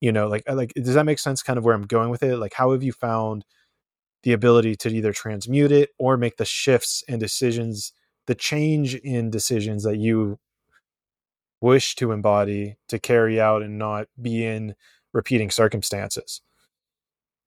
[0.00, 2.22] you know like uh, like does that make sense kind of where i'm going with
[2.22, 2.38] it?
[2.38, 3.44] Like how have you found
[4.22, 7.92] the ability to either transmute it or make the shifts and decisions
[8.26, 10.38] the change in decisions that you
[11.66, 14.74] wish to embody to carry out and not be in
[15.12, 16.40] repeating circumstances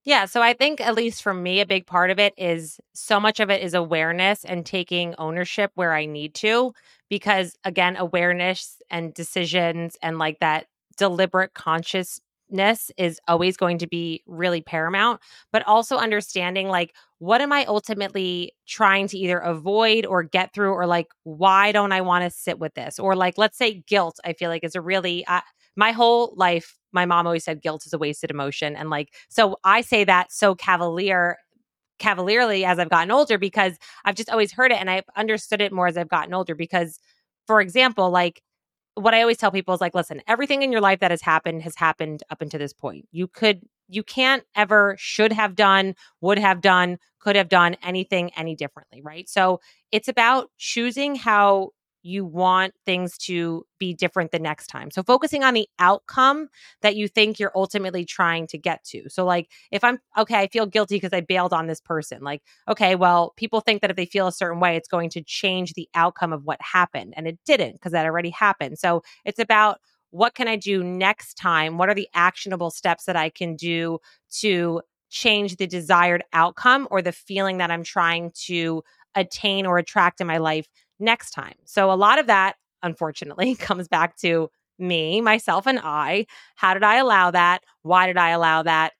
[0.05, 0.25] yeah.
[0.25, 3.39] So I think, at least for me, a big part of it is so much
[3.39, 6.73] of it is awareness and taking ownership where I need to.
[7.09, 10.65] Because again, awareness and decisions and like that
[10.97, 11.53] deliberate
[12.49, 15.21] consciousness is always going to be really paramount.
[15.51, 20.73] But also understanding like, what am I ultimately trying to either avoid or get through,
[20.73, 22.99] or like, why don't I want to sit with this?
[22.99, 25.41] Or like, let's say guilt, I feel like is a really, uh,
[25.75, 28.75] my whole life, my mom always said guilt is a wasted emotion.
[28.75, 31.37] And like, so I say that so cavalier
[31.99, 35.73] cavalierly as I've gotten older because I've just always heard it and I've understood it
[35.73, 36.55] more as I've gotten older.
[36.55, 36.97] Because,
[37.45, 38.41] for example, like
[38.99, 41.63] what I always tell people is like, listen, everything in your life that has happened
[41.63, 43.07] has happened up until this point.
[43.11, 48.31] You could, you can't ever should have done, would have done, could have done anything
[48.35, 49.27] any differently, right?
[49.27, 49.59] So
[49.91, 51.71] it's about choosing how
[52.01, 54.91] you want things to be different the next time.
[54.91, 56.49] So focusing on the outcome
[56.81, 59.09] that you think you're ultimately trying to get to.
[59.09, 62.21] So like if I'm okay, I feel guilty because I bailed on this person.
[62.21, 65.21] Like, okay, well, people think that if they feel a certain way, it's going to
[65.21, 68.79] change the outcome of what happened and it didn't because that already happened.
[68.79, 69.79] So it's about
[70.11, 71.77] what can I do next time?
[71.77, 73.99] What are the actionable steps that I can do
[74.39, 78.83] to change the desired outcome or the feeling that I'm trying to
[79.15, 80.67] attain or attract in my life
[80.99, 81.55] next time.
[81.65, 86.25] So a lot of that, unfortunately, comes back to me, myself, and I.
[86.55, 87.63] How did I allow that?
[87.81, 88.93] Why did I allow that?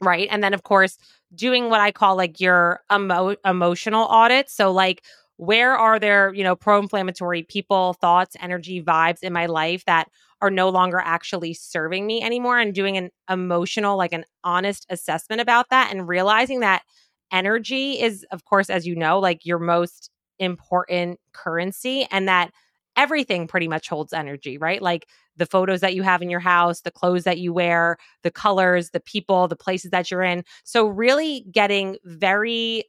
[0.00, 0.28] Right.
[0.30, 0.98] And then, of course,
[1.34, 4.50] doing what I call like your emo- emotional audit.
[4.50, 5.02] So, like,
[5.38, 10.08] where are there, you know, pro inflammatory people, thoughts, energy, vibes in my life that
[10.42, 12.58] are no longer actually serving me anymore?
[12.58, 16.82] And doing an emotional, like an honest assessment about that and realizing that
[17.32, 22.52] energy is, of course, as you know, like your most important currency and that
[22.96, 24.80] everything pretty much holds energy, right?
[24.80, 25.06] Like
[25.36, 28.90] the photos that you have in your house, the clothes that you wear, the colors,
[28.90, 30.44] the people, the places that you're in.
[30.64, 32.84] So really getting very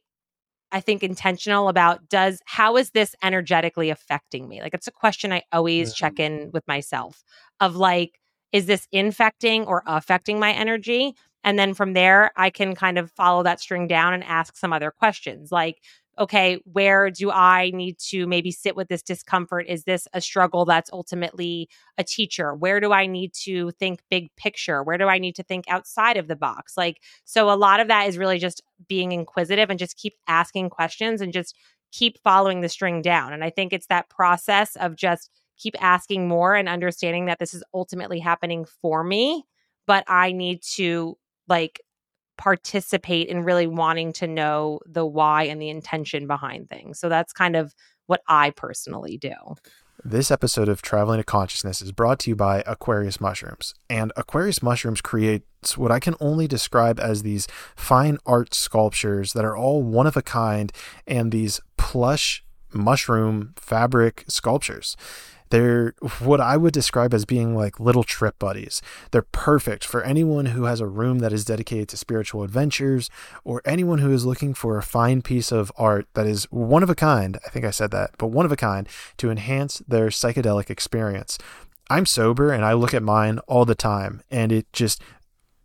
[0.70, 4.60] I think intentional about does how is this energetically affecting me?
[4.60, 6.42] Like it's a question I always check mm-hmm.
[6.42, 7.24] in with myself
[7.58, 8.20] of like
[8.52, 11.14] is this infecting or affecting my energy?
[11.44, 14.72] And then from there, I can kind of follow that string down and ask some
[14.72, 15.82] other questions like,
[16.18, 19.66] okay, where do I need to maybe sit with this discomfort?
[19.68, 22.54] Is this a struggle that's ultimately a teacher?
[22.54, 24.82] Where do I need to think big picture?
[24.82, 26.76] Where do I need to think outside of the box?
[26.76, 30.70] Like, so a lot of that is really just being inquisitive and just keep asking
[30.70, 31.54] questions and just
[31.92, 33.32] keep following the string down.
[33.32, 37.54] And I think it's that process of just keep asking more and understanding that this
[37.54, 39.44] is ultimately happening for me,
[39.86, 41.16] but I need to
[41.48, 41.80] like
[42.38, 46.98] participate in really wanting to know the why and the intention behind things.
[46.98, 47.74] So that's kind of
[48.06, 49.34] what I personally do.
[50.04, 53.74] This episode of Traveling to Consciousness is brought to you by Aquarius Mushrooms.
[53.90, 59.44] And Aquarius Mushrooms creates what I can only describe as these fine art sculptures that
[59.44, 60.72] are all one of a kind
[61.04, 64.96] and these plush mushroom fabric sculptures.
[65.50, 68.82] They're what I would describe as being like little trip buddies.
[69.10, 73.10] They're perfect for anyone who has a room that is dedicated to spiritual adventures
[73.44, 76.90] or anyone who is looking for a fine piece of art that is one of
[76.90, 77.38] a kind.
[77.46, 78.88] I think I said that, but one of a kind
[79.18, 81.38] to enhance their psychedelic experience.
[81.90, 85.02] I'm sober and I look at mine all the time and it just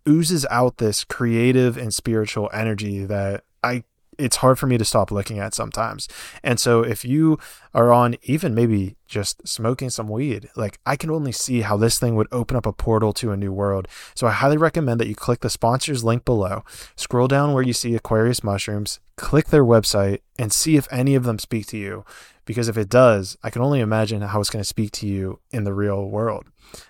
[0.08, 3.84] oozes out this creative and spiritual energy that I
[4.18, 6.08] it's hard for me to stop looking at sometimes.
[6.44, 7.38] And so if you
[7.74, 12.00] are on even maybe just smoking some weed, like I can only see how this
[12.00, 13.88] thing would open up a portal to a new world.
[14.16, 16.64] So I highly recommend that you click the sponsors link below,
[16.96, 21.24] scroll down where you see Aquarius Mushrooms, click their website and see if any of
[21.24, 22.06] them speak to you.
[22.46, 25.40] Because if it does, I can only imagine how it's going to speak to you
[25.52, 26.48] in the real world.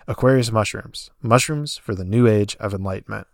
[0.08, 3.28] Aquarius Mushrooms, mushrooms for the new age of enlightenment.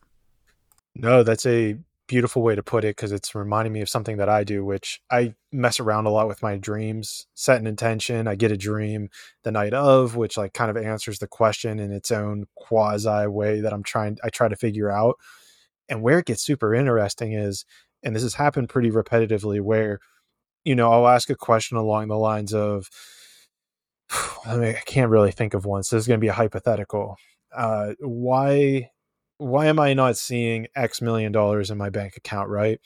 [0.95, 1.77] No, that's a
[2.09, 4.99] beautiful way to put it because it's reminding me of something that I do, which
[5.11, 8.27] I mess around a lot with my dreams, set an intention.
[8.27, 9.09] I get a dream
[9.43, 13.61] the night of, which like kind of answers the question in its own quasi way
[13.61, 15.17] that I'm trying, I try to figure out.
[15.87, 17.63] And where it gets super interesting is,
[18.01, 19.99] and this has happened pretty repetitively, where,
[20.65, 22.89] you know, I'll ask a question along the lines of,
[24.45, 25.83] I mean, I can't really think of one.
[25.83, 27.17] So this is going to be a hypothetical.
[27.55, 28.89] Uh, why
[29.39, 32.79] why am I not seeing X million dollars in my bank account, right?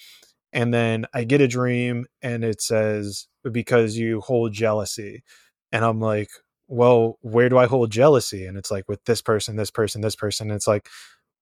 [0.54, 5.24] And then I get a dream and it says, because you hold jealousy.
[5.72, 6.30] And I'm like,
[6.68, 8.46] well, where do I hold jealousy?
[8.46, 10.50] And it's like with this person, this person, this person.
[10.50, 10.88] And it's like,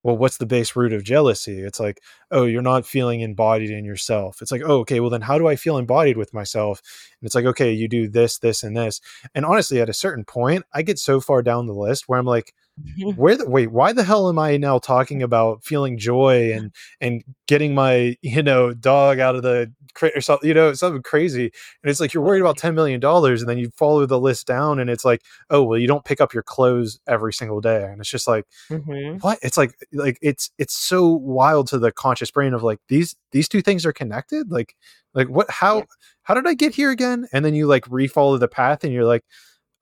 [0.03, 1.59] well, what's the base root of jealousy?
[1.59, 1.99] It's like,
[2.31, 4.41] oh, you're not feeling embodied in yourself.
[4.41, 6.81] It's like, oh, okay, well, then how do I feel embodied with myself?
[7.21, 8.99] And it's like, okay, you do this, this, and this.
[9.35, 12.25] And honestly, at a certain point, I get so far down the list where I'm
[12.25, 12.53] like,
[13.15, 17.21] where the wait why the hell am i now talking about feeling joy and and
[17.45, 21.51] getting my you know dog out of the crate or something you know something crazy?
[21.83, 24.47] And it's like you're worried about 10 million dollars and then you follow the list
[24.47, 27.83] down and it's like oh well you don't pick up your clothes every single day.
[27.83, 29.17] And it's just like mm-hmm.
[29.17, 29.39] what?
[29.41, 33.49] It's like like it's it's so wild to the conscious brain of like these these
[33.49, 34.75] two things are connected like
[35.13, 35.83] like what how yeah.
[36.23, 39.05] how did i get here again and then you like refollow the path and you're
[39.05, 39.23] like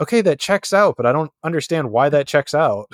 [0.02, 2.92] okay, that checks out, but I don't understand why that checks out.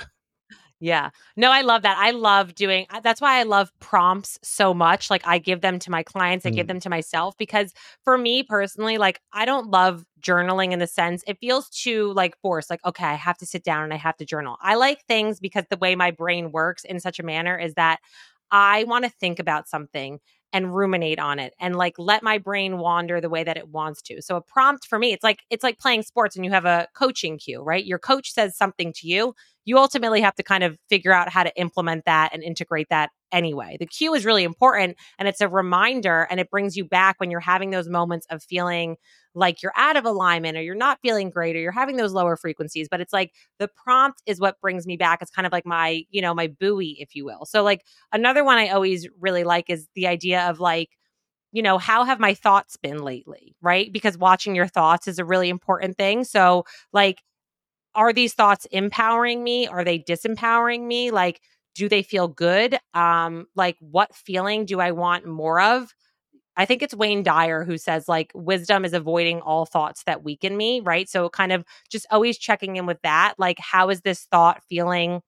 [0.78, 1.08] Yeah.
[1.36, 1.96] No, I love that.
[1.96, 5.08] I love doing that's why I love prompts so much.
[5.08, 6.54] Like I give them to my clients, I mm.
[6.54, 7.72] give them to myself because
[8.04, 12.38] for me personally, like I don't love journaling in the sense it feels too like
[12.42, 12.68] forced.
[12.68, 14.58] Like, okay, I have to sit down and I have to journal.
[14.60, 18.00] I like things because the way my brain works in such a manner is that
[18.50, 20.20] I want to think about something
[20.52, 24.00] and ruminate on it and like let my brain wander the way that it wants
[24.02, 24.22] to.
[24.22, 26.88] So a prompt for me, it's like it's like playing sports and you have a
[26.94, 27.84] coaching cue, right?
[27.84, 29.34] Your coach says something to you,
[29.66, 33.10] you ultimately have to kind of figure out how to implement that and integrate that
[33.32, 33.76] anyway.
[33.78, 37.30] The cue is really important and it's a reminder and it brings you back when
[37.30, 38.96] you're having those moments of feeling
[39.34, 42.36] like you're out of alignment or you're not feeling great or you're having those lower
[42.36, 42.88] frequencies.
[42.90, 45.20] But it's like the prompt is what brings me back.
[45.20, 47.44] It's kind of like my, you know, my buoy, if you will.
[47.44, 50.90] So, like, another one I always really like is the idea of like,
[51.52, 53.56] you know, how have my thoughts been lately?
[53.62, 53.92] Right.
[53.92, 56.24] Because watching your thoughts is a really important thing.
[56.24, 57.22] So, like,
[57.96, 59.66] are these thoughts empowering me?
[59.66, 61.10] Are they disempowering me?
[61.10, 61.40] Like,
[61.74, 62.78] do they feel good?
[62.94, 65.92] Um, like, what feeling do I want more of?
[66.56, 70.56] I think it's Wayne Dyer who says, like, wisdom is avoiding all thoughts that weaken
[70.56, 71.08] me, right?
[71.08, 73.34] So, kind of just always checking in with that.
[73.38, 75.20] Like, how is this thought, feeling,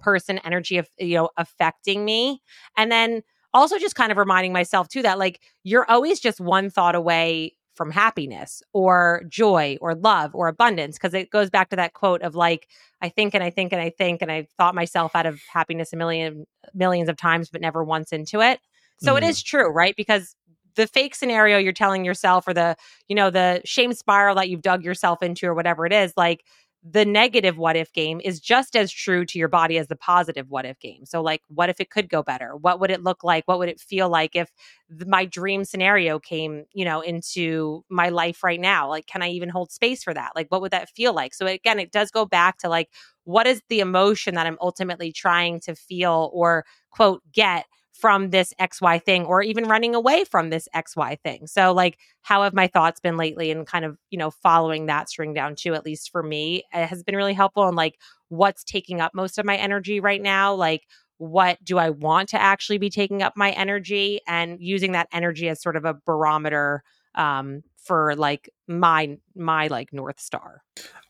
[0.00, 2.42] person, energy of, you know, affecting me?
[2.76, 3.22] And then
[3.54, 7.54] also just kind of reminding myself, too, that like, you're always just one thought away
[7.74, 12.22] from happiness or joy or love or abundance because it goes back to that quote
[12.22, 12.68] of like
[13.00, 15.92] i think and i think and i think and i thought myself out of happiness
[15.92, 16.44] a million
[16.74, 18.60] millions of times but never once into it
[18.98, 19.18] so mm.
[19.18, 20.34] it is true right because
[20.74, 22.76] the fake scenario you're telling yourself or the
[23.08, 26.44] you know the shame spiral that you've dug yourself into or whatever it is like
[26.84, 30.50] the negative what if game is just as true to your body as the positive
[30.50, 31.04] what if game.
[31.04, 32.56] So, like, what if it could go better?
[32.56, 33.46] What would it look like?
[33.46, 34.50] What would it feel like if
[34.88, 38.88] the, my dream scenario came, you know, into my life right now?
[38.88, 40.32] Like, can I even hold space for that?
[40.34, 41.34] Like, what would that feel like?
[41.34, 42.88] So, again, it does go back to like,
[43.24, 48.52] what is the emotion that I'm ultimately trying to feel or quote get from this
[48.58, 51.46] XY thing or even running away from this XY thing.
[51.46, 53.50] So, like, how have my thoughts been lately?
[53.50, 56.86] And kind of, you know, following that string down too, at least for me, it
[56.86, 57.66] has been really helpful.
[57.68, 57.98] And like,
[58.28, 60.54] what's taking up most of my energy right now?
[60.54, 60.86] Like,
[61.18, 65.48] what do I want to actually be taking up my energy and using that energy
[65.48, 66.82] as sort of a barometer
[67.14, 70.62] um, for like my my like north star.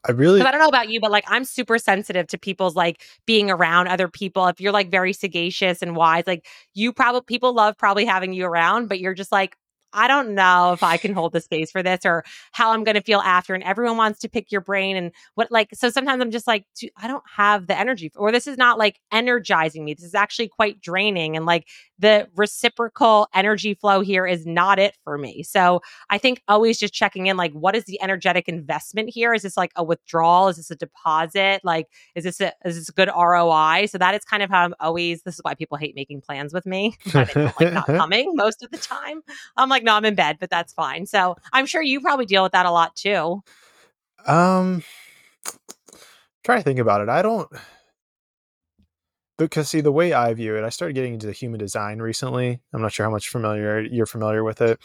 [0.07, 3.03] I really I don't know about you, but like I'm super sensitive to people's like
[3.27, 4.47] being around other people.
[4.49, 8.47] If you're like very sagacious and wise, like you probably people love probably having you
[8.47, 9.57] around, but you're just like
[9.93, 12.95] I don't know if I can hold the space for this or how I'm going
[12.95, 13.55] to feel after.
[13.55, 16.65] And everyone wants to pick your brain and what, like, so sometimes I'm just like,
[16.97, 19.95] I don't have the energy, or this is not like energizing me.
[19.95, 21.37] This is actually quite draining.
[21.37, 25.43] And like the reciprocal energy flow here is not it for me.
[25.43, 29.35] So I think always just checking in, like, what is the energetic investment here?
[29.35, 30.49] Is this like a withdrawal?
[30.49, 31.61] Is this a deposit?
[31.65, 33.87] Like, is this a, is this a good ROI?
[33.87, 36.53] So that is kind of how I'm always, this is why people hate making plans
[36.53, 36.97] with me.
[37.15, 37.35] Like
[37.73, 39.23] not coming most of the time.
[39.57, 41.07] I'm like, like, no, I'm in bed, but that's fine.
[41.07, 43.43] So I'm sure you probably deal with that a lot too.
[44.27, 44.83] Um,
[46.45, 47.09] try to think about it.
[47.09, 47.49] I don't
[49.39, 52.61] because see the way I view it, I started getting into the human design recently.
[52.73, 54.79] I'm not sure how much familiar you're familiar with it.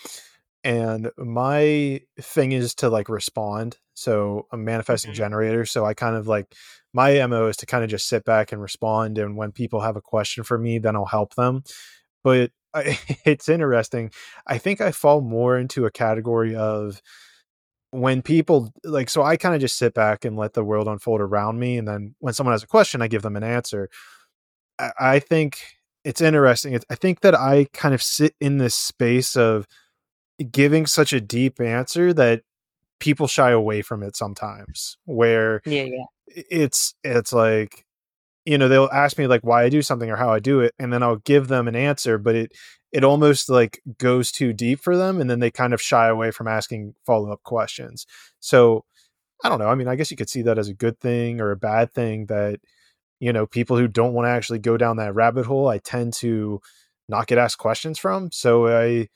[0.63, 3.77] And my thing is to like respond.
[3.93, 5.15] So I'm manifesting Mhm.
[5.15, 5.65] generator.
[5.65, 6.53] So I kind of like
[6.93, 9.17] my MO is to kind of just sit back and respond.
[9.17, 11.63] And when people have a question for me, then I'll help them.
[12.23, 14.11] But I, it's interesting.
[14.45, 17.01] I think I fall more into a category of
[17.91, 21.21] when people like so I kind of just sit back and let the world unfold
[21.21, 21.77] around me.
[21.77, 23.89] And then when someone has a question, I give them an answer.
[24.77, 25.59] I, I think
[26.03, 26.73] it's interesting.
[26.73, 29.67] It's, I think that I kind of sit in this space of
[30.51, 32.43] giving such a deep answer that
[32.99, 34.97] people shy away from it sometimes.
[35.05, 36.05] Where Yeah, yeah.
[36.27, 37.86] it's it's like
[38.47, 40.73] you know they'll ask me like why I do something or how I do it,
[40.79, 42.53] and then I'll give them an answer, but it
[42.91, 46.31] it almost like goes too deep for them, and then they kind of shy away
[46.31, 48.05] from asking follow up questions.
[48.39, 48.85] So
[49.43, 49.69] I don't know.
[49.69, 51.93] I mean, I guess you could see that as a good thing or a bad
[51.93, 52.59] thing that
[53.19, 56.13] you know people who don't want to actually go down that rabbit hole i tend
[56.13, 56.61] to
[57.09, 59.07] not get asked questions from so i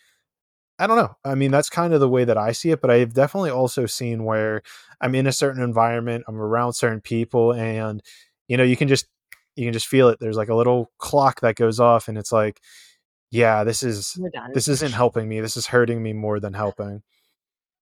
[0.80, 2.90] i don't know i mean that's kind of the way that i see it but
[2.90, 4.62] i've definitely also seen where
[5.02, 8.02] i'm in a certain environment i'm around certain people and
[8.48, 9.08] you know you can just
[9.56, 12.32] you can just feel it there's like a little clock that goes off and it's
[12.32, 12.62] like
[13.32, 14.20] yeah this is
[14.54, 17.02] this isn't helping me this is hurting me more than helping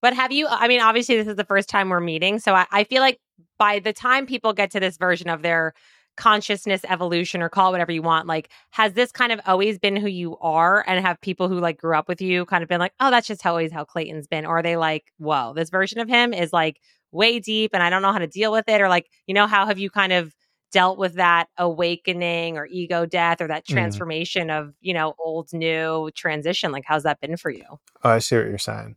[0.01, 2.39] But have you, I mean, obviously, this is the first time we're meeting.
[2.39, 3.19] So I, I feel like
[3.57, 5.73] by the time people get to this version of their
[6.17, 9.95] consciousness evolution or call it whatever you want, like, has this kind of always been
[9.97, 10.83] who you are?
[10.87, 13.27] And have people who like grew up with you kind of been like, oh, that's
[13.27, 14.45] just always how Clayton's been?
[14.45, 16.79] Or are they like, whoa, this version of him is like
[17.11, 18.81] way deep and I don't know how to deal with it?
[18.81, 20.33] Or like, you know, how have you kind of
[20.71, 23.71] dealt with that awakening or ego death or that Mhm.
[23.71, 26.71] transformation of, you know, old, new transition?
[26.71, 27.65] Like, how's that been for you?
[28.03, 28.95] Oh, I see what you're saying.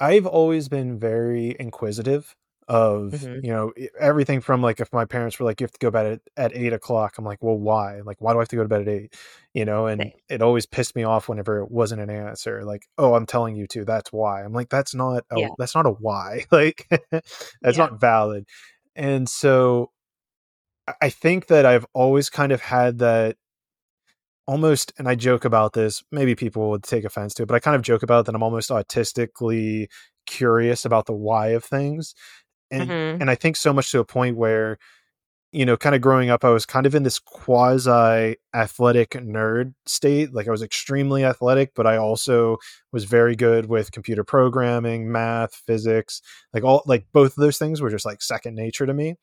[0.00, 2.34] I've always been very inquisitive
[2.68, 3.42] of Mhm.
[3.42, 5.90] you know everything from like if my parents were like you have to go to
[5.90, 8.56] bed at, at eight o'clock i'm like well why like why do i have to
[8.56, 9.14] go to bed at eight
[9.54, 10.12] you know and Same.
[10.28, 13.66] it always pissed me off whenever it wasn't an answer like oh i'm telling you
[13.66, 15.48] to that's why i'm like that's not a, Yeah.
[15.56, 16.86] that's not a why like
[17.62, 17.86] that's Yeah.
[17.86, 18.46] not valid
[18.94, 19.90] and so
[21.02, 23.36] I- think that i've always kind of had that
[24.46, 27.58] almost and i joke about this maybe people would take offense to it but i
[27.60, 29.88] kind of joke about it, that i'm almost autistically
[30.26, 32.14] curious about the why of things
[32.70, 33.20] and Mhm.
[33.20, 34.78] and i think so much to a point where
[35.52, 39.74] you know kind of growing up i was kind of in this quasi athletic nerd
[39.86, 42.56] state like i was extremely athletic but i also
[42.92, 46.20] was very good with computer programming math physics
[46.54, 49.14] like all like both of those things were just like second nature to me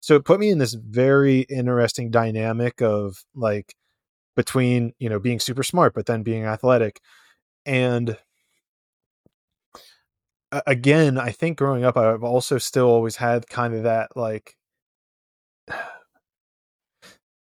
[0.00, 3.74] so it put me in this very interesting dynamic of like
[4.36, 7.00] between you know being super smart but then being athletic.
[7.66, 8.16] And
[10.66, 14.56] again i think growing up i've also still always had kind of that like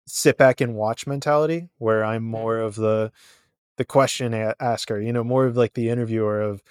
[0.07, 2.31] sit back and watch mentality where i'm mm-hmm.
[2.31, 3.11] more of the
[3.77, 6.61] the question asker you know more of like the interviewer of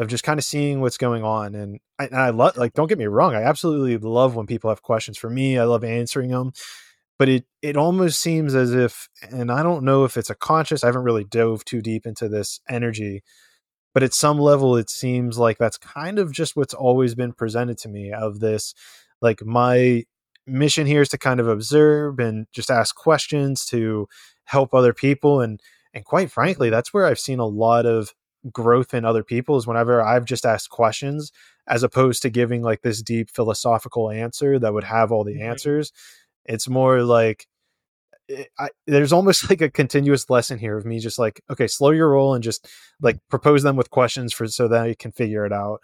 [0.00, 2.88] of just kind of seeing what's going on and I, and I love like don't
[2.88, 6.30] get me wrong I absolutely love when people have questions for me I love answering
[6.30, 6.52] them
[7.18, 10.82] but it it almost seems as if and I don't know if it's a conscious
[10.82, 13.22] I haven't really dove too deep into this energy
[13.92, 17.76] but at some level it seems like that's kind of just what's always been presented
[17.78, 18.74] to me of this
[19.20, 20.04] like my
[20.46, 24.08] mission here is to kind of observe and just ask questions to
[24.44, 25.60] help other people and
[25.92, 28.14] and quite frankly that's where I've seen a lot of
[28.52, 31.30] growth in other people is whenever I've just asked questions
[31.66, 35.42] as opposed to giving like this deep philosophical answer that would have all the Mhm.
[35.50, 35.92] answers
[36.46, 37.46] it's more like
[38.28, 41.90] it- I, there's almost like a continuous lesson here of me just like okay slow
[41.90, 42.66] your roll and just
[43.00, 45.80] like propose them with questions for so that you can figure it out.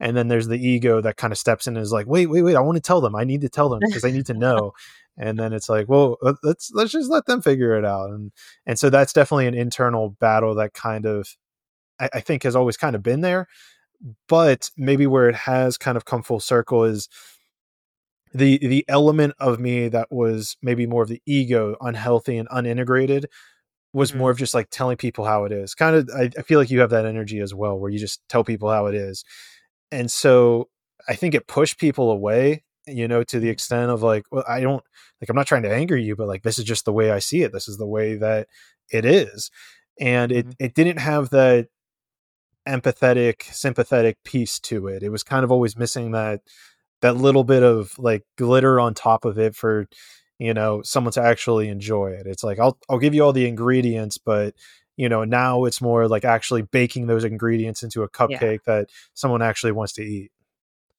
[0.00, 2.42] And then there's the ego that kind of steps in and is like wait wait
[2.42, 3.14] wait i want to tell them.
[3.14, 4.72] I need to tell them because i need to know.
[5.18, 8.10] And then it's like well let's let's just let them figure it out.
[8.10, 8.32] And
[8.66, 11.28] and so that's definitely an internal battle that kind of
[12.00, 13.48] I, I think has always kind of been there
[14.28, 17.08] but maybe where it has kind of come full circle is
[18.32, 23.26] the the element of me that was maybe more of the ego unhealthy and unintegrated
[23.92, 24.16] was Mhm.
[24.18, 26.70] more of just like telling people how it is kind of I, I feel like
[26.70, 29.24] you have that energy as well where you just tell people how it is
[29.92, 30.68] and so
[31.08, 34.60] i think it pushed people away you know to the extent of like well i
[34.60, 34.84] don't
[35.20, 37.18] like i'm not trying to anger you but like this is just the way i
[37.20, 38.48] see it this is the way that
[38.92, 39.50] it is
[40.00, 40.54] and it Mhm.
[40.60, 41.68] it didn't have that
[42.70, 45.02] empathetic sympathetic piece to it.
[45.02, 46.40] It was kind of always missing that
[47.02, 49.88] that little bit of like glitter on top of it for
[50.38, 52.26] you know someone to actually enjoy it.
[52.26, 54.54] It's like i'll i'll give you all the ingredients but
[54.96, 58.74] you know now it's more like actually baking those ingredients into a cupcake yeah.
[58.74, 60.30] that someone actually wants to eat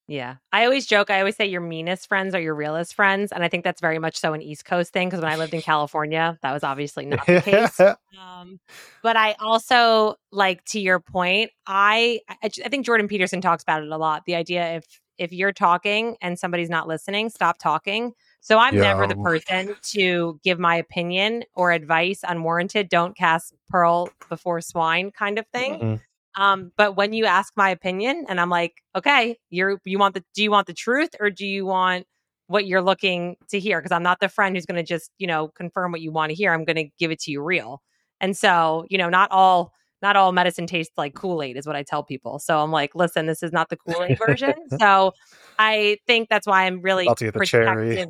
[0.08, 0.36] yeah.
[0.52, 3.32] I always joke, I always say your meanest friends are your realest friends.
[3.32, 5.54] And I think that's very much so an East Coast thing because when I lived
[5.54, 7.80] in California, that was obviously not the case.
[8.22, 8.60] Um,
[9.02, 13.84] but I also, like to your point, I, I I think Jordan Peterson talks about
[13.84, 14.26] it a lot.
[14.26, 18.14] The idea if if you're talking and somebody's not listening, stop talking.
[18.40, 18.82] So I'm yeah.
[18.82, 22.90] never the person to give my opinion or advice unwarranted.
[22.90, 25.74] Don't cast pearl before swine kind of thing.
[25.74, 25.96] Mm-hmm.
[26.36, 30.24] Um, but when you ask my opinion, and I'm like, okay, you're you want the
[30.34, 32.06] do you want the truth or do you want
[32.48, 33.80] what you're looking to hear?
[33.80, 36.30] Because I'm not the friend who's going to just you know confirm what you want
[36.30, 36.54] to hear.
[36.54, 37.82] I'm going to give it to you real.
[38.20, 41.76] And so you know, not all not all medicine tastes like Kool Aid is what
[41.76, 42.40] I tell people.
[42.40, 44.54] So I'm like, listen, this is not the Kool Aid version.
[44.80, 45.14] so
[45.60, 48.08] I think that's why I'm really I'll the cherry.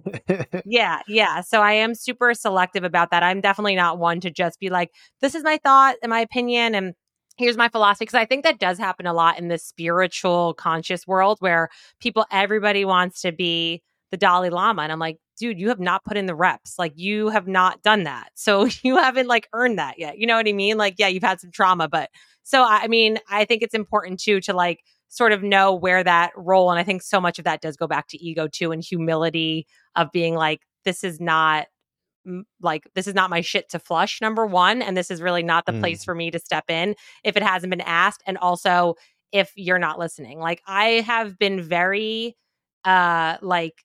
[0.65, 1.41] yeah, yeah.
[1.41, 3.23] So I am super selective about that.
[3.23, 4.91] I'm definitely not one to just be like,
[5.21, 6.93] this is my thought and my opinion, and
[7.37, 11.07] here's my philosophy because I think that does happen a lot in the spiritual conscious
[11.07, 13.81] world where people everybody wants to be
[14.11, 16.93] the Dalai Lama and I'm like dude you have not put in the reps like
[16.95, 20.47] you have not done that so you haven't like earned that yet you know what
[20.47, 20.77] I mean?
[20.77, 22.09] Like yeah you've had some trauma but
[22.43, 26.31] so I mean I think it's important too to like sort of know where that
[26.37, 28.83] role and I think so much of that does go back to ego too and
[28.83, 31.67] humility of being like this is not
[32.61, 35.65] like this is not my shit to flush number 1 and this is really not
[35.65, 35.79] the mm.
[35.79, 38.95] place for me to step in if it hasn't been asked and also
[39.31, 42.35] if you're not listening like i have been very
[42.85, 43.83] uh like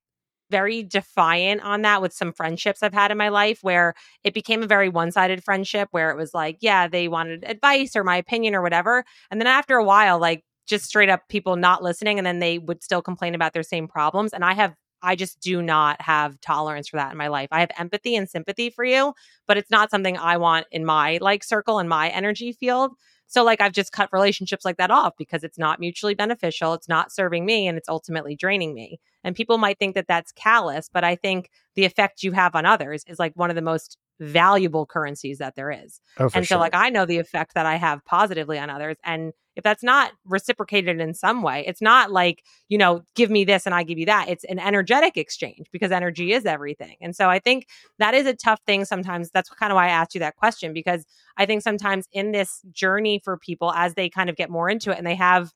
[0.50, 4.62] very defiant on that with some friendships I've had in my life where it became
[4.62, 8.16] a very one sided friendship where it was like, yeah, they wanted advice or my
[8.16, 9.04] opinion or whatever.
[9.30, 12.58] And then after a while, like just straight up people not listening and then they
[12.58, 14.32] would still complain about their same problems.
[14.32, 14.74] And I have
[15.06, 17.48] I just do not have tolerance for that in my life.
[17.52, 19.14] I have empathy and sympathy for you,
[19.46, 22.90] but it's not something I want in my like circle and my energy field.
[23.28, 26.88] So like I've just cut relationships like that off because it's not mutually beneficial, it's
[26.88, 29.00] not serving me and it's ultimately draining me.
[29.26, 32.64] And people might think that that's callous, but I think the effect you have on
[32.64, 36.00] others is like one of the most valuable currencies that there is.
[36.18, 36.58] Oh, and so sure.
[36.58, 40.12] like I know the effect that I have positively on others and if that's not
[40.26, 43.98] reciprocated in some way, it's not like, you know, give me this and I give
[43.98, 44.28] you that.
[44.28, 46.96] It's an energetic exchange because energy is everything.
[47.00, 47.66] And so I think
[47.98, 49.30] that is a tough thing sometimes.
[49.30, 51.06] That's kind of why I asked you that question because
[51.38, 54.90] I think sometimes in this journey for people as they kind of get more into
[54.90, 55.52] it and they have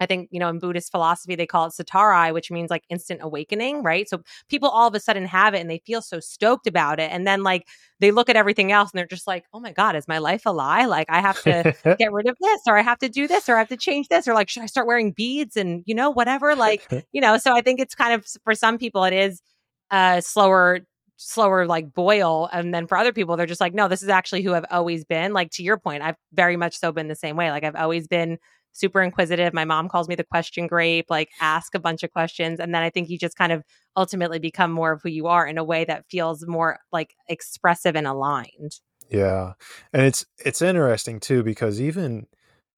[0.00, 3.20] I think, you know, in Buddhist philosophy, they call it satori, which means like instant
[3.22, 4.08] awakening, right?
[4.08, 7.10] So people all of a sudden have it and they feel so stoked about it.
[7.10, 7.66] And then like
[8.00, 10.42] they look at everything else and they're just like, oh my God, is my life
[10.46, 10.86] a lie?
[10.86, 13.56] Like I have to get rid of this or I have to do this or
[13.56, 16.10] I have to change this or like, should I start wearing beads and, you know,
[16.10, 16.54] whatever?
[16.54, 19.42] Like, you know, so I think it's kind of for some people, it is
[19.90, 20.80] a slower
[21.20, 24.40] slower like boil and then for other people they're just like no this is actually
[24.40, 27.34] who i've always been like to your point i've very much so been the same
[27.34, 28.38] way like i've always been
[28.78, 29.52] super inquisitive.
[29.52, 32.60] My mom calls me the question grape, like ask a bunch of questions.
[32.60, 33.62] And then I think you just kind of
[33.96, 37.96] ultimately become more of who you are in a way that feels more like expressive
[37.96, 38.80] and aligned.
[39.10, 39.54] Yeah.
[39.92, 42.26] And it's it's interesting too because even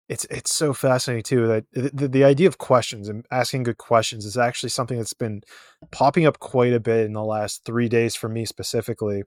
[0.09, 4.25] it's it's so fascinating too that the, the idea of questions and asking good questions
[4.25, 5.43] is actually something that's been
[5.93, 9.23] popping up quite a bit in the last 3 days for me specifically.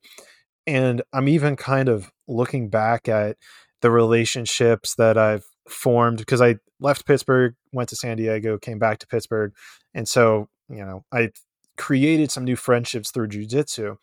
[0.65, 3.37] And I'm even kind of looking back at
[3.81, 8.99] the relationships that I've formed because I left Pittsburgh, went to San Diego, came back
[8.99, 9.53] to Pittsburgh,
[9.93, 11.31] and so you know I
[11.77, 13.97] created some new friendships through jujitsu.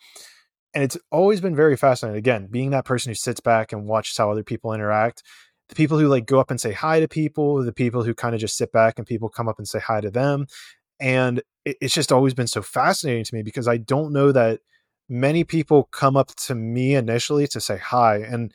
[0.72, 2.18] And it's always been very fascinating.
[2.18, 5.22] Again, being that person who sits back and watches how other people interact,
[5.68, 8.34] the people who like go up and say hi to people, the people who kind
[8.34, 10.46] of just sit back and people come up and say hi to them.
[11.00, 14.60] And it's just always been so fascinating to me because I don't know that
[15.08, 18.18] many people come up to me initially to say hi.
[18.18, 18.52] And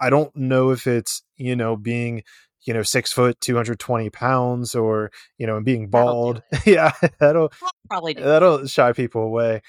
[0.00, 2.22] I don't know if it's, you know, being
[2.68, 6.42] you know, six foot, 220 pounds, or, you know, and being bald.
[6.66, 7.50] yeah, that'll
[7.88, 8.22] probably do.
[8.22, 9.62] that'll shy people away.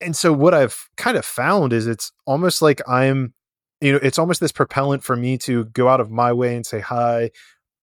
[0.00, 3.32] And so what I've kind of found is it's almost like I'm,
[3.80, 6.66] you know, it's almost this propellant for me to go out of my way and
[6.66, 7.30] say hi,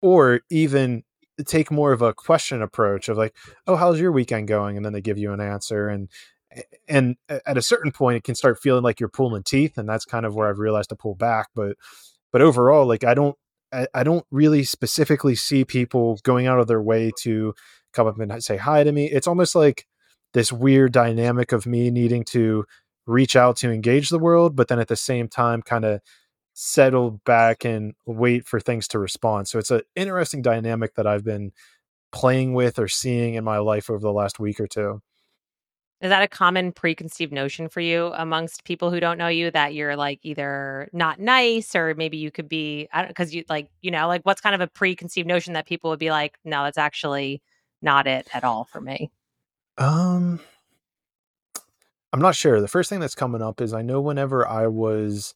[0.01, 1.03] or even
[1.45, 3.33] take more of a question approach of like,
[3.65, 4.75] oh, how's your weekend going?
[4.75, 5.87] And then they give you an answer.
[5.87, 6.09] And
[6.89, 10.05] and at a certain point it can start feeling like you're pulling teeth and that's
[10.05, 11.75] kind of where i've realized to pull back but
[12.31, 13.37] but overall like i don't
[13.73, 17.53] I, I don't really specifically see people going out of their way to
[17.93, 19.05] come up and say hi to me.
[19.05, 19.85] It's almost like
[20.33, 22.65] this weird dynamic of me needing to
[23.05, 26.01] reach out to engage the world, but then at the same time, kind of
[26.53, 29.47] settle back and wait for things to respond.
[29.47, 31.51] So it's an interesting dynamic that I've been
[32.11, 35.01] playing with or seeing in my life over the last week or two.
[35.99, 39.73] Is that a common preconceived notion for you amongst people who don't know you that
[39.73, 43.69] you're like either not nice or maybe you could be I don't because you like
[43.81, 46.63] you know like what's kind of a preconceived notion that people would be like no
[46.63, 47.41] that's actually
[47.81, 49.11] not it at all for me.
[49.77, 50.39] Um,
[52.13, 52.61] I'm not sure.
[52.61, 55.35] The first thing that's coming up is I know whenever I was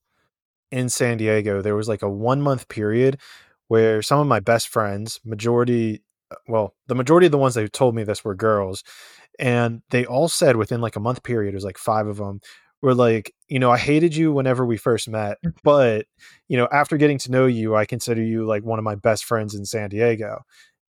[0.71, 3.19] in San Diego, there was like a one month period
[3.67, 6.01] where some of my best friends, majority,
[6.31, 8.83] uh, well, the majority of the ones that told me this were girls,
[9.39, 12.41] and they all said within like a month period, it was like five of them,
[12.81, 15.53] were like, you know, I hated you whenever we first met, mm.
[15.63, 16.05] but
[16.47, 19.25] you know, after getting to know you, I consider you like one of my best
[19.25, 20.41] friends in San Diego.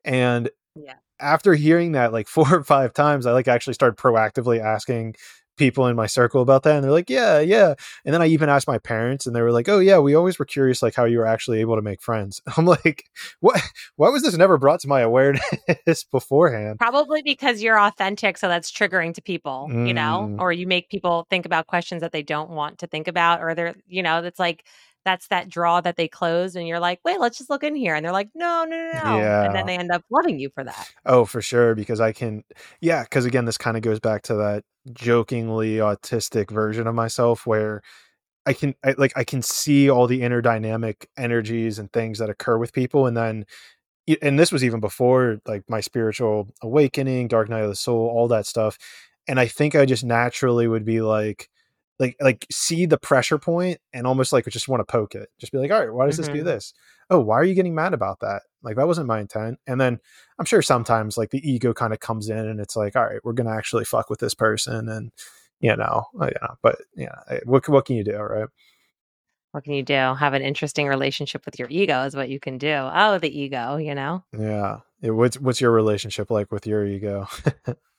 [0.04, 0.94] And yeah.
[1.20, 5.16] after hearing that like four or five times, I like actually started proactively asking
[5.60, 7.74] people in my circle about that and they're like yeah yeah
[8.06, 10.38] and then i even asked my parents and they were like oh yeah we always
[10.38, 13.04] were curious like how you were actually able to make friends i'm like
[13.40, 13.60] what
[13.96, 18.72] why was this never brought to my awareness beforehand probably because you're authentic so that's
[18.72, 19.86] triggering to people mm.
[19.86, 20.40] you know mm.
[20.40, 23.54] or you make people think about questions that they don't want to think about or
[23.54, 24.64] they're you know it's like
[25.04, 27.94] that's that draw that they close and you're like wait let's just look in here
[27.94, 29.44] and they're like no no no no yeah.
[29.44, 32.42] and then they end up loving you for that oh for sure because i can
[32.80, 37.46] yeah because again this kind of goes back to that jokingly autistic version of myself
[37.46, 37.82] where
[38.46, 42.30] i can I, like i can see all the inner dynamic energies and things that
[42.30, 43.46] occur with people and then
[44.22, 48.28] and this was even before like my spiritual awakening dark night of the soul all
[48.28, 48.78] that stuff
[49.28, 51.48] and i think i just naturally would be like
[52.00, 55.28] like like see the pressure point and almost like just want to poke it.
[55.38, 56.22] Just be like all right why does mm-hmm.
[56.22, 56.46] this do mm-hmm.
[56.46, 56.74] this?
[57.10, 58.42] Oh why are you getting mad about that?
[58.62, 59.60] Like that wasn't my intent.
[59.66, 60.00] And then
[60.38, 63.20] i'm sure sometimes like the ego kind of comes in and it's like all right
[63.22, 65.12] we're gonna actually fuck with this person and
[65.60, 67.14] you know uh, know but yeah
[67.44, 68.48] what, what can you do right?
[69.52, 69.94] What can you do?
[69.94, 72.72] Have an interesting relationship with your ego is what you can do.
[72.72, 74.24] Oh the ego you know?
[74.36, 77.28] Yeah what's what's your relationship like with your ego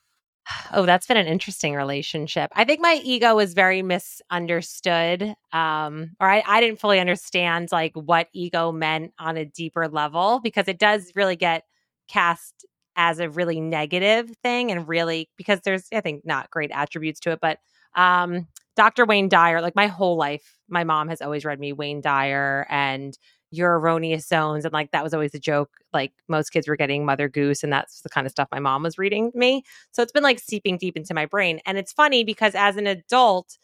[0.72, 2.50] Oh, that's been an interesting relationship.
[2.54, 5.34] I think my ego was very misunderstood.
[5.52, 10.40] Um, or I, I didn't fully understand like what ego meant on a deeper level
[10.42, 11.64] because it does really get
[12.08, 12.66] cast
[12.96, 17.30] as a really negative thing and really because there's I think not great attributes to
[17.32, 17.58] it, but
[17.94, 19.04] um Dr.
[19.04, 23.16] Wayne Dyer, like my whole life, my mom has always read me Wayne Dyer and
[23.52, 27.04] your erroneous zones and like that was always a joke like most kids were getting
[27.04, 29.62] mother goose and that's the kind of stuff my mom was reading me
[29.92, 32.86] so it's been like seeping deep into my brain and it's funny because as an
[32.86, 33.58] adult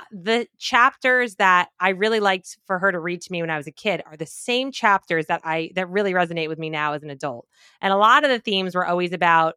[0.00, 3.56] uh, the chapters that I really liked for her to read to me when I
[3.56, 6.94] was a kid are the same chapters that I that really resonate with me now
[6.94, 7.46] as an adult.
[7.80, 9.54] And a lot of the themes were always about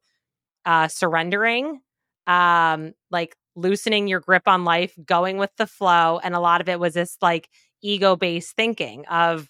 [0.65, 1.81] uh surrendering,
[2.27, 6.69] um like loosening your grip on life, going with the flow, and a lot of
[6.69, 7.49] it was this like
[7.81, 9.49] ego-based thinking of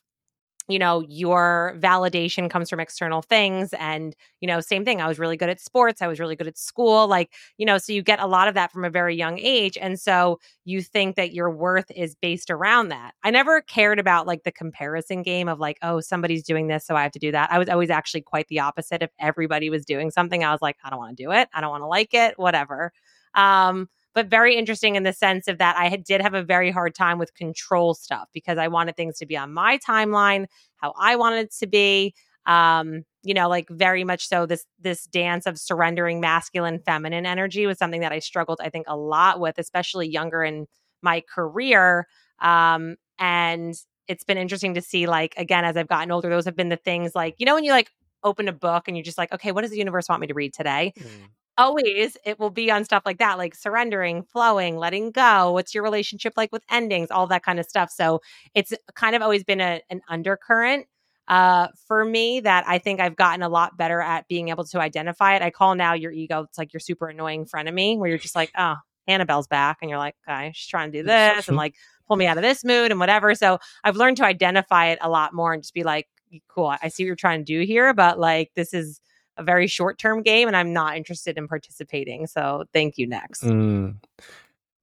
[0.71, 5.19] you know your validation comes from external things and you know same thing i was
[5.19, 8.01] really good at sports i was really good at school like you know so you
[8.01, 11.33] get a lot of that from a very young age and so you think that
[11.33, 13.13] your worth is based around that.
[13.23, 16.95] I never cared about like the comparison game of like oh somebody's doing this so
[16.95, 17.51] i have to do that.
[17.51, 20.77] I was always actually quite the opposite if everybody was doing something i was like
[20.83, 22.91] i don't want to do it i don't want to like it whatever.
[23.33, 26.71] Um but very interesting in the sense of that I had, did have a very
[26.71, 30.45] hard time with control stuff because I wanted things to be on my timeline,
[30.77, 32.13] how I wanted it to be.
[32.45, 37.67] Um, you know, like very much so this this dance of surrendering masculine feminine energy
[37.67, 40.65] was something that I struggled, I think, a lot with, especially younger in
[41.03, 42.07] my career.
[42.39, 43.75] Um, and
[44.07, 46.77] it's been interesting to see, like, again, as I've gotten older, those have been the
[46.77, 47.91] things like, you know, when you like
[48.23, 50.33] open a book and you're just like, okay, what does the universe want me to
[50.33, 50.93] read today?
[50.99, 51.27] Mm
[51.57, 55.83] always it will be on stuff like that like surrendering flowing letting go what's your
[55.83, 58.21] relationship like with endings all that kind of stuff so
[58.55, 60.87] it's kind of always been a, an undercurrent
[61.27, 64.79] uh, for me that i think i've gotten a lot better at being able to
[64.79, 68.17] identify it i call now your ego it's like your super annoying frenemy where you're
[68.17, 68.75] just like oh
[69.07, 71.75] annabelle's back and you're like okay she's trying to do this and like
[72.07, 75.09] pull me out of this mood and whatever so i've learned to identify it a
[75.09, 76.07] lot more and just be like
[76.47, 79.01] cool i see what you're trying to do here but like this is
[79.37, 82.27] a very short term game and I'm not interested in participating.
[82.27, 83.43] So thank you next.
[83.43, 83.97] Mm,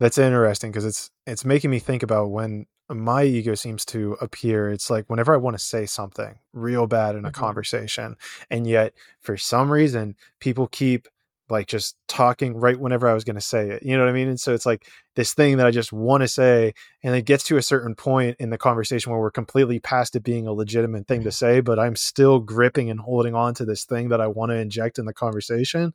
[0.01, 4.71] that's interesting because it's it's making me think about when my ego seems to appear.
[4.71, 7.41] It's like whenever I want to say something real bad in a mm-hmm.
[7.41, 8.17] conversation,
[8.51, 11.09] and yet for some reason people keep
[11.51, 13.83] like just talking right whenever I was going to say it.
[13.83, 14.29] You know what I mean?
[14.29, 17.45] And so it's like this thing that I just want to say, and it gets
[17.45, 21.07] to a certain point in the conversation where we're completely past it being a legitimate
[21.07, 21.33] thing to mm-hmm.
[21.33, 24.57] say, but I'm still gripping and holding on to this thing that I want to
[24.57, 25.93] inject in the conversation.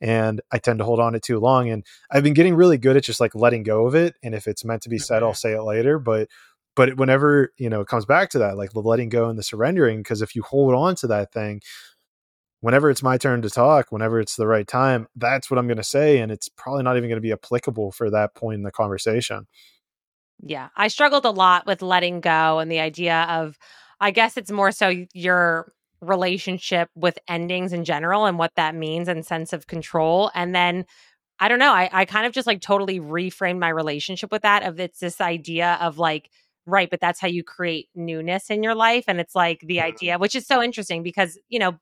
[0.00, 1.68] And I tend to hold on to too long.
[1.68, 4.16] And I've been getting really good at just like letting go of it.
[4.22, 5.36] And if it's meant to be said, I'll mm-hmm.
[5.36, 5.98] say it later.
[5.98, 6.28] But
[6.76, 9.42] but whenever you know it comes back to that, like the letting go and the
[9.42, 11.60] surrendering, because if you hold on to that thing,
[12.60, 15.76] whenever it's my turn to talk, whenever it's the right time, that's what I'm going
[15.78, 16.18] to say.
[16.18, 19.46] And it's probably not even going to be applicable for that point in the conversation.
[20.42, 20.68] Yeah.
[20.76, 23.58] I struggled a lot with letting go and the idea of,
[24.00, 29.08] I guess it's more so your relationship with endings in general and what that means
[29.08, 30.30] and sense of control.
[30.34, 30.86] And then
[31.38, 34.62] I don't know, I, I kind of just like totally reframed my relationship with that
[34.62, 36.30] of it's this idea of like,
[36.66, 39.04] right, but that's how you create newness in your life.
[39.08, 39.82] And it's like the mm.
[39.82, 41.78] idea, which is so interesting because, you know,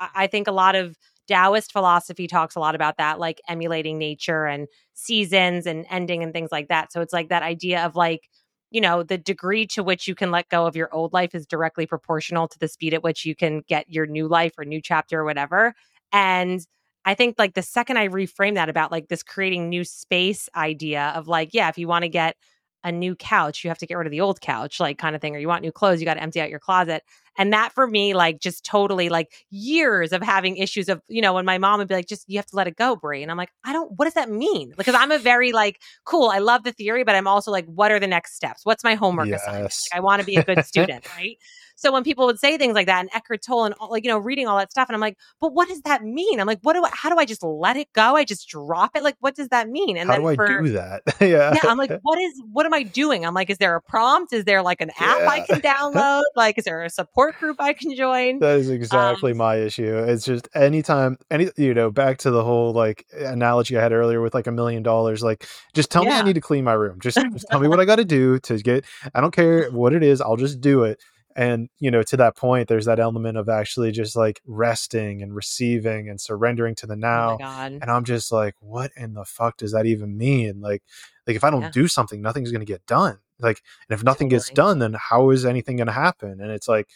[0.00, 0.96] I think a lot of
[1.28, 6.32] Taoist philosophy talks a lot about that, like emulating nature and seasons and ending and
[6.32, 6.92] things like that.
[6.92, 8.28] So it's like that idea of like,
[8.70, 11.46] you know, the degree to which you can let go of your old life is
[11.46, 14.80] directly proportional to the speed at which you can get your new life or new
[14.80, 15.74] chapter or whatever.
[16.12, 16.60] And
[17.04, 21.12] I think like the second I reframe that about like this creating new space idea
[21.16, 22.36] of like, yeah, if you want to get
[22.84, 25.20] a new couch, you have to get rid of the old couch, like kind of
[25.22, 27.02] thing, or you want new clothes, you got to empty out your closet.
[27.38, 31.32] And that for me, like just totally like years of having issues of, you know,
[31.32, 33.22] when my mom would be like, just you have to let it go, Brie.
[33.22, 34.74] And I'm like, I don't, what does that mean?
[34.76, 37.92] Because I'm a very like, cool, I love the theory, but I'm also like, what
[37.92, 38.64] are the next steps?
[38.64, 39.42] What's my homework yes.
[39.42, 39.74] assignment?
[39.92, 41.38] Like, I want to be a good student, right?
[41.80, 44.10] So when people would say things like that and Eckhart Tolle and all, like, you
[44.10, 46.38] know, reading all that stuff, and I'm like, but what does that mean?
[46.38, 48.16] I'm like, what do I, how do I just let it go?
[48.16, 49.02] I just drop it?
[49.02, 49.96] Like, what does that mean?
[49.96, 51.02] And how then do I for, do that?
[51.22, 51.54] yeah.
[51.54, 51.70] Yeah.
[51.70, 53.24] I'm like, what is, what am I doing?
[53.24, 54.34] I'm like, is there a prompt?
[54.34, 55.28] Is there like an app yeah.
[55.28, 56.20] I can download?
[56.36, 58.40] like, is there a support group I can join?
[58.40, 60.04] That is exactly um, my issue.
[60.06, 64.20] It's just anytime, any, you know, back to the whole like analogy I had earlier
[64.20, 66.10] with like a million dollars, like, just tell yeah.
[66.10, 67.00] me I need to clean my room.
[67.00, 68.84] Just, just tell me what I got to do to get,
[69.14, 70.20] I don't care what it is.
[70.20, 71.00] I'll just do it
[71.36, 75.34] and you know to that point there's that element of actually just like resting and
[75.34, 77.38] receiving and surrendering to the oh now.
[77.40, 80.60] Oh and i'm just like what in the fuck does that even mean?
[80.60, 80.82] Like
[81.26, 81.70] like if i don't yeah.
[81.70, 83.18] do something nothing's going to get done.
[83.38, 84.38] Like and if nothing totally.
[84.38, 86.40] gets done then how is anything going to happen?
[86.40, 86.88] And it's like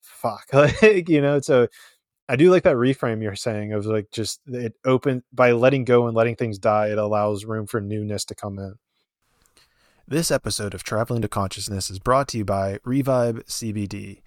[0.00, 0.46] fuck.
[0.52, 1.68] Like you know so
[2.28, 6.06] i do like that reframe you're saying of like just it open by letting go
[6.06, 8.74] and letting things die it allows room for newness to come in
[10.08, 14.22] this episode of Traveling to Consciousness is brought to you by Revive CBD.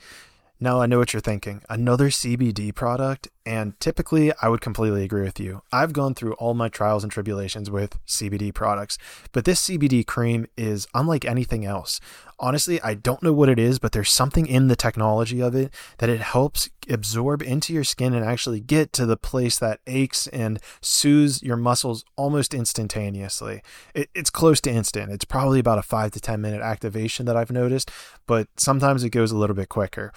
[0.60, 5.22] Now, I know what you're thinking another CBD product, and typically I would completely agree
[5.22, 5.62] with you.
[5.72, 8.98] I've gone through all my trials and tribulations with CBD products,
[9.32, 12.02] but this CBD cream is unlike anything else.
[12.42, 15.74] Honestly, I don't know what it is, but there's something in the technology of it
[15.98, 20.26] that it helps absorb into your skin and actually get to the place that aches
[20.28, 23.62] and soothes your muscles almost instantaneously.
[23.94, 25.12] It, it's close to instant.
[25.12, 27.92] It's probably about a five to 10 minute activation that I've noticed,
[28.26, 30.14] but sometimes it goes a little bit quicker.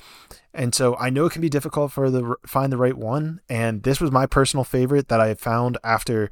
[0.55, 3.83] And so I know it can be difficult for the find the right one, and
[3.83, 6.31] this was my personal favorite that I found after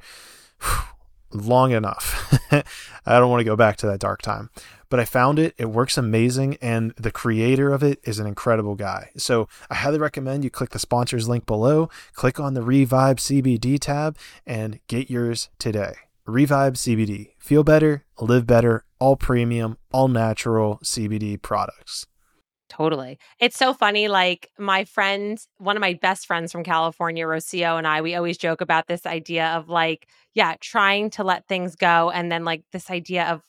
[1.33, 2.39] long enough.
[2.51, 4.49] I don't want to go back to that dark time,
[4.91, 5.55] but I found it.
[5.57, 9.09] It works amazing, and the creator of it is an incredible guy.
[9.15, 13.79] So I highly recommend you click the sponsors link below, click on the Revive CBD
[13.79, 15.93] tab, and get yours today.
[16.27, 17.29] Revive CBD.
[17.39, 22.05] Feel better, live better, all premium, all natural CBD products.
[22.67, 23.17] Totally.
[23.39, 24.07] It's so funny.
[24.07, 28.37] Like my friend, one of my best friends from California, Rocio, and I, we always
[28.37, 32.09] joke about this idea of like, yeah, trying to let things go.
[32.11, 33.41] And then like this idea of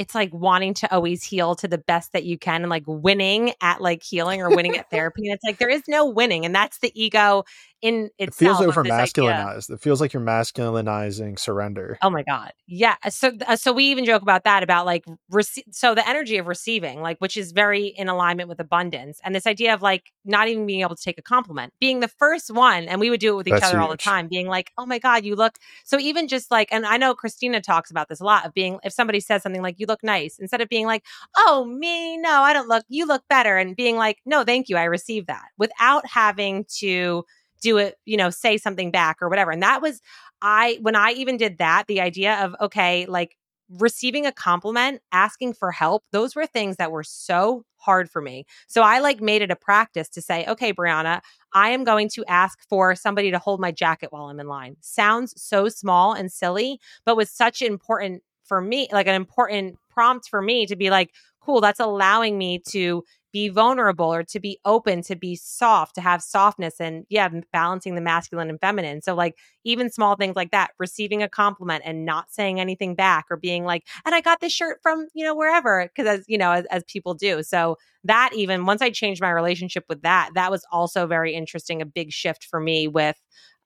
[0.00, 3.52] it's like wanting to always heal to the best that you can and like winning
[3.60, 5.26] at like healing or winning at therapy.
[5.26, 6.46] And it's like there is no winning.
[6.46, 7.44] And that's the ego
[7.82, 8.28] in itself.
[8.28, 9.70] It feels over masculinized.
[9.70, 11.98] It feels like you're masculinizing surrender.
[12.02, 12.96] Oh my god, yeah.
[13.08, 16.46] So uh, so we even joke about that about like rece- so the energy of
[16.46, 20.48] receiving, like which is very in alignment with abundance, and this idea of like not
[20.48, 23.32] even being able to take a compliment, being the first one, and we would do
[23.32, 23.82] it with each That's other huge.
[23.82, 25.56] all the time, being like, oh my god, you look.
[25.84, 28.78] So even just like, and I know Christina talks about this a lot of being
[28.84, 31.04] if somebody says something like you look nice, instead of being like,
[31.36, 34.76] oh me, no, I don't look, you look better, and being like, no, thank you,
[34.76, 37.24] I received that, without having to
[37.60, 39.50] do it, you know, say something back or whatever.
[39.50, 40.00] And that was,
[40.42, 43.36] I, when I even did that, the idea of, okay, like
[43.78, 48.44] receiving a compliment, asking for help, those were things that were so hard for me.
[48.66, 51.20] So I like made it a practice to say, okay, Brianna,
[51.54, 54.76] I am going to ask for somebody to hold my jacket while I'm in line.
[54.80, 60.28] Sounds so small and silly, but was such important for me, like an important prompt
[60.28, 64.58] for me to be like, cool, that's allowing me to be vulnerable or to be
[64.64, 69.02] open, to be soft, to have softness and yeah, balancing the masculine and feminine.
[69.02, 73.26] So like even small things like that, receiving a compliment and not saying anything back
[73.30, 76.38] or being like, and I got this shirt from, you know, wherever, because as you
[76.38, 77.42] know, as, as people do.
[77.42, 81.82] So that even once I changed my relationship with that, that was also very interesting,
[81.82, 83.16] a big shift for me with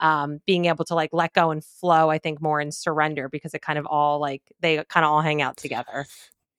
[0.01, 3.55] um, being able to like let go and flow, I think more in surrender because
[3.55, 6.07] it kind of all like they kind of all hang out together.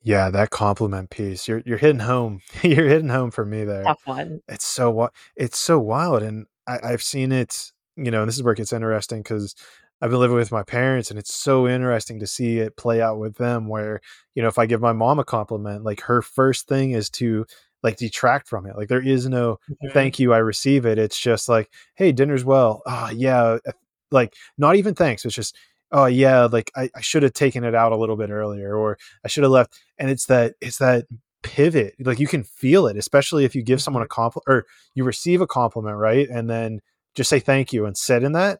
[0.05, 1.47] Yeah, that compliment piece.
[1.47, 2.41] You're you're hitting home.
[2.63, 3.83] you're hitting home for me there.
[3.83, 4.41] Tough one.
[4.47, 8.43] It's so it's so wild, and I, I've seen it you know, and this is
[8.43, 9.55] where it gets interesting because
[10.01, 13.17] I've been living with my parents and it's so interesting to see it play out
[13.17, 14.01] with them where,
[14.33, 17.45] you know, if I give my mom a compliment, like her first thing is to
[17.81, 18.75] like detract from it.
[18.75, 19.93] Like there is no mm-hmm.
[19.93, 20.97] thank you, I receive it.
[20.97, 22.81] It's just like, hey, dinner's well.
[22.85, 23.57] Oh yeah.
[23.65, 23.71] Uh,
[24.11, 25.23] like not even thanks.
[25.25, 25.55] It's just,
[25.91, 28.97] oh yeah, like I, I should have taken it out a little bit earlier or
[29.23, 29.79] I should have left.
[29.97, 31.05] And it's that it's that
[31.43, 31.95] pivot.
[31.99, 35.41] Like you can feel it, especially if you give someone a compliment or you receive
[35.41, 36.27] a compliment, right?
[36.29, 36.81] And then
[37.15, 38.59] just say thank you and sit in that.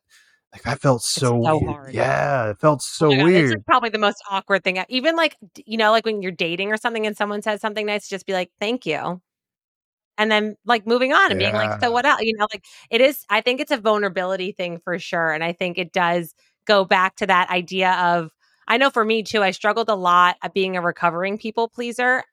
[0.53, 1.93] Like that felt so, so hard.
[1.93, 3.51] Yeah, it felt so God, weird.
[3.55, 4.81] It's probably the most awkward thing.
[4.87, 5.35] Even like
[5.65, 8.31] you know, like when you're dating or something, and someone says something nice, just be
[8.31, 9.21] like, "Thank you,"
[10.17, 11.51] and then like moving on and yeah.
[11.51, 13.25] being like, "So what else?" You know, like it is.
[13.29, 16.33] I think it's a vulnerability thing for sure, and I think it does
[16.65, 18.31] go back to that idea of.
[18.67, 22.23] I know for me too, I struggled a lot at being a recovering people pleaser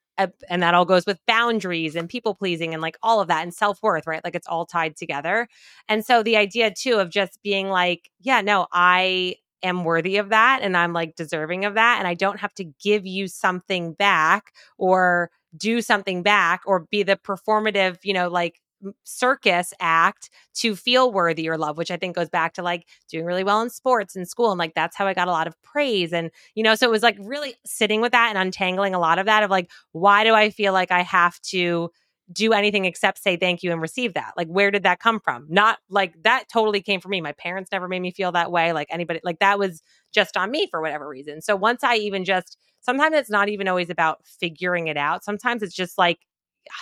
[0.49, 3.55] and that all goes with boundaries and people pleasing and like all of that and
[3.55, 5.49] self-worth right like it's all tied together
[5.89, 10.29] and so the idea too of just being like yeah no i am worthy of
[10.29, 13.95] that and i'm like deserving of that and i don't have to give you something
[13.95, 18.61] back or do something back or be the performative you know like
[19.05, 23.25] circus act to feel worthy or love, which I think goes back to like doing
[23.25, 24.51] really well in sports and school.
[24.51, 26.13] And like that's how I got a lot of praise.
[26.13, 29.19] And, you know, so it was like really sitting with that and untangling a lot
[29.19, 31.91] of that of like, why do I feel like I have to
[32.33, 34.33] do anything except say thank you and receive that?
[34.37, 35.47] Like, where did that come from?
[35.49, 37.21] Not like that totally came from me.
[37.21, 38.73] My parents never made me feel that way.
[38.73, 39.83] Like anybody, like that was
[40.13, 41.43] just on me for whatever reason.
[41.43, 45.25] So once I even just, sometimes it's not even always about figuring it out.
[45.25, 46.19] Sometimes it's just like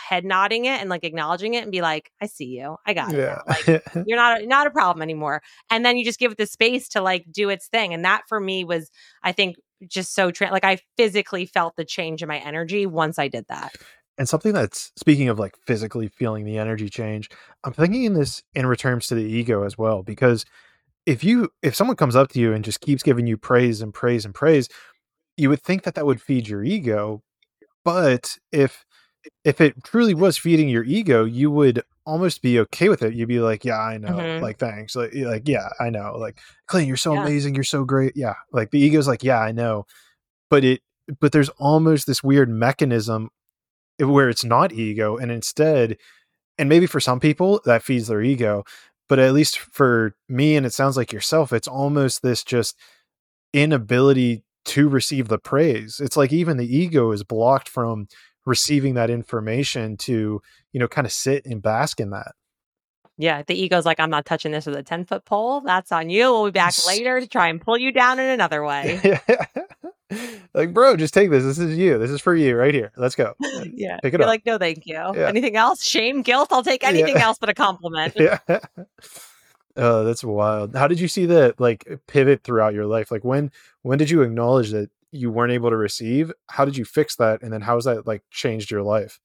[0.08, 2.76] head nodding it and like acknowledging it and be like, I see you.
[2.86, 3.40] I got yeah.
[3.66, 3.82] it.
[3.86, 5.42] Like, you're not a, not a problem anymore.
[5.70, 7.94] And then you just give it the space to like do its thing.
[7.94, 8.90] And that for me was,
[9.22, 13.18] I think, just so tra- like I physically felt the change in my energy once
[13.18, 13.72] I did that.
[14.18, 17.30] And something that's speaking of like physically feeling the energy change,
[17.64, 20.44] I'm thinking in this in returns to the ego as well because
[21.06, 23.94] if you if someone comes up to you and just keeps giving you praise and
[23.94, 24.68] praise and praise,
[25.36, 27.22] you would think that that would feed your ego.
[27.82, 28.84] But if
[29.44, 33.14] if it truly was feeding your ego, you would almost be okay with it.
[33.14, 34.08] You'd be like, "Yeah, I know.
[34.08, 34.42] Mm-hmm.
[34.42, 34.96] Like, thanks.
[34.96, 36.16] Like, like, yeah, I know.
[36.18, 37.22] Like, Clayton, you're so yeah.
[37.22, 37.54] amazing.
[37.54, 38.16] You're so great.
[38.16, 38.34] Yeah.
[38.52, 39.86] Like, the ego's like, yeah, I know.
[40.48, 40.80] But it,
[41.20, 43.30] but there's almost this weird mechanism
[43.98, 45.96] where it's not ego, and instead,
[46.58, 48.64] and maybe for some people that feeds their ego,
[49.08, 52.76] but at least for me, and it sounds like yourself, it's almost this just
[53.52, 56.00] inability to receive the praise.
[56.00, 58.06] It's like even the ego is blocked from
[58.46, 60.40] receiving that information to
[60.72, 62.32] you know kind of sit and bask in that
[63.18, 66.08] yeah the ego's like i'm not touching this with a 10 foot pole that's on
[66.08, 69.20] you we'll be back later to try and pull you down in another way
[70.54, 73.14] like bro just take this this is you this is for you right here let's
[73.14, 73.34] go
[73.74, 75.28] yeah pick it You're up like no thank you yeah.
[75.28, 77.26] anything else shame guilt i'll take anything yeah.
[77.26, 78.38] else but a compliment yeah
[79.76, 80.74] Oh, that's wild.
[80.74, 83.10] How did you see that like pivot throughout your life?
[83.10, 83.50] Like when
[83.82, 87.42] when did you acknowledge that you weren't able to receive how did you fix that
[87.42, 89.20] and then how has that like changed your life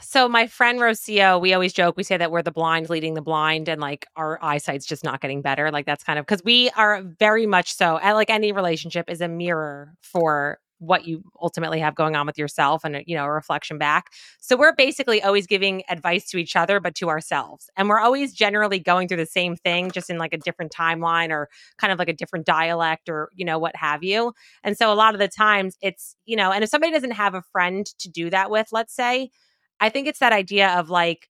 [0.00, 3.22] so my friend Rocio, we always joke, we say that we're the blind leading the
[3.22, 5.70] blind and like our eyesight's just not getting better.
[5.70, 9.28] Like that's kind of because we are very much so like any relationship is a
[9.28, 13.78] mirror for what you ultimately have going on with yourself and you know a reflection
[13.78, 17.98] back so we're basically always giving advice to each other but to ourselves and we're
[17.98, 21.48] always generally going through the same thing just in like a different timeline or
[21.78, 24.32] kind of like a different dialect or you know what have you
[24.62, 27.34] and so a lot of the times it's you know and if somebody doesn't have
[27.34, 29.30] a friend to do that with let's say
[29.80, 31.28] i think it's that idea of like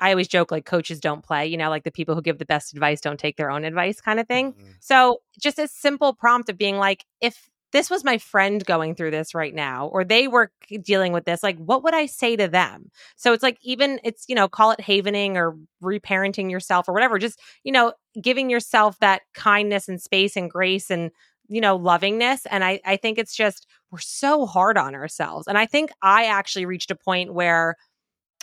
[0.00, 2.44] I always joke like coaches don't play, you know, like the people who give the
[2.44, 4.52] best advice don't take their own advice kind of thing.
[4.52, 4.70] Mm-hmm.
[4.80, 9.10] So, just a simple prompt of being like, if this was my friend going through
[9.10, 12.46] this right now, or they were dealing with this, like, what would I say to
[12.46, 12.90] them?
[13.16, 17.18] So it's like, even it's, you know, call it havening or reparenting yourself or whatever,
[17.18, 17.92] just, you know,
[18.22, 21.10] giving yourself that kindness and space and grace and,
[21.48, 22.46] you know, lovingness.
[22.48, 25.48] And I, I think it's just, we're so hard on ourselves.
[25.48, 27.74] And I think I actually reached a point where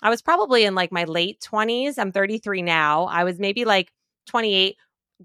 [0.03, 1.97] I was probably in like my late 20s.
[1.97, 3.05] I'm 33 now.
[3.05, 3.93] I was maybe like
[4.27, 4.75] 28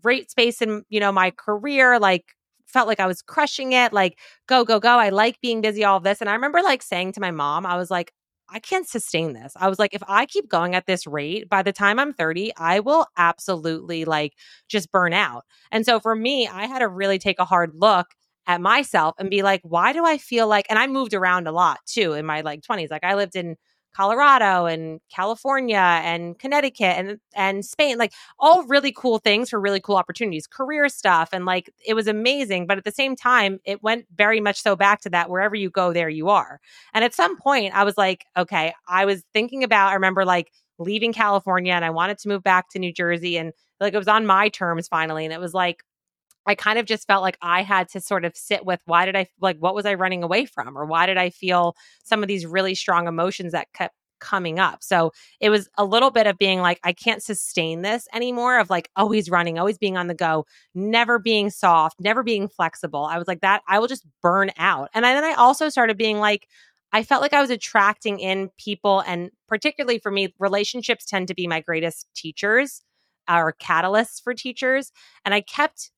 [0.01, 2.35] great space in you know my career like
[2.67, 4.99] felt like I was crushing it, like go, go, go.
[4.99, 6.21] I like being busy, all this.
[6.21, 8.13] And I remember like saying to my mom, I was like,
[8.49, 9.53] I can't sustain this.
[9.57, 12.53] I was like, if I keep going at this rate, by the time I'm 30,
[12.57, 14.35] I will absolutely like
[14.69, 15.45] just burn out.
[15.73, 18.07] And so for me, I had to really take a hard look
[18.47, 21.53] at myself and be like, why do I feel like, and I moved around a
[21.53, 22.91] lot too in my like 20s.
[22.91, 23.57] Like I lived in
[23.97, 29.81] Colorado and California and Connecticut and and Spain, like all really cool things for really
[29.81, 32.67] cool opportunities, career stuff, and like it was amazing.
[32.67, 35.71] But at the same time, it went very much so back to that wherever you
[35.71, 36.61] go, there you are.
[36.93, 39.91] And at some point, I was like, okay, I was thinking about.
[39.91, 43.53] I remember like leaving California and I wanted to move back to New Jersey and
[43.81, 45.25] like it was on my terms finally.
[45.25, 45.83] And it was like,
[46.47, 49.17] I kind of just felt like I had to sort of sit with why did
[49.17, 52.29] I like what was I running away from or why did I feel some of
[52.29, 54.83] these really strong emotions that kept coming up.
[54.83, 58.71] So it was a little bit of being like I can't sustain this anymore of
[58.71, 63.05] like always running, always being on the go, never being soft, never being flexible.
[63.05, 64.91] I was like that I will just burn out.
[64.95, 66.49] And then I also started being like
[66.93, 71.35] I felt like I was attracting in people and particularly for me relationships tend to
[71.35, 72.81] be my greatest teachers
[73.29, 74.93] or catalysts for teachers
[75.25, 75.91] and I kept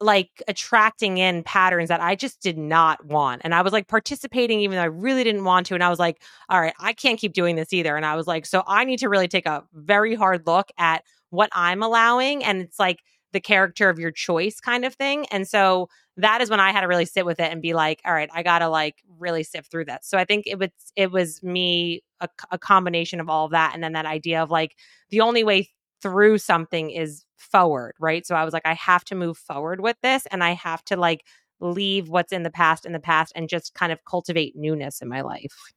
[0.00, 3.42] like attracting in patterns that I just did not want.
[3.44, 5.74] And I was like participating even though I really didn't want to.
[5.74, 7.96] And I was like, all right, I can't keep doing this either.
[7.96, 11.04] And I was like, so I need to really take a very hard look at
[11.30, 12.44] what I'm allowing.
[12.44, 13.00] And it's like
[13.32, 15.26] the character of your choice kind of thing.
[15.26, 18.00] And so that is when I had to really sit with it and be like,
[18.04, 20.04] all right, I got to like really sift through that.
[20.04, 23.72] So I think it was it was me a, a combination of all of that
[23.74, 24.76] and then that idea of like
[25.10, 25.70] the only way
[26.04, 28.26] through something is forward, right?
[28.26, 30.98] So I was like, I have to move forward with this and I have to
[30.98, 31.24] like
[31.60, 35.08] leave what's in the past in the past and just kind of cultivate newness in
[35.08, 35.72] my life.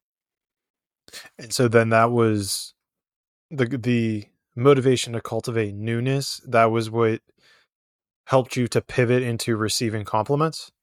[1.40, 2.74] And so then that was
[3.50, 6.42] the the motivation to cultivate newness.
[6.46, 7.22] That was what
[8.26, 10.74] helped you to pivot into receiving compliments.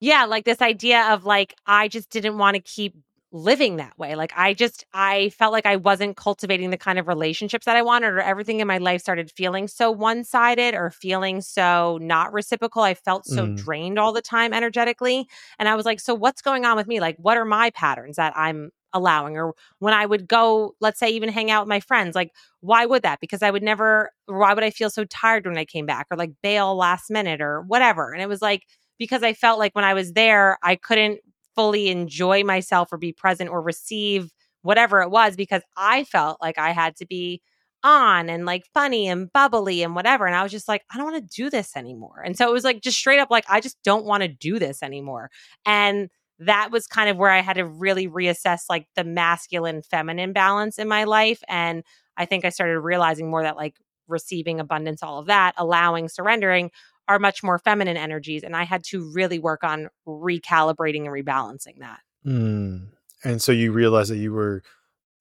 [0.00, 2.96] Yeah, like this idea of like I just didn't want to keep
[3.32, 4.16] living that way.
[4.16, 7.82] Like I just I felt like I wasn't cultivating the kind of relationships that I
[7.82, 12.82] wanted or everything in my life started feeling so one-sided or feeling so not reciprocal.
[12.82, 13.56] I felt so mm.
[13.56, 15.28] drained all the time energetically
[15.58, 17.00] and I was like so what's going on with me?
[17.00, 21.10] Like what are my patterns that I'm allowing or when I would go let's say
[21.10, 23.20] even hang out with my friends like why would that?
[23.20, 26.16] Because I would never why would I feel so tired when I came back or
[26.16, 28.12] like bail last minute or whatever.
[28.12, 28.64] And it was like
[28.98, 31.20] because I felt like when I was there, I couldn't
[31.54, 34.30] fully enjoy myself or be present or receive
[34.62, 37.40] whatever it was because I felt like I had to be
[37.82, 40.26] on and like funny and bubbly and whatever.
[40.26, 42.22] And I was just like, I don't want to do this anymore.
[42.24, 44.58] And so it was like just straight up like, I just don't want to do
[44.58, 45.30] this anymore.
[45.64, 46.10] And
[46.40, 50.78] that was kind of where I had to really reassess like the masculine feminine balance
[50.78, 51.42] in my life.
[51.48, 51.82] And
[52.16, 53.76] I think I started realizing more that like
[54.08, 56.70] receiving abundance, all of that, allowing, surrendering
[57.10, 58.44] are much more feminine energies.
[58.44, 61.98] And I had to really work on recalibrating and rebalancing that.
[62.24, 62.86] Mm.
[63.24, 64.62] And so you realized that you were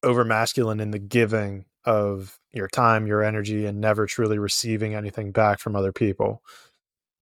[0.04, 5.32] over masculine in the giving of your time, your energy, and never truly receiving anything
[5.32, 6.44] back from other people.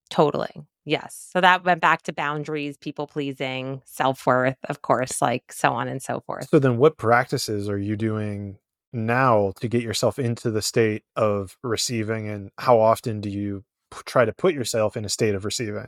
[0.10, 0.52] Totally.
[0.84, 1.30] Yes.
[1.31, 5.88] So that went back to boundaries, people pleasing, self worth, of course, like so on
[5.88, 6.49] and so forth.
[6.49, 8.57] So then, what practices are you doing
[8.91, 12.27] now to get yourself into the state of receiving?
[12.27, 13.64] And how often do you
[14.05, 15.88] try to put yourself in a state of receiving.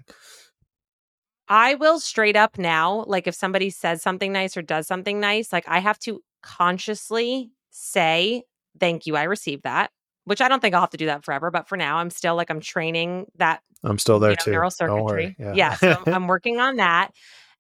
[1.48, 5.52] I will straight up now, like if somebody says something nice or does something nice,
[5.52, 8.44] like I have to consciously say,
[8.80, 9.92] thank you, I received that,
[10.26, 11.50] which I don't think I'll have to do that forever.
[11.50, 13.62] But for now, I'm still like, I'm training that.
[13.84, 14.52] I'm still there you know, too.
[14.52, 15.36] Neural circuitry.
[15.40, 15.54] Yeah.
[15.56, 17.12] yeah so I'm working on that.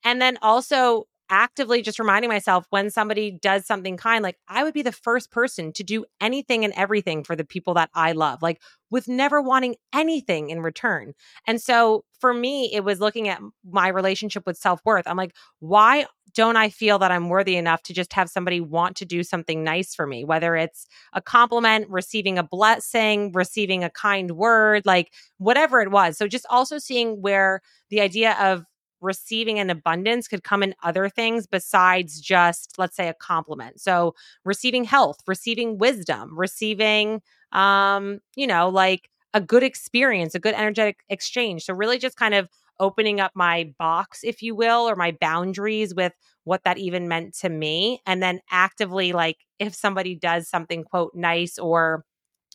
[0.03, 4.73] And then also actively just reminding myself when somebody does something kind, like I would
[4.73, 8.41] be the first person to do anything and everything for the people that I love,
[8.41, 11.13] like with never wanting anything in return.
[11.47, 15.07] And so for me, it was looking at my relationship with self worth.
[15.07, 18.95] I'm like, why don't I feel that I'm worthy enough to just have somebody want
[18.97, 23.89] to do something nice for me, whether it's a compliment, receiving a blessing, receiving a
[23.89, 26.17] kind word, like whatever it was.
[26.17, 28.63] So just also seeing where the idea of
[29.01, 33.79] receiving an abundance could come in other things besides just let's say a compliment.
[33.81, 34.15] So
[34.45, 37.21] receiving health receiving wisdom receiving
[37.51, 41.63] um you know like a good experience a good energetic exchange.
[41.65, 42.47] So really just kind of
[42.79, 46.13] opening up my box if you will or my boundaries with
[46.45, 51.13] what that even meant to me and then actively like if somebody does something quote
[51.13, 52.05] nice or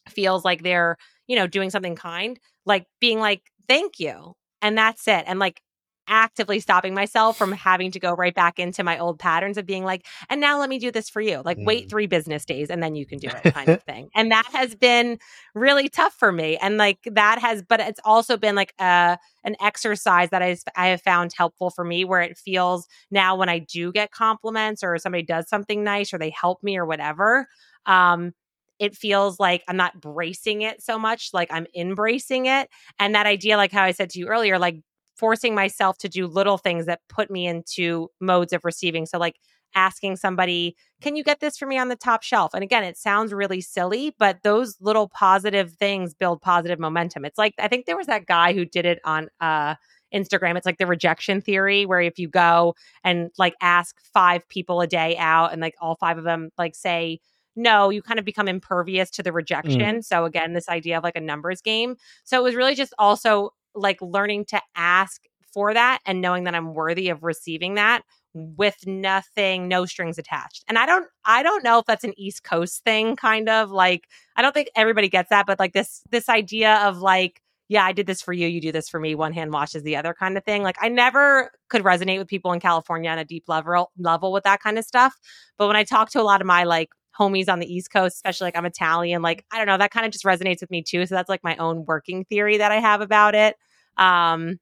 [0.08, 0.96] feels like they're
[1.26, 5.24] you know doing something kind like being like thank you and that's it.
[5.26, 5.60] And like
[6.08, 9.84] actively stopping myself from having to go right back into my old patterns of being
[9.84, 11.42] like, and now let me do this for you.
[11.44, 11.64] Like, mm.
[11.64, 14.10] wait three business days and then you can do it, kind of thing.
[14.14, 15.18] And that has been
[15.54, 16.56] really tough for me.
[16.56, 20.88] And like that has, but it's also been like a an exercise that I, I
[20.88, 24.96] have found helpful for me where it feels now when I do get compliments or
[24.98, 27.46] somebody does something nice or they help me or whatever.
[27.86, 28.32] Um,
[28.78, 32.68] it feels like I'm not bracing it so much, like I'm embracing it.
[32.98, 34.80] And that idea, like how I said to you earlier, like
[35.16, 39.06] forcing myself to do little things that put me into modes of receiving.
[39.06, 39.36] So, like
[39.74, 42.54] asking somebody, Can you get this for me on the top shelf?
[42.54, 47.24] And again, it sounds really silly, but those little positive things build positive momentum.
[47.24, 49.74] It's like, I think there was that guy who did it on, uh,
[50.14, 50.56] Instagram.
[50.56, 54.86] It's like the rejection theory, where if you go and like ask five people a
[54.86, 57.18] day out and like all five of them like say
[57.56, 59.34] no, you kind of become impervious to the Mm.
[59.34, 60.02] rejection.
[60.02, 61.96] So again, this idea of like a numbers game.
[62.24, 65.22] So it was really just also like learning to ask
[65.52, 68.02] for that and knowing that I'm worthy of receiving that
[68.34, 70.64] with nothing no strings attached.
[70.68, 74.08] And I don't I don't know if that's an East Coast thing kind of like
[74.36, 77.92] I don't think everybody gets that but like this this idea of like yeah, I
[77.92, 80.36] did this for you, you do this for me, one hand washes the other kind
[80.36, 80.62] of thing.
[80.62, 84.44] Like I never could resonate with people in California on a deep level level with
[84.44, 85.14] that kind of stuff.
[85.56, 88.16] But when I talk to a lot of my like homies on the East Coast,
[88.16, 90.82] especially like I'm Italian, like I don't know, that kind of just resonates with me
[90.82, 91.06] too.
[91.06, 93.56] So that's like my own working theory that I have about it.
[93.96, 94.58] Um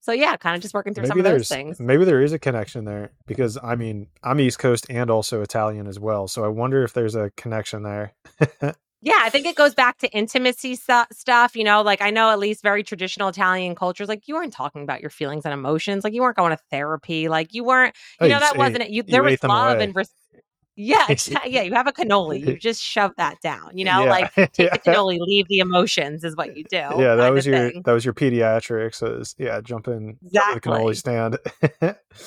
[0.00, 1.78] so yeah, kind of just working through some of those things.
[1.78, 5.86] maybe there is a connection there because I mean I'm East Coast and also Italian
[5.86, 8.12] as well, so I wonder if there's a connection there.
[9.04, 11.56] Yeah, I think it goes back to intimacy stu- stuff.
[11.56, 14.84] You know, like I know at least very traditional Italian cultures, like you weren't talking
[14.84, 16.04] about your feelings and emotions.
[16.04, 17.28] Like you weren't going to therapy.
[17.28, 18.90] Like you weren't, you Oh, know, you that wasn't it.
[18.90, 20.14] You, you there was love and res-
[20.82, 21.06] yeah,
[21.46, 21.62] yeah.
[21.62, 22.46] You have a cannoli.
[22.46, 23.76] You just shove that down.
[23.76, 24.70] You know, Yeah, like take yeah.
[24.70, 26.76] the cannoli, leave the emotions is what you do.
[26.76, 27.82] yeah, that was your thing.
[27.84, 29.02] that was your pediatrics.
[29.02, 31.38] Was, yeah, jump in in the cannoli stand.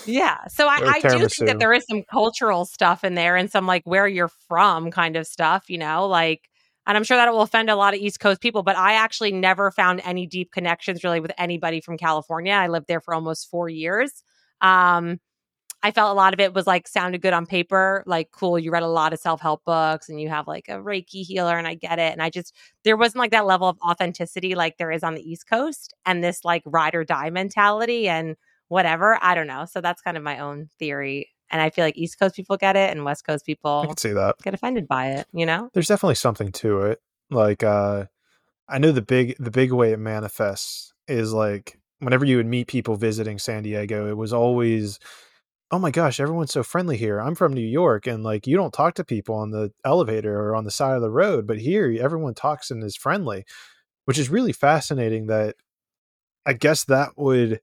[0.06, 0.38] Yeah.
[0.48, 3.66] So I, I do think that there is some cultural stuff in there and some
[3.68, 6.50] like where you're from kind of stuff, you know, like,
[6.88, 8.94] and I'm sure that it will offend a lot of East Coast people, but I
[8.94, 12.54] actually never found any deep connections really with anybody from California.
[12.54, 14.24] I lived there for almost four years.
[14.62, 15.20] Um,
[15.86, 18.58] I felt a lot of it was like sounded good on paper, like cool.
[18.58, 21.60] You read a lot of self help books and you have like a Reiki healer,
[21.60, 22.12] and I get it.
[22.12, 25.22] And I just, there wasn't like that level of authenticity like there is on the
[25.22, 28.36] East Coast and this like ride or die mentality and
[28.68, 29.20] whatever.
[29.22, 29.66] I don't know.
[29.66, 31.30] So that's kind of my own theory.
[31.52, 33.98] And I feel like East Coast people get it and West Coast I people can
[33.98, 34.40] see that.
[34.42, 35.70] get offended by it, you know?
[35.76, 37.00] There's definitely something to it.
[37.30, 38.06] Like uh
[38.68, 42.66] I know the big the big way it manifests is like whenever you would meet
[42.66, 44.98] people visiting San Diego, it was always
[45.72, 47.20] oh my gosh, everyone's so friendly here.
[47.20, 50.56] I'm from New York and like you don't talk to people on the elevator or
[50.56, 53.46] on the side of the road, but here everyone talks and is friendly,
[54.06, 55.56] which is really fascinating that
[56.46, 57.62] I guess that would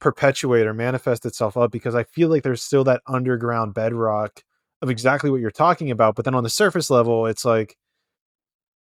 [0.00, 4.42] perpetuate or manifest itself up because I feel like there's still that underground bedrock
[4.82, 6.16] of exactly what you're talking about.
[6.16, 7.76] But then on the surface level, it's like,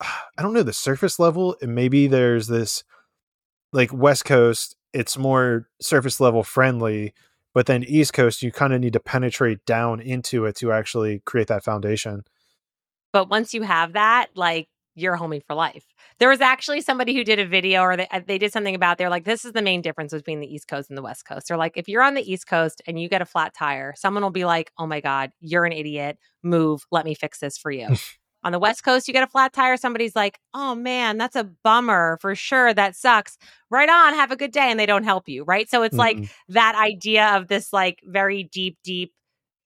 [0.00, 2.84] I don't know, the surface level, and maybe there's this
[3.72, 7.12] like West Coast, it's more surface level friendly.
[7.54, 11.22] But then East Coast, you kind of need to penetrate down into it to actually
[11.24, 12.24] create that foundation.
[13.12, 15.84] But once you have that, like you're homie for life.
[16.18, 18.98] There was actually somebody who did a video or they, uh, they did something about
[18.98, 21.48] they're like, this is the main difference between the East Coast and the West Coast.
[21.48, 24.22] They're like, if you're on the East Coast and you get a flat tire, someone
[24.22, 26.18] will be like, oh my God, you're an idiot.
[26.42, 26.82] Move.
[26.90, 27.88] Let me fix this for you.
[28.44, 31.44] on the West Coast, you get a flat tire, somebody's like, oh man, that's a
[31.64, 32.74] bummer for sure.
[32.74, 33.38] That sucks.
[33.70, 34.14] Right on.
[34.14, 34.70] Have a good day.
[34.70, 35.44] And they don't help you.
[35.44, 35.68] Right.
[35.68, 36.30] So it's like Mm-mm.
[36.48, 39.12] that idea of this like very deep, deep.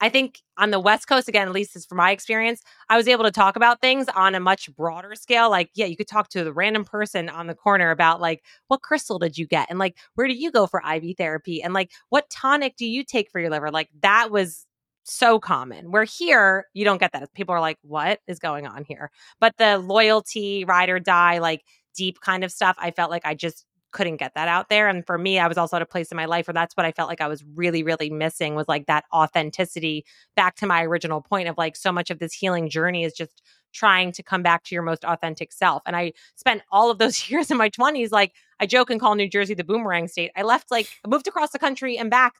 [0.01, 3.09] I think on the West Coast, again, at least is from my experience, I was
[3.09, 5.51] able to talk about things on a much broader scale.
[5.51, 8.81] Like, yeah, you could talk to the random person on the corner about like, what
[8.81, 9.67] crystal did you get?
[9.69, 11.61] And like, where do you go for IV therapy?
[11.65, 13.73] And like, what tonic do you take for your liver?
[13.73, 14.68] Like, that was
[15.09, 15.91] so common.
[15.91, 17.33] Where here, you don't get that.
[17.35, 19.11] People are like, what is going on here?
[19.41, 21.63] But the loyalty, ride or die, like
[21.97, 24.89] deep kind of stuff, I felt like I just couldn't get that out there.
[24.89, 26.85] And for me, I was also at a place in my life where that's what
[26.85, 30.05] I felt like I was really, really missing was like that authenticity
[30.37, 33.43] back to my original point of like so much of this healing journey is just
[33.73, 35.83] trying to come back to your most authentic self.
[35.87, 39.15] And I spent all of those years in my 20s, like I joke and call
[39.15, 40.33] New Jersey the boomerang state.
[40.37, 42.35] I left like moved across the country and back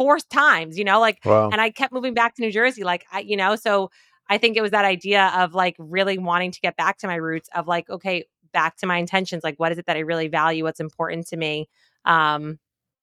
[0.00, 1.50] four times, you know, like Wow.
[1.50, 2.84] and I kept moving back to New Jersey.
[2.84, 3.90] Like I, you know, so
[4.30, 7.16] I think it was that idea of like really wanting to get back to my
[7.16, 9.44] roots of like, okay, back to my intentions.
[9.44, 10.64] Like, what is it that I really value?
[10.64, 11.68] What's important to me?
[12.06, 12.58] Um,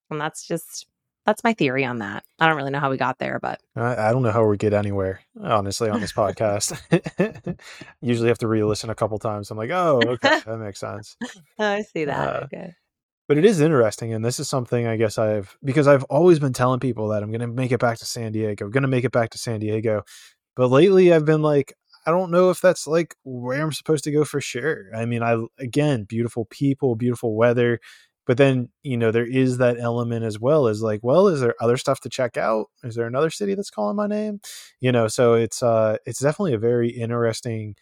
[0.10, 0.88] and that's just
[1.24, 2.24] that's my theory on that.
[2.40, 4.58] I don't really know how we got there, but I, I don't know how we
[4.58, 6.80] get anywhere, honestly, on this podcast.
[8.02, 9.52] Usually have to re-listen a couple times.
[9.52, 11.16] I'm like, oh, okay, that makes sense.
[11.60, 12.36] I see that.
[12.36, 12.74] Uh, okay.
[13.28, 16.54] But it is interesting, and this is something I guess I've because I've always been
[16.54, 18.88] telling people that I'm going to make it back to San Diego, I'm going to
[18.88, 20.04] make it back to San Diego.
[20.56, 21.74] But lately, I've been like,
[22.06, 24.86] I don't know if that's like where I'm supposed to go for sure.
[24.96, 27.80] I mean, I again, beautiful people, beautiful weather,
[28.26, 31.56] but then you know there is that element as well as like, well, is there
[31.62, 32.68] other stuff to check out?
[32.84, 34.40] Is there another city that's calling my name?
[34.80, 37.76] You know, so it's uh, it's definitely a very interesting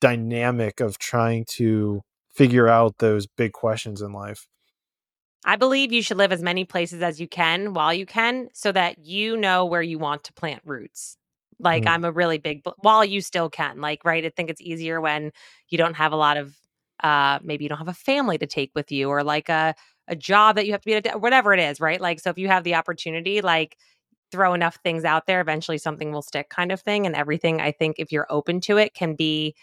[0.00, 2.02] dynamic of trying to
[2.34, 4.46] figure out those big questions in life.
[5.44, 8.70] I believe you should live as many places as you can while you can so
[8.72, 11.16] that you know where you want to plant roots.
[11.58, 11.88] Like Mm.
[11.88, 13.80] I'm a really big while you still can.
[13.80, 15.32] Like right, I think it's easier when
[15.68, 16.56] you don't have a lot of
[17.02, 19.74] uh maybe you don't have a family to take with you or like a
[20.08, 22.00] a job that you have to be at whatever it is, right?
[22.00, 23.76] Like so if you have the opportunity like
[24.30, 27.06] throw enough things out there, eventually something will stick kind of thing.
[27.06, 29.54] And everything, I think, if you're open to it, can be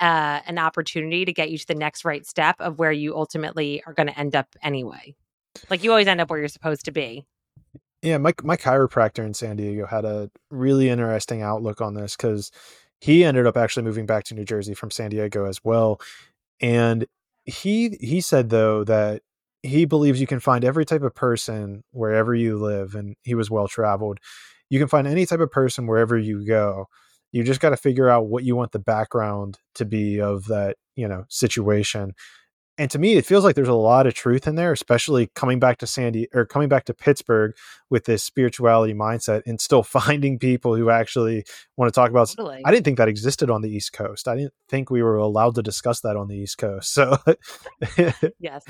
[0.00, 3.82] uh, an opportunity to get you to the next right step of where you ultimately
[3.86, 5.14] are going to end up anyway.
[5.68, 7.26] Like you always end up where you're supposed to be.
[8.02, 12.50] Yeah, my my chiropractor in San Diego had a really interesting outlook on this because
[13.00, 16.00] he ended up actually moving back to New Jersey from San Diego as well,
[16.60, 17.06] and
[17.44, 19.22] he he said though that
[19.62, 23.50] he believes you can find every type of person wherever you live, and he was
[23.50, 24.18] well traveled.
[24.70, 26.86] You can find any type of person wherever you go.
[27.32, 30.76] You just got to figure out what you want the background to be of that
[30.96, 32.14] you know situation.
[32.78, 35.58] And to me it feels like there's a lot of truth in there especially coming
[35.58, 37.54] back to sandy or coming back to pittsburgh
[37.90, 41.44] with this spirituality mindset and still finding people who actually
[41.76, 42.62] want to talk about totally.
[42.64, 44.26] i didn't think that existed on the east coast.
[44.28, 46.94] I didn't think we were allowed to discuss that on the east coast.
[46.94, 47.18] So
[48.38, 48.64] yes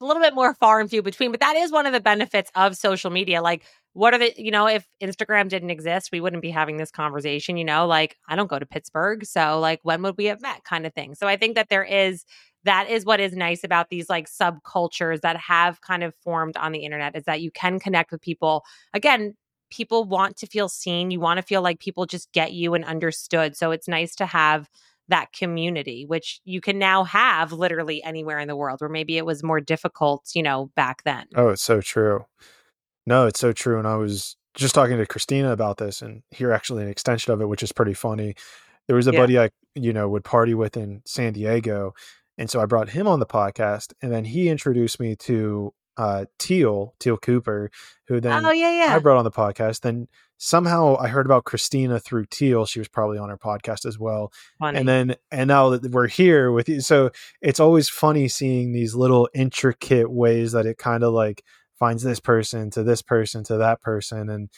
[0.00, 2.50] a little bit more far and few between but that is one of the benefits
[2.54, 6.42] of social media like what are the you know if instagram didn't exist we wouldn't
[6.42, 10.02] be having this conversation you know like i don't go to pittsburgh so like when
[10.02, 10.64] would we have met?
[10.64, 11.14] kind of thing.
[11.14, 12.24] So i think that there is
[12.64, 16.72] that is what is nice about these like subcultures that have kind of formed on
[16.72, 18.64] the internet is that you can connect with people.
[18.92, 19.34] Again
[19.70, 22.84] people want to feel seen you want to feel like people just get you and
[22.84, 24.68] understood so it's nice to have
[25.08, 29.26] that community which you can now have literally anywhere in the world where maybe it
[29.26, 31.26] was more difficult you know back then.
[31.34, 32.26] Oh it's so true.
[33.06, 36.52] No it's so true and i was just talking to christina about this and here
[36.52, 38.34] actually an extension of it which is pretty funny.
[38.86, 39.20] There was a yeah.
[39.20, 41.94] buddy i you know would party with in san diego
[42.38, 46.26] and so I brought him on the podcast, and then he introduced me to uh,
[46.38, 47.70] Teal, Teal Cooper,
[48.06, 48.94] who then oh, yeah, yeah.
[48.94, 49.80] I brought on the podcast.
[49.80, 50.08] Then
[50.38, 52.66] somehow I heard about Christina through Teal.
[52.66, 54.32] She was probably on our podcast as well.
[54.58, 54.78] Funny.
[54.78, 57.10] And then, and now that we're here with you, so
[57.40, 61.42] it's always funny seeing these little intricate ways that it kind of like
[61.78, 64.28] finds this person to this person to that person.
[64.28, 64.50] And,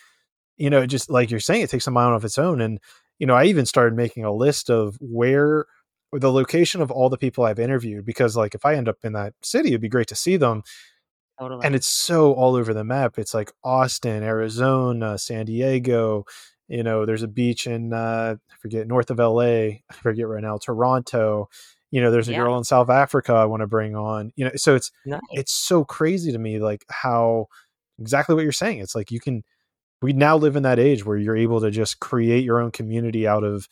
[0.57, 2.61] you know, just like you're saying, it takes a mind of its own.
[2.61, 2.81] And,
[3.19, 5.67] you know, I even started making a list of where
[6.13, 9.13] the location of all the people I've interviewed because like if I end up in
[9.15, 10.63] that city, it'd be great to see them.
[11.39, 11.65] Totally.
[11.65, 13.19] And it's so all over the map.
[13.19, 16.25] It's like Austin, Arizona, San Diego.
[16.69, 19.43] You know, there's a beach in uh, I forget north of LA.
[19.43, 20.59] I forget right now.
[20.59, 21.49] Toronto.
[21.91, 22.39] You know, there's a yeah.
[22.39, 24.33] girl in South Africa I want to bring on.
[24.35, 25.21] You know, so it's nice.
[25.33, 27.47] it's so crazy to me like how
[27.99, 28.79] exactly what you're saying.
[28.81, 29.45] It's like you can
[30.03, 33.27] we now live in that age where you're able to just create your own community
[33.27, 33.69] out of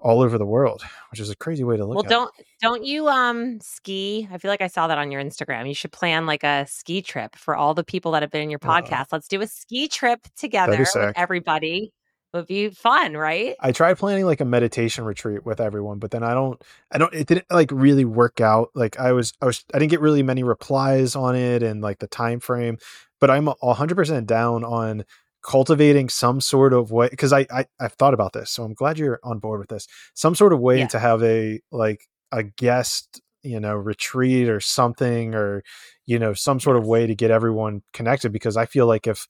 [0.00, 2.46] all over the world, which is a crazy way to look well, don't it.
[2.60, 4.28] don't you um ski?
[4.32, 5.68] I feel like I saw that on your Instagram.
[5.68, 8.50] You should plan like a ski trip for all the people that have been in
[8.50, 8.82] your uh-huh.
[8.82, 9.00] podcast.
[9.00, 11.92] Uh, Let's do a ski trip together with everybody.
[12.32, 13.56] It would be fun, right?
[13.58, 17.14] I tried planning like a meditation retreat with everyone, but then I don't I don't
[17.14, 18.70] it didn't like really work out.
[18.74, 22.00] Like I was I was I didn't get really many replies on it and like
[22.00, 22.78] the time frame,
[23.18, 25.04] but I'm 100% down on
[25.48, 28.98] cultivating some sort of way because I, I i've thought about this so i'm glad
[28.98, 29.88] you're on board with this.
[30.12, 30.88] Some sort of way yeah.
[30.88, 35.62] to have a like a guest you know retreat or something or
[36.04, 39.26] you know some sort of way to get everyone connected because i feel like if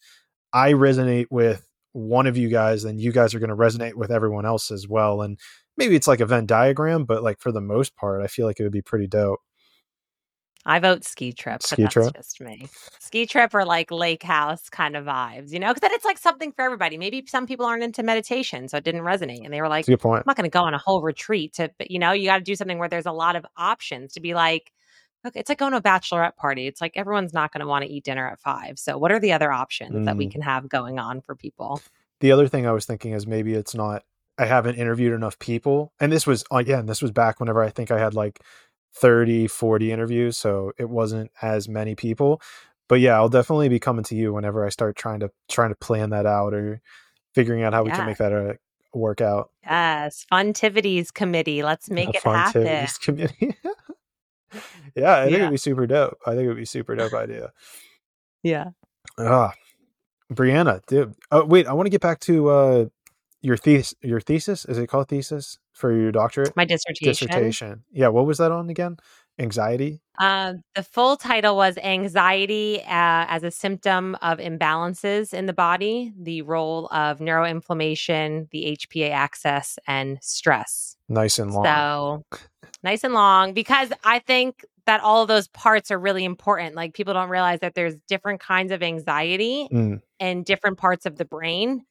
[0.53, 4.11] i resonate with one of you guys then you guys are going to resonate with
[4.11, 5.39] everyone else as well and
[5.77, 8.59] maybe it's like a venn diagram but like for the most part i feel like
[8.59, 9.39] it would be pretty dope
[10.67, 11.63] I vote ski trip.
[11.63, 12.69] Ski but trip, just me.
[12.99, 16.19] Ski trip or like lake house kind of vibes, you know, because then it's like
[16.19, 16.99] something for everybody.
[16.99, 20.01] Maybe some people aren't into meditation, so it didn't resonate, and they were like, good
[20.01, 20.21] point.
[20.21, 22.39] "I'm not going to go on a whole retreat to," but you know, you got
[22.39, 24.73] to do something where there's a lot of options to be like.
[25.27, 26.69] Okay, it's like going to a bachelorette party.
[26.69, 28.79] It's like everyone's not going to want to eat dinner at five.
[28.79, 30.05] So, what are the other options mm.
[30.05, 30.31] that we mm.
[30.31, 31.83] can have going on for people?
[32.21, 34.05] The other thing I was thinking is maybe it's not
[34.39, 35.93] I haven't interviewed enough people.
[35.99, 38.41] And this was again, this was back whenever I think I had like
[39.01, 40.37] 30, 40 interviews.
[40.37, 42.41] So it wasn't as many people.
[42.89, 45.77] But yeah, I'll definitely be coming to you whenever I start trying to trying to
[45.77, 46.81] plan that out or
[47.35, 47.93] figuring out how yeah.
[47.93, 48.59] we can make that a
[48.95, 49.51] workout.
[49.63, 51.63] Yes, Funtivities Committee.
[51.63, 52.87] Let's make it happen.
[53.03, 53.57] Committee.
[54.97, 55.39] yeah, I think yeah.
[55.39, 56.19] it'd be super dope.
[56.27, 57.53] I think it'd be super dope idea.
[58.43, 58.71] Yeah.
[59.19, 59.53] Ah,
[60.33, 61.15] Brianna, dude.
[61.31, 62.87] Oh, wait, I want to get back to uh
[63.41, 66.55] your thesis your thesis is it called thesis for your doctorate?
[66.57, 67.29] My dissertation.
[67.29, 67.85] Dissertation.
[67.93, 68.97] Yeah what was that on again?
[69.39, 70.03] Anxiety?
[70.19, 76.13] Uh, the full title was anxiety uh, as a symptom of imbalances in the body
[76.21, 80.97] the role of neuroinflammation the hpa axis and stress.
[81.09, 81.65] Nice and long.
[81.65, 82.25] So
[82.83, 86.75] nice and long because i think that all of those parts are really important.
[86.75, 90.01] Like people don't realize that there's different kinds of anxiety mm.
[90.19, 91.85] in different parts of the brain.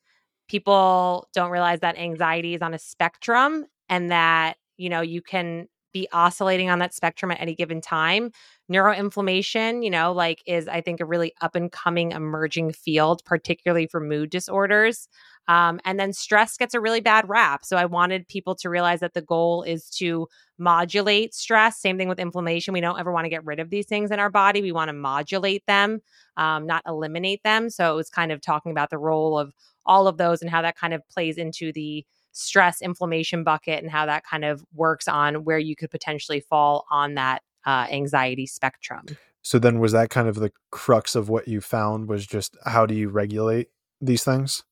[0.47, 5.67] People don't realize that anxiety is on a spectrum and that, you know, you can
[5.93, 8.31] be oscillating on that spectrum at any given time.
[8.71, 13.87] Neuroinflammation, you know, like is I think a really up and coming emerging field, particularly
[13.87, 15.07] for mood disorders.
[15.47, 17.63] Um, and then stress gets a really bad rap.
[17.63, 20.27] So I wanted people to realize that the goal is to
[20.57, 21.79] modulate stress.
[21.79, 22.73] Same thing with inflammation.
[22.73, 24.61] We don't ever want to get rid of these things in our body.
[24.61, 26.01] We want to modulate them,
[26.35, 27.69] um, not eliminate them.
[27.69, 29.53] So it was kind of talking about the role of
[29.85, 32.05] all of those and how that kind of plays into the
[32.37, 36.85] stress inflammation bucket and how that kind of works on where you could potentially fall
[36.91, 39.05] on that uh, anxiety spectrum.
[39.41, 42.85] So then was that kind of the crux of what you found was just how
[42.85, 43.69] do you regulate
[44.01, 44.63] these things?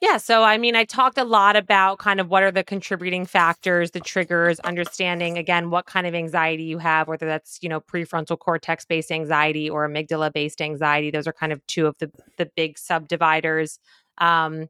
[0.00, 0.16] Yeah.
[0.18, 3.90] So, I mean, I talked a lot about kind of what are the contributing factors,
[3.90, 8.38] the triggers, understanding again what kind of anxiety you have, whether that's, you know, prefrontal
[8.38, 11.10] cortex based anxiety or amygdala based anxiety.
[11.10, 13.80] Those are kind of two of the, the big subdividers.
[14.18, 14.68] Um,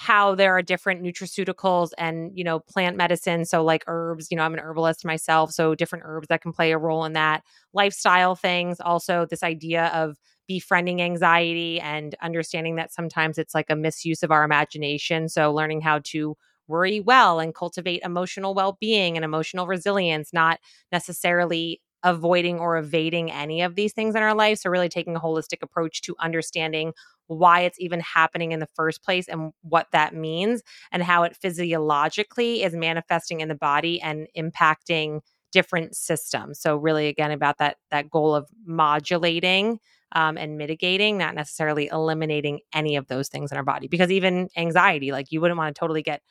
[0.00, 4.44] how there are different nutraceuticals and you know plant medicine so like herbs you know
[4.44, 7.42] i'm an herbalist myself so different herbs that can play a role in that
[7.74, 10.16] lifestyle things also this idea of
[10.46, 15.28] befriending anxiety and understanding that sometimes it's like a misuse of our imagination.
[15.28, 16.36] So, learning how to
[16.68, 20.58] worry well and cultivate emotional well being and emotional resilience, not
[20.92, 24.58] necessarily avoiding or evading any of these things in our life.
[24.58, 26.92] So, really taking a holistic approach to understanding
[27.26, 30.62] why it's even happening in the first place and what that means
[30.92, 35.20] and how it physiologically is manifesting in the body and impacting
[35.52, 36.60] different systems.
[36.60, 39.78] So really again about that that goal of modulating
[40.12, 43.88] um, and mitigating, not necessarily eliminating any of those things in our body.
[43.88, 46.22] Because even anxiety, like you wouldn't want to totally get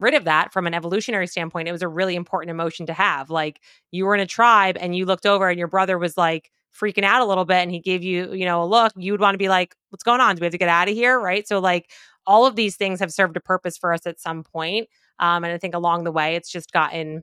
[0.00, 1.68] rid of that from an evolutionary standpoint.
[1.68, 3.30] It was a really important emotion to have.
[3.30, 3.60] Like
[3.90, 7.04] you were in a tribe and you looked over and your brother was like freaking
[7.04, 9.34] out a little bit and he gave you, you know, a look, you would want
[9.34, 10.36] to be like, what's going on?
[10.36, 11.18] Do we have to get out of here?
[11.18, 11.46] Right.
[11.48, 11.90] So, like,
[12.26, 14.88] all of these things have served a purpose for us at some point.
[15.18, 17.22] Um, and I think along the way, it's just gotten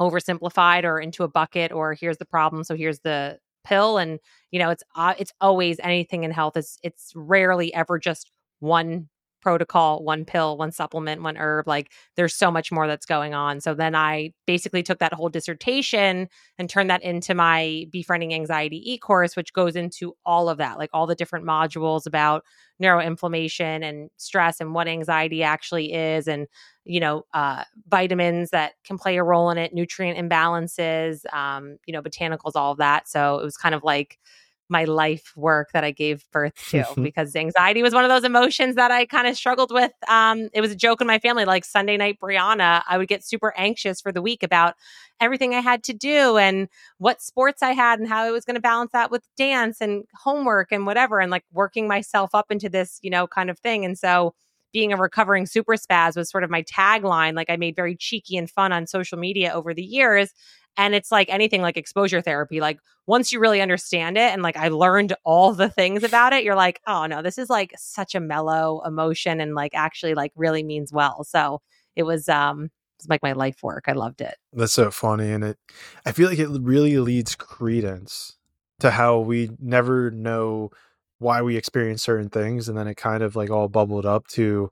[0.00, 4.20] oversimplified or into a bucket or here's the problem so here's the pill and
[4.52, 8.30] you know it's uh, it's always anything in health is it's rarely ever just
[8.60, 9.08] one
[9.40, 11.66] protocol, one pill, one supplement, one herb.
[11.68, 13.60] Like there's so much more that's going on.
[13.60, 16.28] So then I basically took that whole dissertation
[16.58, 20.78] and turned that into my befriending anxiety e course, which goes into all of that,
[20.78, 22.44] like all the different modules about
[22.82, 26.46] neuroinflammation and stress and what anxiety actually is and
[26.84, 31.92] you know uh, vitamins that can play a role in it nutrient imbalances um, you
[31.92, 34.18] know botanicals all of that so it was kind of like
[34.68, 38.76] my life work that I gave birth to because anxiety was one of those emotions
[38.76, 39.92] that I kind of struggled with.
[40.08, 43.24] Um, it was a joke in my family, like Sunday night Brianna, I would get
[43.24, 44.74] super anxious for the week about
[45.20, 46.68] everything I had to do and
[46.98, 50.04] what sports I had and how I was going to balance that with dance and
[50.14, 53.84] homework and whatever, and like working myself up into this, you know, kind of thing.
[53.84, 54.34] And so
[54.72, 57.34] being a recovering super spaz was sort of my tagline.
[57.34, 60.32] Like I made very cheeky and fun on social media over the years.
[60.78, 62.60] And it's like anything like exposure therapy.
[62.60, 66.44] Like once you really understand it and like I learned all the things about it,
[66.44, 70.32] you're like, oh no, this is like such a mellow emotion and like actually like
[70.36, 71.24] really means well.
[71.24, 71.60] So
[71.96, 73.84] it was um it was like my life work.
[73.88, 74.36] I loved it.
[74.52, 75.30] That's so funny.
[75.32, 75.58] And it
[76.06, 78.36] I feel like it really leads credence
[78.78, 80.70] to how we never know
[81.18, 84.70] why we experience certain things and then it kind of like all bubbled up to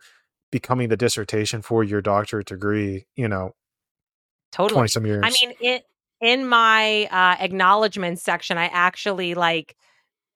[0.50, 3.52] becoming the dissertation for your doctorate degree you know
[4.52, 5.84] totally 20 some years i mean it
[6.20, 9.76] in my uh, acknowledgement section, I actually like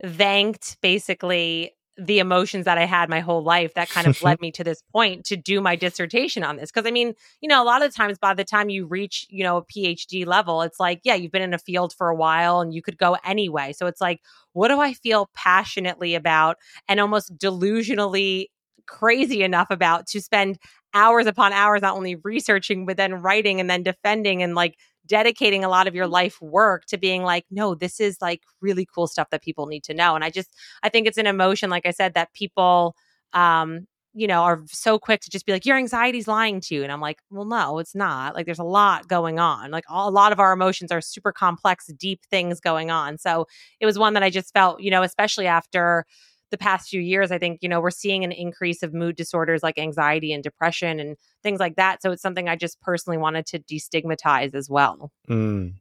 [0.04, 4.50] thanked basically the emotions that I had my whole life that kind of led me
[4.52, 6.70] to this point to do my dissertation on this.
[6.70, 9.42] Because I mean, you know, a lot of times by the time you reach, you
[9.42, 12.60] know, a PhD level, it's like, yeah, you've been in a field for a while
[12.60, 13.72] and you could go anyway.
[13.72, 14.20] So it's like,
[14.52, 16.56] what do I feel passionately about
[16.88, 18.46] and almost delusionally
[18.86, 20.58] crazy enough about to spend
[20.94, 25.64] hours upon hours not only researching but then writing and then defending and like dedicating
[25.64, 26.12] a lot of your mm.
[26.12, 29.84] life work to being like, no, this is like really cool stuff that people need
[29.84, 30.14] to know.
[30.14, 32.94] And I just, I think it's an emotion, like I said, that people,
[33.32, 36.82] um, you know, are so quick to just be like, your anxiety's lying to you.
[36.82, 38.34] And I'm like, well, no, it's not.
[38.34, 39.70] Like, there's a lot going on.
[39.70, 43.18] Like, all, a lot of our emotions are super complex, deep things going on.
[43.18, 43.46] So
[43.78, 46.06] it was one that I just felt, you know, especially after,
[46.50, 49.62] the past few years, I think, you know, we're seeing an increase of mood disorders
[49.62, 52.02] like anxiety and depression and things like that.
[52.02, 55.10] So it's something I just personally wanted to destigmatize as well.
[55.28, 55.74] Mm.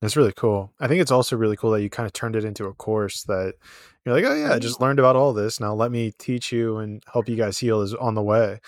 [0.00, 0.72] That's really cool.
[0.80, 3.24] I think it's also really cool that you kind of turned it into a course
[3.24, 3.54] that
[4.04, 4.84] you're like, oh yeah, I just mm-hmm.
[4.84, 5.60] learned about all this.
[5.60, 8.60] Now let me teach you and help you guys heal is on the way.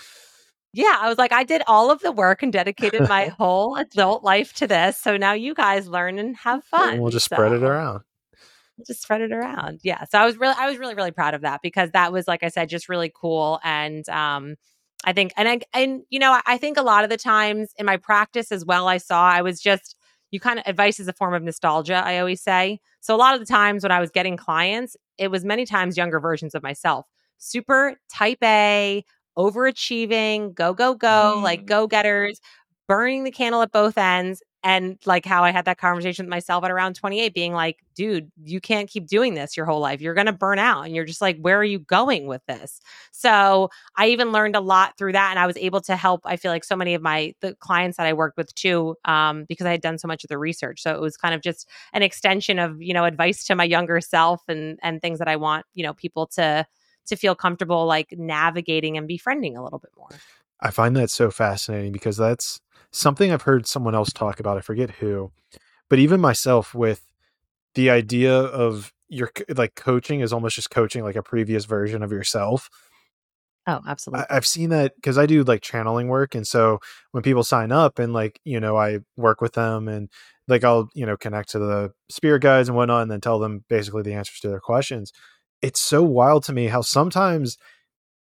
[0.75, 4.23] Yeah, I was like, I did all of the work and dedicated my whole adult
[4.23, 4.97] life to this.
[4.97, 6.93] So now you guys learn and have fun.
[6.93, 7.35] And we'll just so.
[7.35, 8.01] spread it around
[8.85, 9.79] just spread it around.
[9.83, 10.03] Yeah.
[10.05, 12.43] So I was really, I was really, really proud of that because that was, like
[12.43, 13.59] I said, just really cool.
[13.63, 14.55] And, um,
[15.05, 17.85] I think, and I, and you know, I think a lot of the times in
[17.85, 19.95] my practice as well, I saw I was just,
[20.31, 22.79] you kind of advice is a form of nostalgia, I always say.
[23.01, 25.97] So a lot of the times when I was getting clients, it was many times
[25.97, 27.05] younger versions of myself,
[27.37, 29.05] super type A,
[29.37, 31.43] overachieving, go, go, go, mm.
[31.43, 32.39] like go getters,
[32.87, 36.63] burning the candle at both ends and like how I had that conversation with myself
[36.63, 39.99] at around 28, being like, dude, you can't keep doing this your whole life.
[39.99, 40.85] You're going to burn out.
[40.85, 42.79] And you're just like, where are you going with this?
[43.11, 45.31] So I even learned a lot through that.
[45.31, 47.97] And I was able to help, I feel like so many of my the clients
[47.97, 50.81] that I worked with too, um, because I had done so much of the research.
[50.81, 53.99] So it was kind of just an extension of, you know, advice to my younger
[53.99, 56.65] self and and things that I want, you know, people to
[57.07, 60.09] to feel comfortable like navigating and befriending a little bit more.
[60.61, 62.61] I find that so fascinating because that's
[62.93, 64.57] something I've heard someone else talk about.
[64.57, 65.31] I forget who,
[65.89, 67.05] but even myself with
[67.75, 72.11] the idea of your like coaching is almost just coaching like a previous version of
[72.11, 72.69] yourself.
[73.65, 74.25] Oh, absolutely.
[74.29, 76.35] I, have seen that because I do like channeling work.
[76.35, 76.79] And so
[77.11, 80.09] when people sign up and like, you know, I work with them and
[80.47, 83.63] like I'll, you know, connect to the spirit guides and whatnot and then tell them
[83.69, 85.13] basically the answers to their questions.
[85.61, 87.57] It's so wild to me how sometimes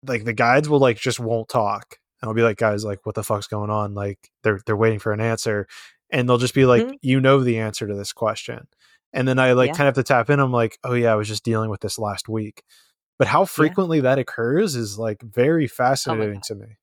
[0.06, 3.14] like the guides will like just won't talk and I'll be like, guys, like, what
[3.16, 3.94] the fuck's going on?
[3.94, 5.66] Like, they're they're waiting for an answer,
[6.10, 6.96] and they'll just be like, mm-hmm.
[7.02, 8.68] you know the answer to this question,
[9.12, 9.74] and then I like yeah.
[9.74, 10.40] kind of have to tap in.
[10.40, 12.62] I'm like, oh yeah, I was just dealing with this last week,
[13.18, 14.02] but how frequently yeah.
[14.02, 16.76] that occurs is like very oh fascinating oh to me.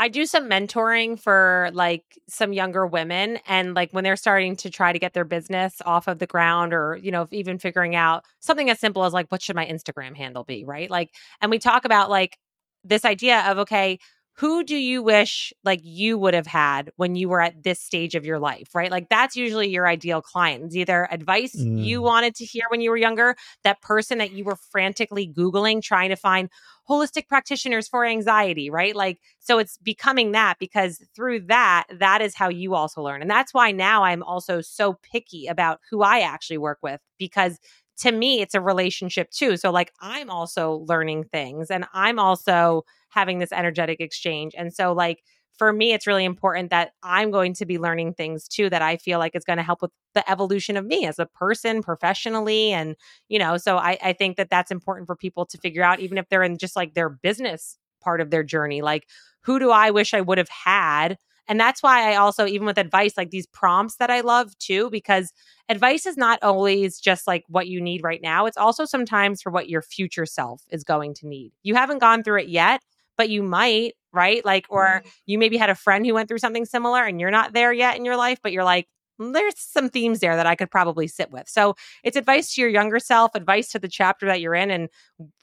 [0.00, 4.70] I do some mentoring for like some younger women and like when they're starting to
[4.70, 8.24] try to get their business off of the ground or you know even figuring out
[8.38, 10.88] something as simple as like what should my Instagram handle be, right?
[10.88, 11.10] Like
[11.40, 12.38] and we talk about like
[12.84, 13.98] this idea of okay,
[14.38, 18.14] who do you wish like you would have had when you were at this stage
[18.14, 18.90] of your life right?
[18.90, 21.82] Like that's usually your ideal client it's either advice mm.
[21.84, 25.82] you wanted to hear when you were younger that person that you were frantically googling
[25.82, 26.50] trying to find
[26.88, 28.94] holistic practitioners for anxiety right?
[28.94, 33.22] Like so it's becoming that because through that that is how you also learn.
[33.22, 37.58] And that's why now i'm also so picky about who i actually work with because
[37.98, 42.84] to me it's a relationship too so like i'm also learning things and i'm also
[43.10, 44.54] having this energetic exchange.
[44.56, 45.22] And so, like,
[45.56, 48.96] for me, it's really important that I'm going to be learning things too that I
[48.96, 52.70] feel like is going to help with the evolution of me as a person professionally.
[52.70, 52.96] And,
[53.28, 56.18] you know, so I, I think that that's important for people to figure out, even
[56.18, 58.82] if they're in just like their business part of their journey.
[58.82, 59.08] Like,
[59.42, 61.18] who do I wish I would have had?
[61.48, 64.90] And that's why I also, even with advice, like these prompts that I love too,
[64.90, 65.32] because
[65.68, 68.46] advice is not always just like what you need right now.
[68.46, 71.52] It's also sometimes for what your future self is going to need.
[71.62, 72.82] You haven't gone through it yet,
[73.16, 74.44] but you might, right?
[74.44, 75.08] Like, or mm-hmm.
[75.26, 77.96] you maybe had a friend who went through something similar and you're not there yet
[77.96, 78.86] in your life, but you're like,
[79.18, 81.48] there's some themes there that I could probably sit with.
[81.48, 81.74] So
[82.04, 84.88] it's advice to your younger self, advice to the chapter that you're in, and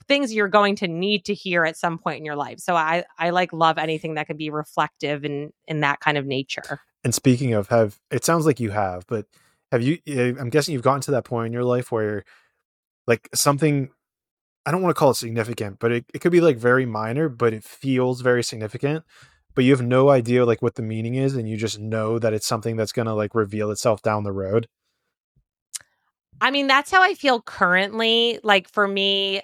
[0.08, 2.60] things you're going to need to hear at some point in your life.
[2.60, 6.26] So I I like love anything that could be reflective in in that kind of
[6.26, 6.80] nature.
[7.04, 9.28] And speaking of have, it sounds like you have, but
[9.72, 10.00] have you?
[10.08, 12.24] Eh, I'm guessing you've gotten to that point in your life where
[13.08, 13.90] like something
[14.66, 17.30] I don't want to call it significant, but it, it could be like very minor,
[17.30, 19.04] but it feels very significant.
[19.56, 22.34] But you have no idea like what the meaning is, and you just know that
[22.34, 24.68] it's something that's gonna like reveal itself down the road.
[26.42, 28.40] I mean, that's how I feel currently.
[28.44, 29.42] Like for me,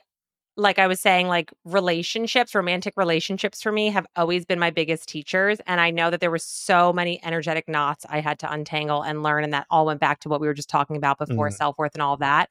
[0.57, 5.07] like I was saying, like relationships, romantic relationships for me have always been my biggest
[5.07, 5.59] teachers.
[5.65, 9.23] And I know that there were so many energetic knots I had to untangle and
[9.23, 9.43] learn.
[9.43, 11.53] And that all went back to what we were just talking about before mm.
[11.53, 12.49] self worth and all that.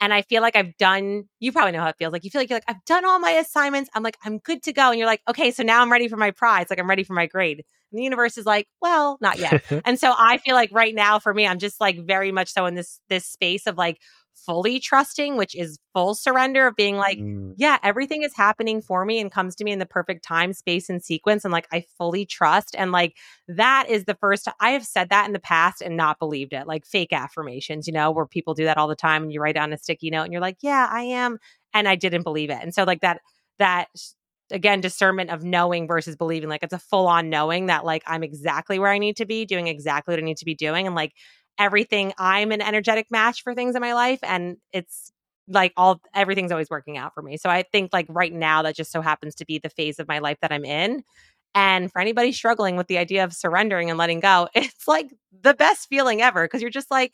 [0.00, 2.12] And I feel like I've done, you probably know how it feels.
[2.12, 3.90] Like you feel like you're like, I've done all my assignments.
[3.94, 4.90] I'm like, I'm good to go.
[4.90, 6.66] And you're like, okay, so now I'm ready for my prize.
[6.70, 7.64] Like I'm ready for my grade.
[7.92, 9.62] And the universe is like, well, not yet.
[9.84, 12.66] and so I feel like right now for me, I'm just like very much so
[12.66, 13.98] in this this space of like
[14.46, 17.54] fully trusting, which is full surrender of being like, mm.
[17.56, 20.88] yeah, everything is happening for me and comes to me in the perfect time, space,
[20.88, 21.44] and sequence.
[21.44, 22.74] And like, I fully trust.
[22.76, 23.16] And like,
[23.48, 26.66] that is the first, I have said that in the past and not believed it,
[26.66, 29.54] like fake affirmations, you know, where people do that all the time and you write
[29.54, 31.38] down a sticky note and you're like, yeah, I am.
[31.72, 32.58] And I didn't believe it.
[32.60, 33.20] And so, like, that,
[33.58, 33.88] that,
[34.52, 38.22] again discernment of knowing versus believing like it's a full on knowing that like i'm
[38.22, 40.96] exactly where i need to be doing exactly what i need to be doing and
[40.96, 41.12] like
[41.60, 45.12] everything I'm an energetic match for things in my life and it's
[45.46, 47.36] like all everything's always working out for me.
[47.36, 50.08] So I think like right now that just so happens to be the phase of
[50.08, 51.02] my life that I'm in.
[51.54, 55.54] And for anybody struggling with the idea of surrendering and letting go, it's like the
[55.54, 57.12] best feeling ever because you're just like,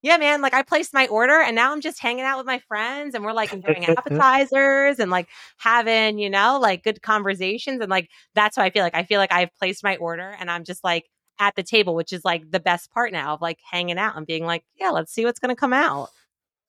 [0.00, 2.60] yeah, man, like I placed my order and now I'm just hanging out with my
[2.68, 7.80] friends and we're like enjoying appetizers and like having, you know, like good conversations.
[7.80, 10.50] And like that's how I feel like I feel like I've placed my order and
[10.50, 11.06] I'm just like
[11.38, 14.26] at the table, which is like the best part now of like hanging out and
[14.26, 16.10] being like, yeah, let's see what's going to come out.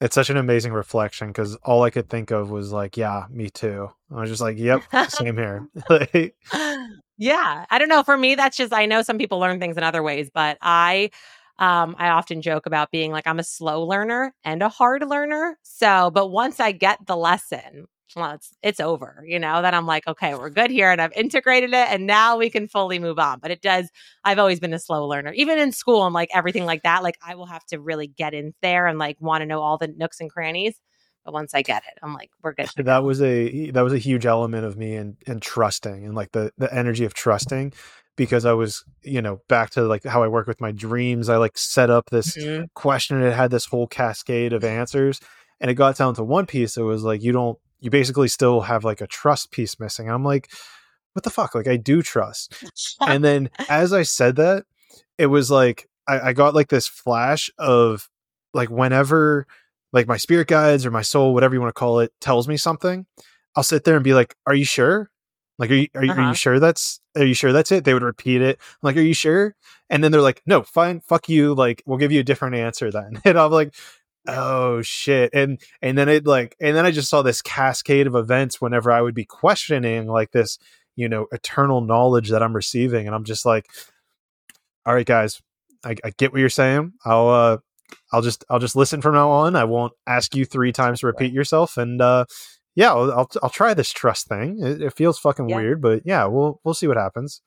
[0.02, 3.50] it's such an amazing reflection because all I could think of was like, yeah, me
[3.50, 3.90] too.
[4.12, 5.68] I was just like, yep, same here.
[7.18, 7.66] yeah.
[7.70, 8.04] I don't know.
[8.04, 11.10] For me, that's just, I know some people learn things in other ways, but I,
[11.58, 15.58] um, I often joke about being like, I'm a slow learner and a hard learner.
[15.64, 19.86] So, but once I get the lesson, well, it's it's over, you know, then I'm
[19.86, 23.20] like, okay, we're good here and I've integrated it and now we can fully move
[23.20, 23.40] on.
[23.40, 23.90] But it does,
[24.24, 25.32] I've always been a slow learner.
[25.34, 28.34] Even in school and like everything like that, like I will have to really get
[28.34, 30.80] in there and like want to know all the nooks and crannies.
[31.26, 32.70] But once I get it, I'm like, we're good.
[32.78, 36.32] That was a that was a huge element of me and and trusting and like
[36.32, 37.74] the the energy of trusting
[38.20, 41.30] because I was, you know, back to like how I work with my dreams.
[41.30, 42.66] I like set up this mm-hmm.
[42.74, 45.22] question and it had this whole cascade of answers.
[45.62, 46.76] And it got down to one piece.
[46.76, 50.08] It was like, you don't you basically still have like a trust piece missing.
[50.08, 50.52] And I'm like,
[51.14, 51.56] what the fuck?
[51.56, 52.54] Like I do trust.
[53.02, 54.66] and then as I said that,
[55.18, 58.10] it was like I, I got like this flash of
[58.54, 59.48] like whenever
[59.92, 62.58] like my spirit guides or my soul, whatever you want to call it, tells me
[62.58, 63.06] something,
[63.56, 65.10] I'll sit there and be like, Are you sure?
[65.60, 66.14] Like, are you are, uh-huh.
[66.14, 66.34] are you uh-huh.
[66.34, 67.84] sure that's are you sure that's it?
[67.84, 68.58] They would repeat it.
[68.62, 69.56] I'm like, are you sure?
[69.90, 71.54] And then they're like, no, fine, fuck you.
[71.54, 73.22] Like, we'll give you a different answer then.
[73.26, 73.76] And I'm like,
[74.38, 78.16] oh shit and and then it like and then i just saw this cascade of
[78.16, 80.58] events whenever i would be questioning like this
[80.96, 83.68] you know eternal knowledge that i'm receiving and i'm just like
[84.86, 85.42] all right guys
[85.84, 86.94] i, I get what you're saying.
[87.06, 87.58] I'll uh
[88.12, 89.56] i'll just i'll just listen from now on.
[89.56, 92.26] I won't ask you three times to repeat yourself and uh
[92.76, 94.60] yeah i'll i'll, I'll try this trust thing.
[94.62, 95.56] It, it feels fucking yeah.
[95.56, 97.42] weird but yeah we'll we'll see what happens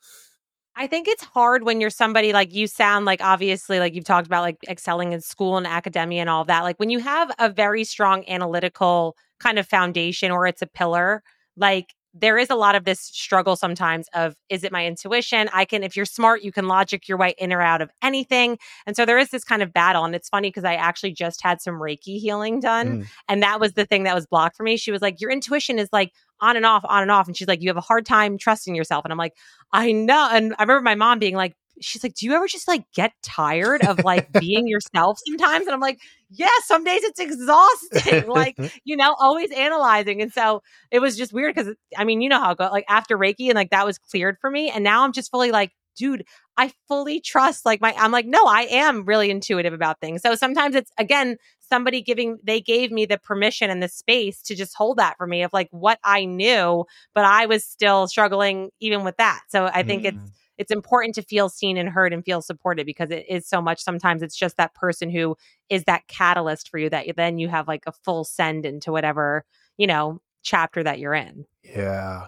[0.74, 4.26] I think it's hard when you're somebody like you sound like obviously like you've talked
[4.26, 6.62] about like excelling in school and academia and all that.
[6.62, 11.22] Like when you have a very strong analytical kind of foundation or it's a pillar,
[11.56, 15.64] like there is a lot of this struggle sometimes of is it my intuition i
[15.64, 18.96] can if you're smart you can logic your way in or out of anything and
[18.96, 21.60] so there is this kind of battle and it's funny because i actually just had
[21.60, 23.06] some reiki healing done mm.
[23.28, 25.78] and that was the thing that was blocked for me she was like your intuition
[25.78, 26.12] is like
[26.42, 28.74] on and off on and off and she's like you have a hard time trusting
[28.74, 29.34] yourself and i'm like
[29.72, 32.68] i know and i remember my mom being like she's like, Do you ever just
[32.68, 35.66] like get tired of like being yourself sometimes?
[35.66, 40.22] And I'm like, Yeah, some days it's exhausting, like, you know, always analyzing.
[40.22, 42.86] And so it was just weird because I mean, you know how it goes like
[42.88, 44.70] after Reiki and like that was cleared for me.
[44.70, 46.24] And now I'm just fully like, dude,
[46.56, 50.22] I fully trust like my, I'm like, no, I am really intuitive about things.
[50.22, 51.36] So sometimes it's again,
[51.72, 55.26] somebody giving, they gave me the permission and the space to just hold that for
[55.26, 56.84] me of like what I knew,
[57.14, 59.40] but I was still struggling even with that.
[59.48, 60.08] So I think mm.
[60.08, 63.62] it's, it's important to feel seen and heard and feel supported because it is so
[63.62, 65.34] much sometimes it's just that person who
[65.70, 69.46] is that catalyst for you that then you have like a full send into whatever
[69.78, 72.26] you know chapter that you're in yeah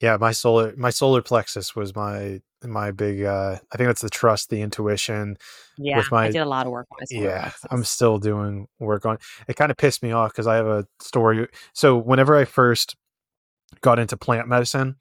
[0.00, 4.10] yeah my solar my solar plexus was my my big uh i think that's the
[4.10, 5.36] trust the intuition
[5.78, 9.16] yeah with my, i did a lot of work yeah i'm still doing work on
[9.48, 12.96] it kind of pissed me off because i have a story so whenever i first
[13.80, 14.96] got into plant medicine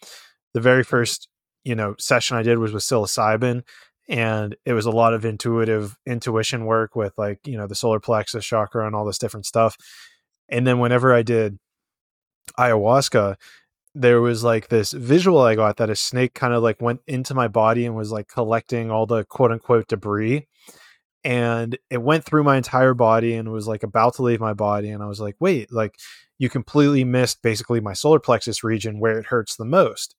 [0.53, 0.89] the very mm-hmm.
[0.89, 1.27] first
[1.63, 3.63] you know session I did was with psilocybin,
[4.07, 7.99] and it was a lot of intuitive intuition work with like you know the solar
[7.99, 9.77] plexus chakra and all this different stuff.
[10.49, 11.59] And then whenever I did
[12.57, 13.35] ayahuasca,
[13.95, 17.33] there was like this visual I got that a snake kind of like went into
[17.33, 20.47] my body and was like collecting all the quote unquote debris.
[21.23, 24.89] And it went through my entire body and was like about to leave my body.
[24.89, 25.95] And I was like, wait, like
[26.37, 30.15] you completely missed basically my solar plexus region where it hurts the most.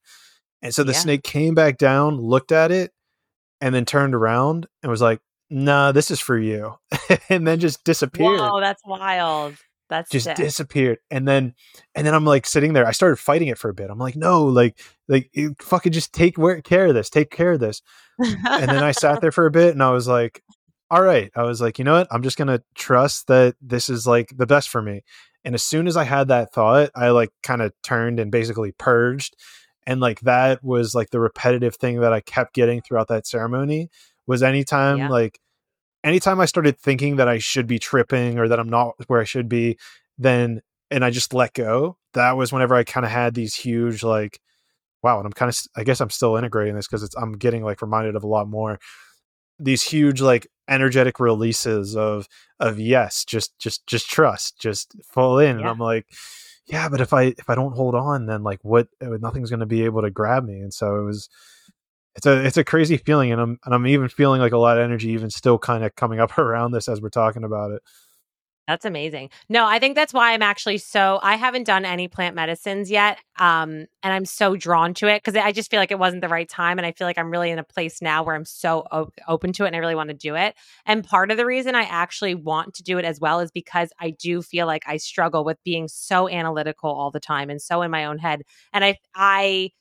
[0.61, 0.99] And so the yeah.
[0.99, 2.91] snake came back down, looked at it,
[3.59, 5.19] and then turned around and was like,
[5.49, 6.75] "Nah, this is for you,"
[7.29, 8.39] and then just disappeared.
[8.39, 9.55] Oh, that's wild.
[9.91, 10.37] That's just sick.
[10.37, 10.99] disappeared.
[11.11, 11.53] And then,
[11.93, 12.87] and then I'm like sitting there.
[12.87, 13.89] I started fighting it for a bit.
[13.89, 15.29] I'm like, no, like, like,
[15.61, 17.09] fucking just take care of this.
[17.09, 17.81] Take care of this.
[18.17, 20.41] and then I sat there for a bit, and I was like,
[20.89, 21.29] all right.
[21.35, 22.07] I was like, you know what?
[22.09, 25.03] I'm just gonna trust that this is like the best for me.
[25.43, 28.71] And as soon as I had that thought, I like kind of turned and basically
[28.71, 29.35] purged
[29.87, 33.89] and like that was like the repetitive thing that i kept getting throughout that ceremony
[34.27, 35.09] was anytime yeah.
[35.09, 35.39] like
[36.03, 39.25] anytime i started thinking that i should be tripping or that i'm not where i
[39.25, 39.77] should be
[40.17, 44.03] then and i just let go that was whenever i kind of had these huge
[44.03, 44.39] like
[45.03, 47.63] wow and i'm kind of i guess i'm still integrating this because it's i'm getting
[47.63, 48.79] like reminded of a lot more
[49.59, 52.27] these huge like energetic releases of
[52.59, 55.61] of yes just just just trust just fall in yeah.
[55.61, 56.05] and i'm like
[56.67, 58.87] yeah, but if I if I don't hold on, then like what?
[59.01, 60.59] Uh, nothing's going to be able to grab me.
[60.59, 61.29] And so it was.
[62.15, 64.77] It's a it's a crazy feeling, and I'm and I'm even feeling like a lot
[64.77, 67.81] of energy, even still kind of coming up around this as we're talking about it.
[68.67, 69.31] That's amazing.
[69.49, 73.17] No, I think that's why I'm actually so I haven't done any plant medicines yet.
[73.37, 76.29] Um, and I'm so drawn to it because I just feel like it wasn't the
[76.29, 76.77] right time.
[76.77, 79.51] And I feel like I'm really in a place now where I'm so op- open
[79.53, 80.55] to it and I really want to do it.
[80.85, 83.91] And part of the reason I actually want to do it as well is because
[83.99, 87.81] I do feel like I struggle with being so analytical all the time and so
[87.81, 88.43] in my own head.
[88.71, 89.71] And I I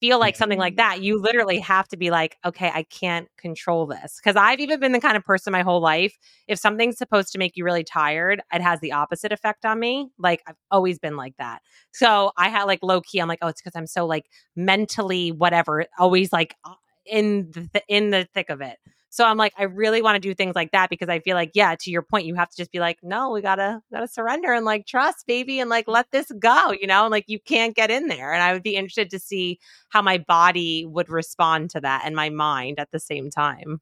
[0.00, 3.86] feel like something like that, you literally have to be like, okay, I can't control
[3.86, 4.20] this.
[4.20, 7.38] Cause I've even been the kind of person my whole life, if something's supposed to
[7.38, 10.10] make you really tired, it has the opposite effect on me.
[10.18, 11.62] Like I've always been like that.
[11.92, 15.32] So I had like low key, I'm like, oh, it's because I'm so like mentally
[15.32, 16.74] whatever, always like uh,
[17.06, 18.78] in the th- in the thick of it.
[19.10, 21.52] So I'm like, I really want to do things like that because I feel like,
[21.54, 24.52] yeah, to your point, you have to just be like, no, we gotta gotta surrender
[24.52, 27.74] and like trust, baby, and like let this go, you know, and like you can't
[27.74, 28.32] get in there.
[28.32, 32.14] And I would be interested to see how my body would respond to that and
[32.14, 33.80] my mind at the same time.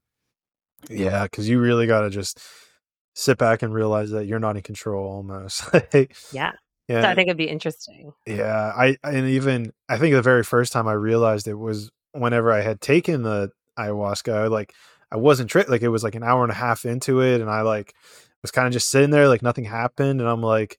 [0.89, 2.41] Yeah, because you really gotta just
[3.15, 5.65] sit back and realize that you're not in control almost.
[6.33, 6.53] yeah.
[6.89, 7.03] Yeah.
[7.03, 8.13] So I think it'd be interesting.
[8.27, 8.73] Yeah.
[8.77, 12.61] I and even I think the very first time I realized it was whenever I
[12.61, 14.73] had taken the ayahuasca, like
[15.11, 17.51] I wasn't tri- like it was like an hour and a half into it, and
[17.51, 17.95] I like
[18.43, 20.79] was kind of just sitting there like nothing happened, and I'm like,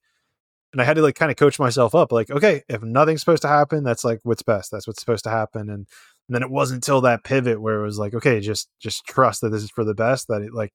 [0.74, 3.42] and I had to like kind of coach myself up, like okay, if nothing's supposed
[3.44, 5.88] to happen, that's like what's best, that's what's supposed to happen, and,
[6.28, 9.42] and then it wasn't until that pivot where it was like okay, just just trust
[9.42, 10.74] that this is for the best, that it like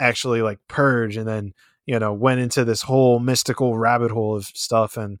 [0.00, 1.52] actually like purge, and then
[1.86, 5.18] you know went into this whole mystical rabbit hole of stuff and.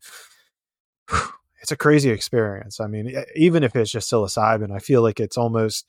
[1.62, 2.80] it's a crazy experience.
[2.80, 5.84] I mean, even if it's just psilocybin, I feel like it's almost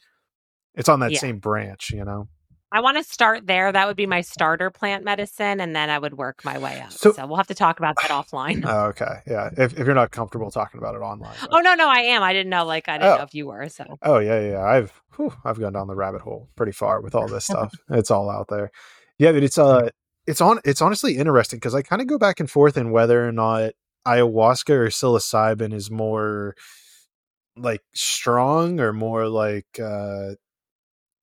[0.76, 1.20] it's on that yeah.
[1.20, 2.28] same branch, you know.
[2.74, 3.70] I want to start there.
[3.70, 6.94] That would be my starter plant medicine, and then I would work my way up.
[6.94, 8.64] So, so we'll have to talk about that offline.
[8.66, 9.50] Oh, okay, yeah.
[9.58, 11.36] If, if you're not comfortable talking about it online.
[11.42, 11.50] But...
[11.52, 12.24] Oh no, no, I am.
[12.24, 12.66] I didn't know.
[12.66, 13.18] Like I didn't oh.
[13.18, 13.68] know if you were.
[13.68, 13.98] So.
[14.02, 14.64] Oh yeah, yeah.
[14.64, 17.74] I've whew, I've gone down the rabbit hole pretty far with all this stuff.
[17.90, 18.72] it's all out there.
[19.18, 19.90] Yeah, but it's uh,
[20.26, 20.60] it's on.
[20.64, 23.74] It's honestly interesting because I kind of go back and forth in whether or not
[24.08, 26.56] ayahuasca or psilocybin is more
[27.58, 30.32] like strong or more like uh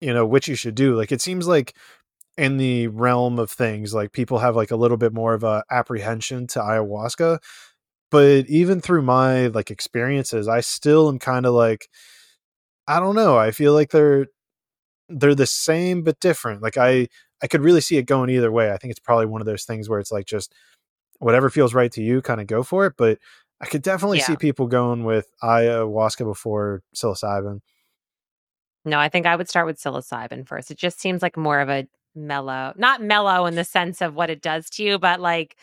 [0.01, 1.75] you know which you should do like it seems like
[2.37, 5.65] in the realm of things like people have like a little bit more of a
[5.71, 7.39] apprehension to ayahuasca
[8.11, 11.89] but even through my like experiences i still am kind of like
[12.87, 14.27] i don't know i feel like they're
[15.09, 17.07] they're the same but different like i
[17.43, 19.65] i could really see it going either way i think it's probably one of those
[19.65, 20.55] things where it's like just
[21.19, 23.19] whatever feels right to you kind of go for it but
[23.61, 24.27] i could definitely yeah.
[24.27, 27.61] see people going with ayahuasca before psilocybin
[28.89, 30.71] no, I think I would start with psilocybin first.
[30.71, 34.31] It just seems like more of a mellow, not mellow in the sense of what
[34.31, 35.57] it does to you, but like,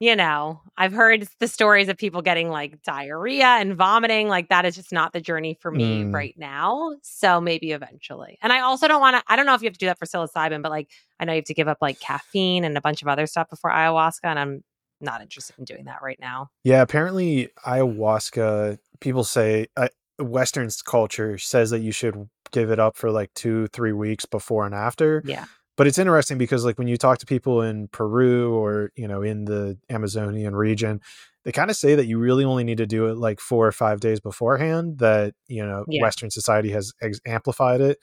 [0.00, 4.28] you know, I've heard the stories of people getting like diarrhea and vomiting.
[4.28, 6.14] Like, that is just not the journey for me mm.
[6.14, 6.94] right now.
[7.02, 8.38] So maybe eventually.
[8.40, 9.98] And I also don't want to, I don't know if you have to do that
[9.98, 12.80] for psilocybin, but like, I know you have to give up like caffeine and a
[12.80, 14.20] bunch of other stuff before ayahuasca.
[14.22, 14.64] And I'm
[15.00, 16.48] not interested in doing that right now.
[16.62, 16.82] Yeah.
[16.82, 19.88] Apparently, ayahuasca, people say, uh,
[20.20, 24.66] Western culture says that you should give it up for like two, three weeks before
[24.66, 25.22] and after.
[25.24, 25.44] Yeah.
[25.76, 29.22] But it's interesting because like when you talk to people in Peru or, you know,
[29.22, 31.00] in the Amazonian region,
[31.44, 33.72] they kind of say that you really only need to do it like four or
[33.72, 36.02] five days beforehand that, you know, yeah.
[36.02, 37.98] Western society has ex- amplified it.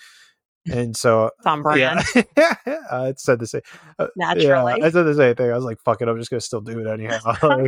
[0.72, 2.02] And so, on brand.
[2.16, 2.56] Yeah,
[2.92, 3.62] I said the same.
[4.00, 5.52] Uh, Naturally, yeah, I said the same thing.
[5.52, 7.68] I was like, "Fuck it, I'm just gonna still do it anyhow."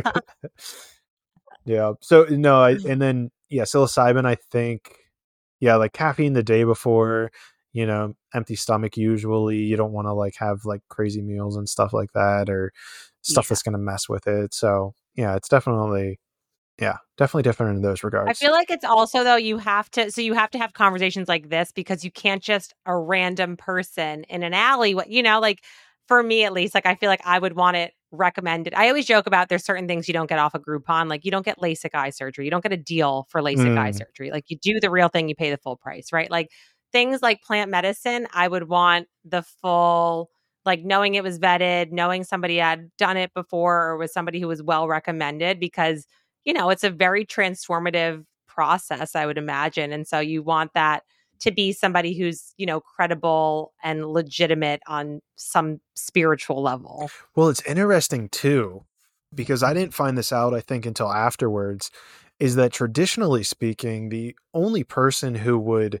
[1.64, 1.92] yeah.
[2.00, 4.26] So no, I, and then yeah, psilocybin.
[4.26, 4.96] I think
[5.60, 7.30] yeah, like caffeine the day before,
[7.72, 9.58] you know, empty stomach usually.
[9.58, 12.72] You don't want to like have like crazy meals and stuff like that or
[13.22, 13.48] stuff yeah.
[13.50, 14.54] that's going to mess with it.
[14.54, 16.18] So, yeah, it's definitely
[16.80, 18.30] yeah, definitely different in those regards.
[18.30, 21.28] I feel like it's also though you have to so you have to have conversations
[21.28, 25.40] like this because you can't just a random person in an alley, what you know,
[25.40, 25.64] like
[26.08, 28.74] for me at least, like I feel like I would want it recommended.
[28.74, 31.08] I always joke about there's certain things you don't get off a of Groupon.
[31.08, 32.46] Like you don't get LASIK eye surgery.
[32.46, 33.78] You don't get a deal for LASIK mm.
[33.78, 34.30] eye surgery.
[34.30, 36.30] Like you do the real thing, you pay the full price, right?
[36.30, 36.50] Like
[36.90, 40.30] things like plant medicine, I would want the full
[40.64, 44.48] like knowing it was vetted, knowing somebody had done it before or was somebody who
[44.48, 46.06] was well recommended because
[46.44, 49.92] you know, it's a very transformative process, I would imagine.
[49.92, 51.02] And so you want that
[51.40, 57.10] to be somebody who's you know credible and legitimate on some spiritual level.
[57.34, 58.84] Well it's interesting too
[59.34, 61.90] because i didn't find this out i think until afterwards
[62.38, 66.00] is that traditionally speaking the only person who would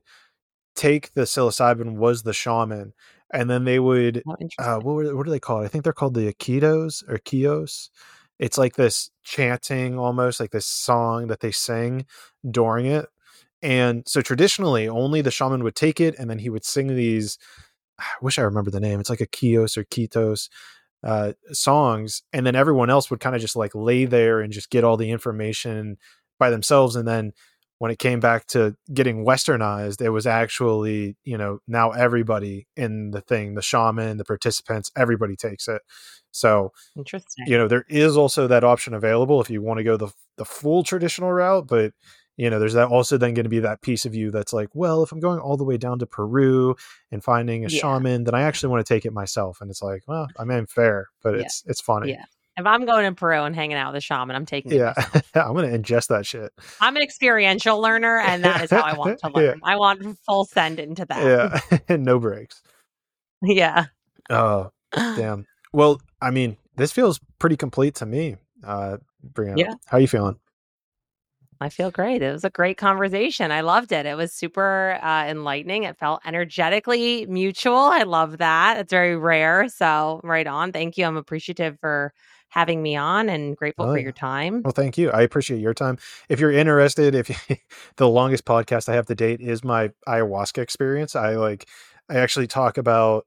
[0.74, 2.92] take the psilocybin was the shaman
[3.32, 5.64] and then they would oh, uh, what, were, what do they call it?
[5.64, 7.90] I think they're called the aikidos or kios
[8.38, 12.06] it's like this chanting almost like this song that they sing
[12.48, 13.06] during it
[13.62, 17.38] and so traditionally, only the shaman would take it and then he would sing these.
[18.00, 19.00] I wish I remember the name.
[19.00, 20.48] It's like a Kios or Kitos.
[21.04, 24.70] uh, songs, and then everyone else would kind of just like lay there and just
[24.70, 25.96] get all the information
[26.38, 27.32] by themselves, and then
[27.78, 33.12] when it came back to getting westernized it was actually you know now everybody in
[33.12, 35.82] the thing the shaman the participants everybody takes it
[36.32, 39.96] so interesting you know there is also that option available if you want to go
[39.96, 41.92] the the full traditional route but
[42.38, 44.70] you know there's that also then going to be that piece of you that's like
[44.72, 46.74] well if i'm going all the way down to peru
[47.12, 47.80] and finding a yeah.
[47.80, 50.64] shaman then i actually want to take it myself and it's like well i mean
[50.64, 51.42] fair but yeah.
[51.42, 52.24] it's it's funny yeah
[52.58, 54.92] if I'm going to Peru and hanging out with a shaman, I'm taking Yeah.
[55.34, 56.52] I'm going to ingest that shit.
[56.80, 59.44] I'm an experiential learner, and that is how I want to learn.
[59.44, 59.54] yeah.
[59.62, 61.62] I want full send into that.
[61.88, 61.96] Yeah.
[61.96, 62.60] no breaks.
[63.42, 63.86] Yeah.
[64.28, 65.46] Oh, damn.
[65.72, 68.96] Well, I mean, this feels pretty complete to me, uh,
[69.32, 69.58] Brianna.
[69.58, 69.74] Yeah.
[69.86, 70.36] How are you feeling?
[71.60, 72.22] I feel great.
[72.22, 73.50] It was a great conversation.
[73.50, 74.06] I loved it.
[74.06, 75.84] It was super uh, enlightening.
[75.84, 77.76] It felt energetically mutual.
[77.76, 78.78] I love that.
[78.78, 79.68] It's very rare.
[79.68, 80.72] So, right on.
[80.72, 81.04] Thank you.
[81.04, 82.12] I'm appreciative for
[82.48, 84.62] having me on and grateful oh, for your time.
[84.62, 85.10] Well, thank you.
[85.10, 85.98] I appreciate your time.
[86.28, 87.56] If you're interested, if you,
[87.96, 91.68] the longest podcast I have to date is my ayahuasca experience, I like,
[92.08, 93.26] I actually talk about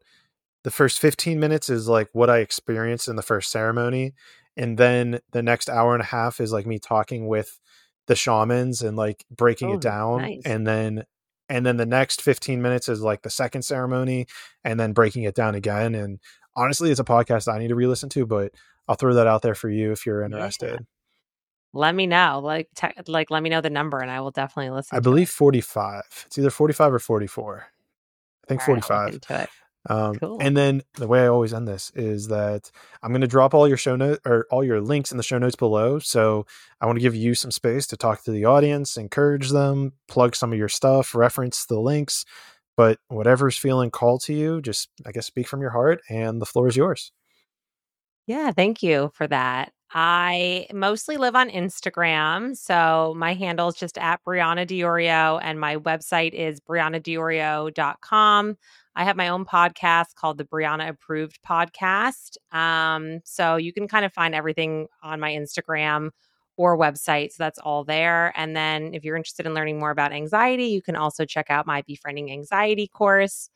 [0.64, 4.14] the first 15 minutes is like what I experienced in the first ceremony.
[4.58, 7.60] And then the next hour and a half is like me talking with
[8.08, 10.22] the shamans and like breaking oh, it down.
[10.22, 10.42] Nice.
[10.46, 11.06] And then
[11.50, 14.28] and then the next 15 minutes is like the second ceremony
[14.64, 16.20] and then breaking it down again and
[16.56, 18.54] honestly it's a podcast i need to re-listen to but
[18.92, 20.72] I'll throw that out there for you if you're interested.
[20.72, 20.86] Yeah.
[21.74, 24.72] Let me know, like, te- like, let me know the number, and I will definitely
[24.72, 24.98] listen.
[24.98, 25.32] I believe it.
[25.32, 26.02] 45.
[26.26, 27.68] It's either 45 or 44.
[28.44, 29.20] I think all 45.
[29.30, 29.50] Right,
[29.90, 30.38] um, cool.
[30.40, 33.68] And then the way I always end this is that I'm going to drop all
[33.68, 36.00] your show notes or all your links in the show notes below.
[36.00, 36.46] So
[36.80, 40.36] I want to give you some space to talk to the audience, encourage them, plug
[40.36, 42.26] some of your stuff, reference the links.
[42.78, 46.46] But whatever's feeling called to you, just I guess speak from your heart, and the
[46.46, 47.12] floor is yours.
[48.28, 49.74] Yeah, thank you for that.
[49.94, 52.56] I mostly live on Instagram.
[52.56, 58.58] So my handle is just at Brianna Diorio, and my website is briannadiorio.com.
[58.96, 62.38] I have my own podcast called the Brianna Approved Podcast.
[62.54, 66.12] Um, so you can kind of find everything on my Instagram
[66.58, 67.32] or website.
[67.32, 68.34] So that's all there.
[68.36, 71.66] And then if you're interested in learning more about anxiety, you can also check out
[71.66, 73.50] my Befriending Anxiety course.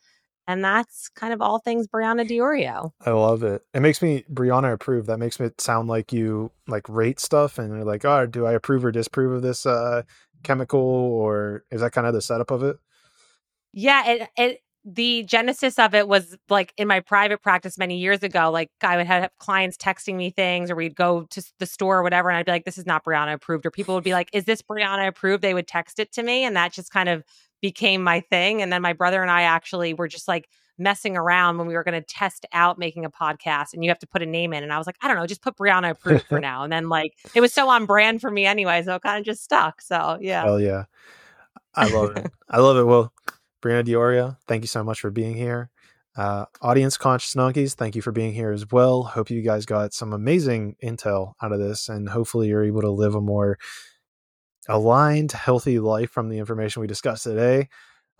[0.46, 2.92] And that's kind of all things Brianna Diorio.
[3.04, 3.62] I love it.
[3.74, 5.06] It makes me Brianna approve.
[5.06, 8.52] That makes it sound like you like rate stuff and you're like, oh, do I
[8.52, 10.02] approve or disapprove of this uh
[10.42, 12.78] chemical or is that kind of the setup of it?
[13.72, 18.22] Yeah, it it the genesis of it was like in my private practice many years
[18.22, 18.50] ago.
[18.50, 22.02] Like I would have clients texting me things, or we'd go to the store or
[22.04, 24.30] whatever, and I'd be like, "This is not Brianna approved," or people would be like,
[24.32, 27.24] "Is this Brianna approved?" They would text it to me, and that just kind of
[27.60, 28.62] became my thing.
[28.62, 30.48] And then my brother and I actually were just like
[30.78, 33.98] messing around when we were going to test out making a podcast and you have
[33.98, 34.62] to put a name in.
[34.62, 36.64] And I was like, I don't know, just put Brianna approved for now.
[36.64, 38.82] And then like it was so on brand for me anyway.
[38.82, 39.80] So it kind of just stuck.
[39.80, 40.44] So yeah.
[40.44, 40.84] Hell yeah.
[41.74, 42.30] I love it.
[42.50, 42.84] I love it.
[42.84, 43.12] Well,
[43.66, 45.70] Brianna Diorio, thank you so much for being here.
[46.16, 49.02] Uh, audience conscious donkeys, thank you for being here as well.
[49.02, 52.90] Hope you guys got some amazing intel out of this, and hopefully you're able to
[52.90, 53.58] live a more
[54.68, 57.68] aligned, healthy life from the information we discussed today.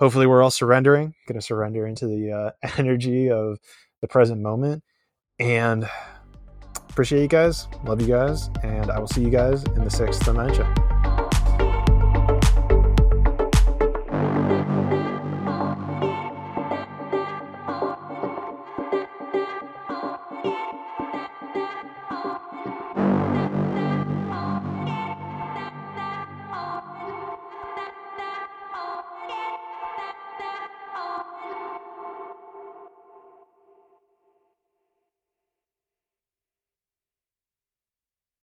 [0.01, 3.59] Hopefully, we're all surrendering, going to surrender into the uh, energy of
[4.01, 4.83] the present moment.
[5.39, 5.89] And
[6.91, 7.69] appreciate you guys.
[7.85, 8.51] Love you guys.
[8.65, 10.67] And I will see you guys in the sixth dimension.